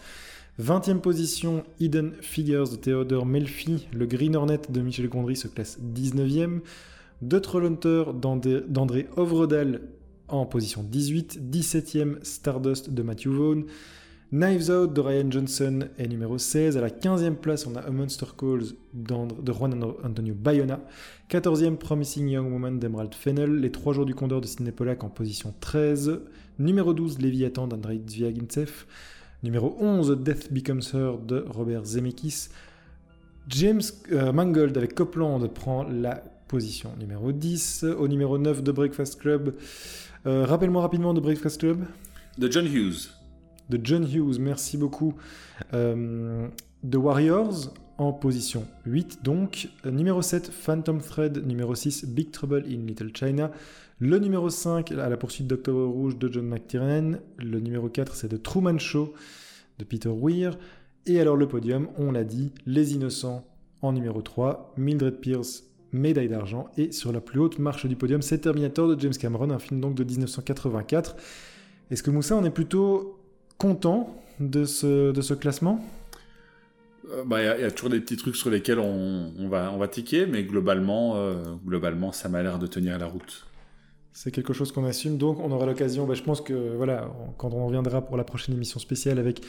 [0.62, 3.88] 20e position, Hidden Figures de Theodore Melfi.
[3.94, 6.60] Le Green Hornet de Michel Gondry se classe 19e.
[7.26, 9.80] The Trollhunter d'André Ovredal
[10.28, 11.40] en position 18.
[11.50, 13.64] 17e, Stardust de Matthew Vaughn.
[14.34, 16.78] Knives Out de Ryan Johnson est numéro 16.
[16.78, 20.80] À la 15e place, on a A Monster Calls de Juan Antonio Bayona.
[21.30, 23.60] 14e, Promising Young Woman d'Emerald Fennel.
[23.60, 26.22] Les 3 jours du Condor de Sidney Pollack en position 13.
[26.60, 28.86] Numéro 12, Léviathan d'Andrei Zviagintsev.
[29.44, 32.48] Numéro 11, Death Becomes Her de Robert Zemeckis.
[33.50, 33.82] James
[34.14, 37.84] euh, Mangold avec Copland prend la position numéro 10.
[38.00, 39.56] Au numéro 9 de Breakfast Club.
[40.26, 41.84] Euh, rappelle-moi rapidement de Breakfast Club.
[42.38, 43.10] De John Hughes
[43.72, 45.16] de John Hughes, merci beaucoup.
[45.74, 46.48] Euh,
[46.90, 49.70] The Warriors en position 8 donc.
[49.86, 51.46] Numéro 7, Phantom Thread.
[51.46, 53.52] Numéro 6, Big Trouble in Little China.
[54.00, 57.20] Le numéro 5, à la poursuite d'Octobre Rouge de John McTiernan.
[57.38, 59.14] Le numéro 4, c'est The Truman Show
[59.80, 60.58] de Peter Weir.
[61.06, 63.46] Et alors le podium, on l'a dit, Les Innocents
[63.82, 66.68] en numéro 3, Mildred Pierce, médaille d'argent.
[66.78, 69.80] Et sur la plus haute marche du podium, c'est Terminator de James Cameron, un film
[69.80, 71.16] donc de 1984.
[71.90, 73.21] Est-ce que Moussa, on est plutôt
[73.62, 75.86] content de ce, de ce classement?
[77.12, 79.48] Euh, bah, il bah, y, y, a toujours des petits trucs sur lesquels on, on
[79.50, 83.46] va, on va tiquer, mais globalement, euh, globalement, ça m'a l'air de tenir la route.
[84.14, 87.08] C'est quelque chose qu'on assume, donc on aura l'occasion, bah, je pense que voilà,
[87.38, 89.42] quand on reviendra pour la prochaine émission spéciale avec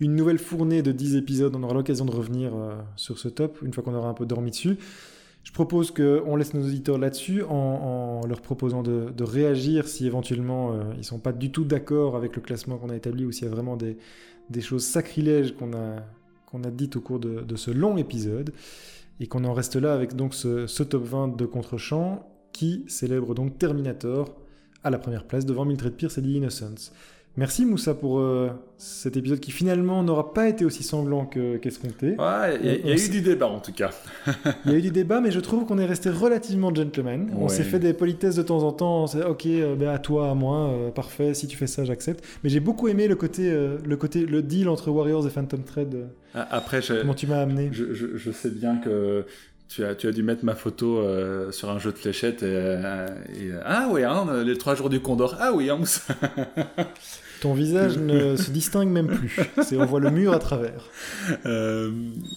[0.00, 3.58] une nouvelle fournée de 10 épisodes, on aura l'occasion de revenir euh, sur ce top,
[3.62, 4.78] une fois qu'on aura un peu dormi dessus.
[5.42, 10.82] Je propose qu'on laisse nos auditeurs là-dessus en, leur proposant de, réagir si éventuellement euh,
[10.94, 13.44] ils ne sont pas du tout d'accord avec le classement qu'on a établi ou s'il
[13.44, 13.96] y a vraiment des,
[14.60, 18.52] choses sacrilèges qu'on a, dites au cours de, ce long épisode.
[19.22, 23.58] Et qu'on en reste là avec donc ce, top 20 de contre-champ qui célèbre donc
[23.58, 24.34] Terminator
[24.82, 26.92] à la première place devant Mildred Pierce et The Innocents.
[27.36, 32.16] Merci Moussa pour euh, cet épisode qui finalement n'aura pas été aussi sanglant qu'escompté.
[32.16, 33.90] Qu ouais, il y, y, a, eu du débat en tout cas.
[34.66, 37.30] Il y a eu du débat, mais je trouve qu'on est resté relativement gentleman.
[37.30, 37.36] Ouais.
[37.38, 39.04] On s'est fait des politesses de temps en temps.
[39.04, 41.32] ok, euh, ben à toi, à moi, euh, parfait.
[41.34, 42.24] Si tu fais ça, j'accepte.
[42.42, 46.08] Mais j'ai beaucoup aimé le côté, le côté, le deal entre Warriors et Phantom Thread.
[46.34, 47.70] Après, je, comment tu m'as amené.
[47.72, 49.24] Je, je, je, sais bien que
[49.70, 52.42] tu as, tu as dû mettre ma photo euh, sur un jeu de fléchettes.
[52.42, 53.06] Et, euh,
[53.40, 55.36] et, ah oui, hein, les trois jours du Condor.
[55.38, 55.78] Ah oui, hein,
[57.40, 59.38] Ton visage ne se distingue même plus.
[59.62, 60.90] C'est on voit le mur à travers.
[61.46, 61.90] Euh,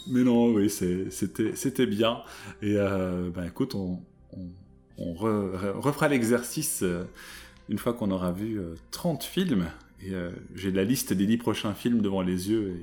[0.07, 2.19] mais non, oui, c'était bien.
[2.61, 3.99] Et euh, ben écoute, on,
[4.31, 4.45] on,
[4.97, 7.03] on re, refera l'exercice euh,
[7.67, 8.61] une fois qu'on aura vu
[8.91, 9.65] 30 films.
[10.05, 10.11] Et
[10.53, 12.75] j'ai la liste des 10 prochains films devant les yeux.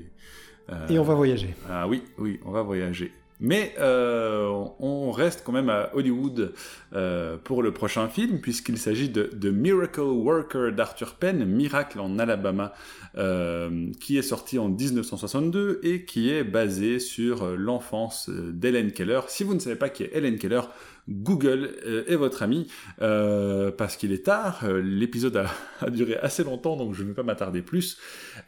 [0.89, 1.55] Et, et on va voyager.
[1.69, 3.11] Ah oui, oui, on va voyager.
[3.41, 6.53] Mais euh, on reste quand même à Hollywood
[6.93, 12.19] euh, pour le prochain film, puisqu'il s'agit de, de, Miracle Worker d'Arthur Penn, Miracle en
[12.19, 12.71] Alabama,
[13.17, 19.21] euh, qui est sorti en 1962 et qui est basé sur l'enfance d'Helen Keller.
[19.27, 20.61] Si vous ne savez pas qui est Helen Keller,
[21.09, 21.75] Google
[22.07, 22.67] est votre ami
[23.01, 24.65] euh, parce qu'il est tard.
[24.67, 25.45] L'épisode
[25.81, 27.97] a, duré assez longtemps, donc je ne vais pas m'attarder plus.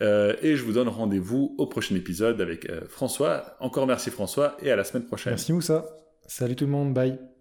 [0.02, 3.56] Euh, et je vous donne rendez-vous au prochain épisode avec euh, François.
[3.60, 5.34] Encore merci François et à la semaine prochaine.
[5.34, 5.86] Merci Moussa.
[6.28, 6.94] Salut tout le monde.
[6.94, 7.33] Bye.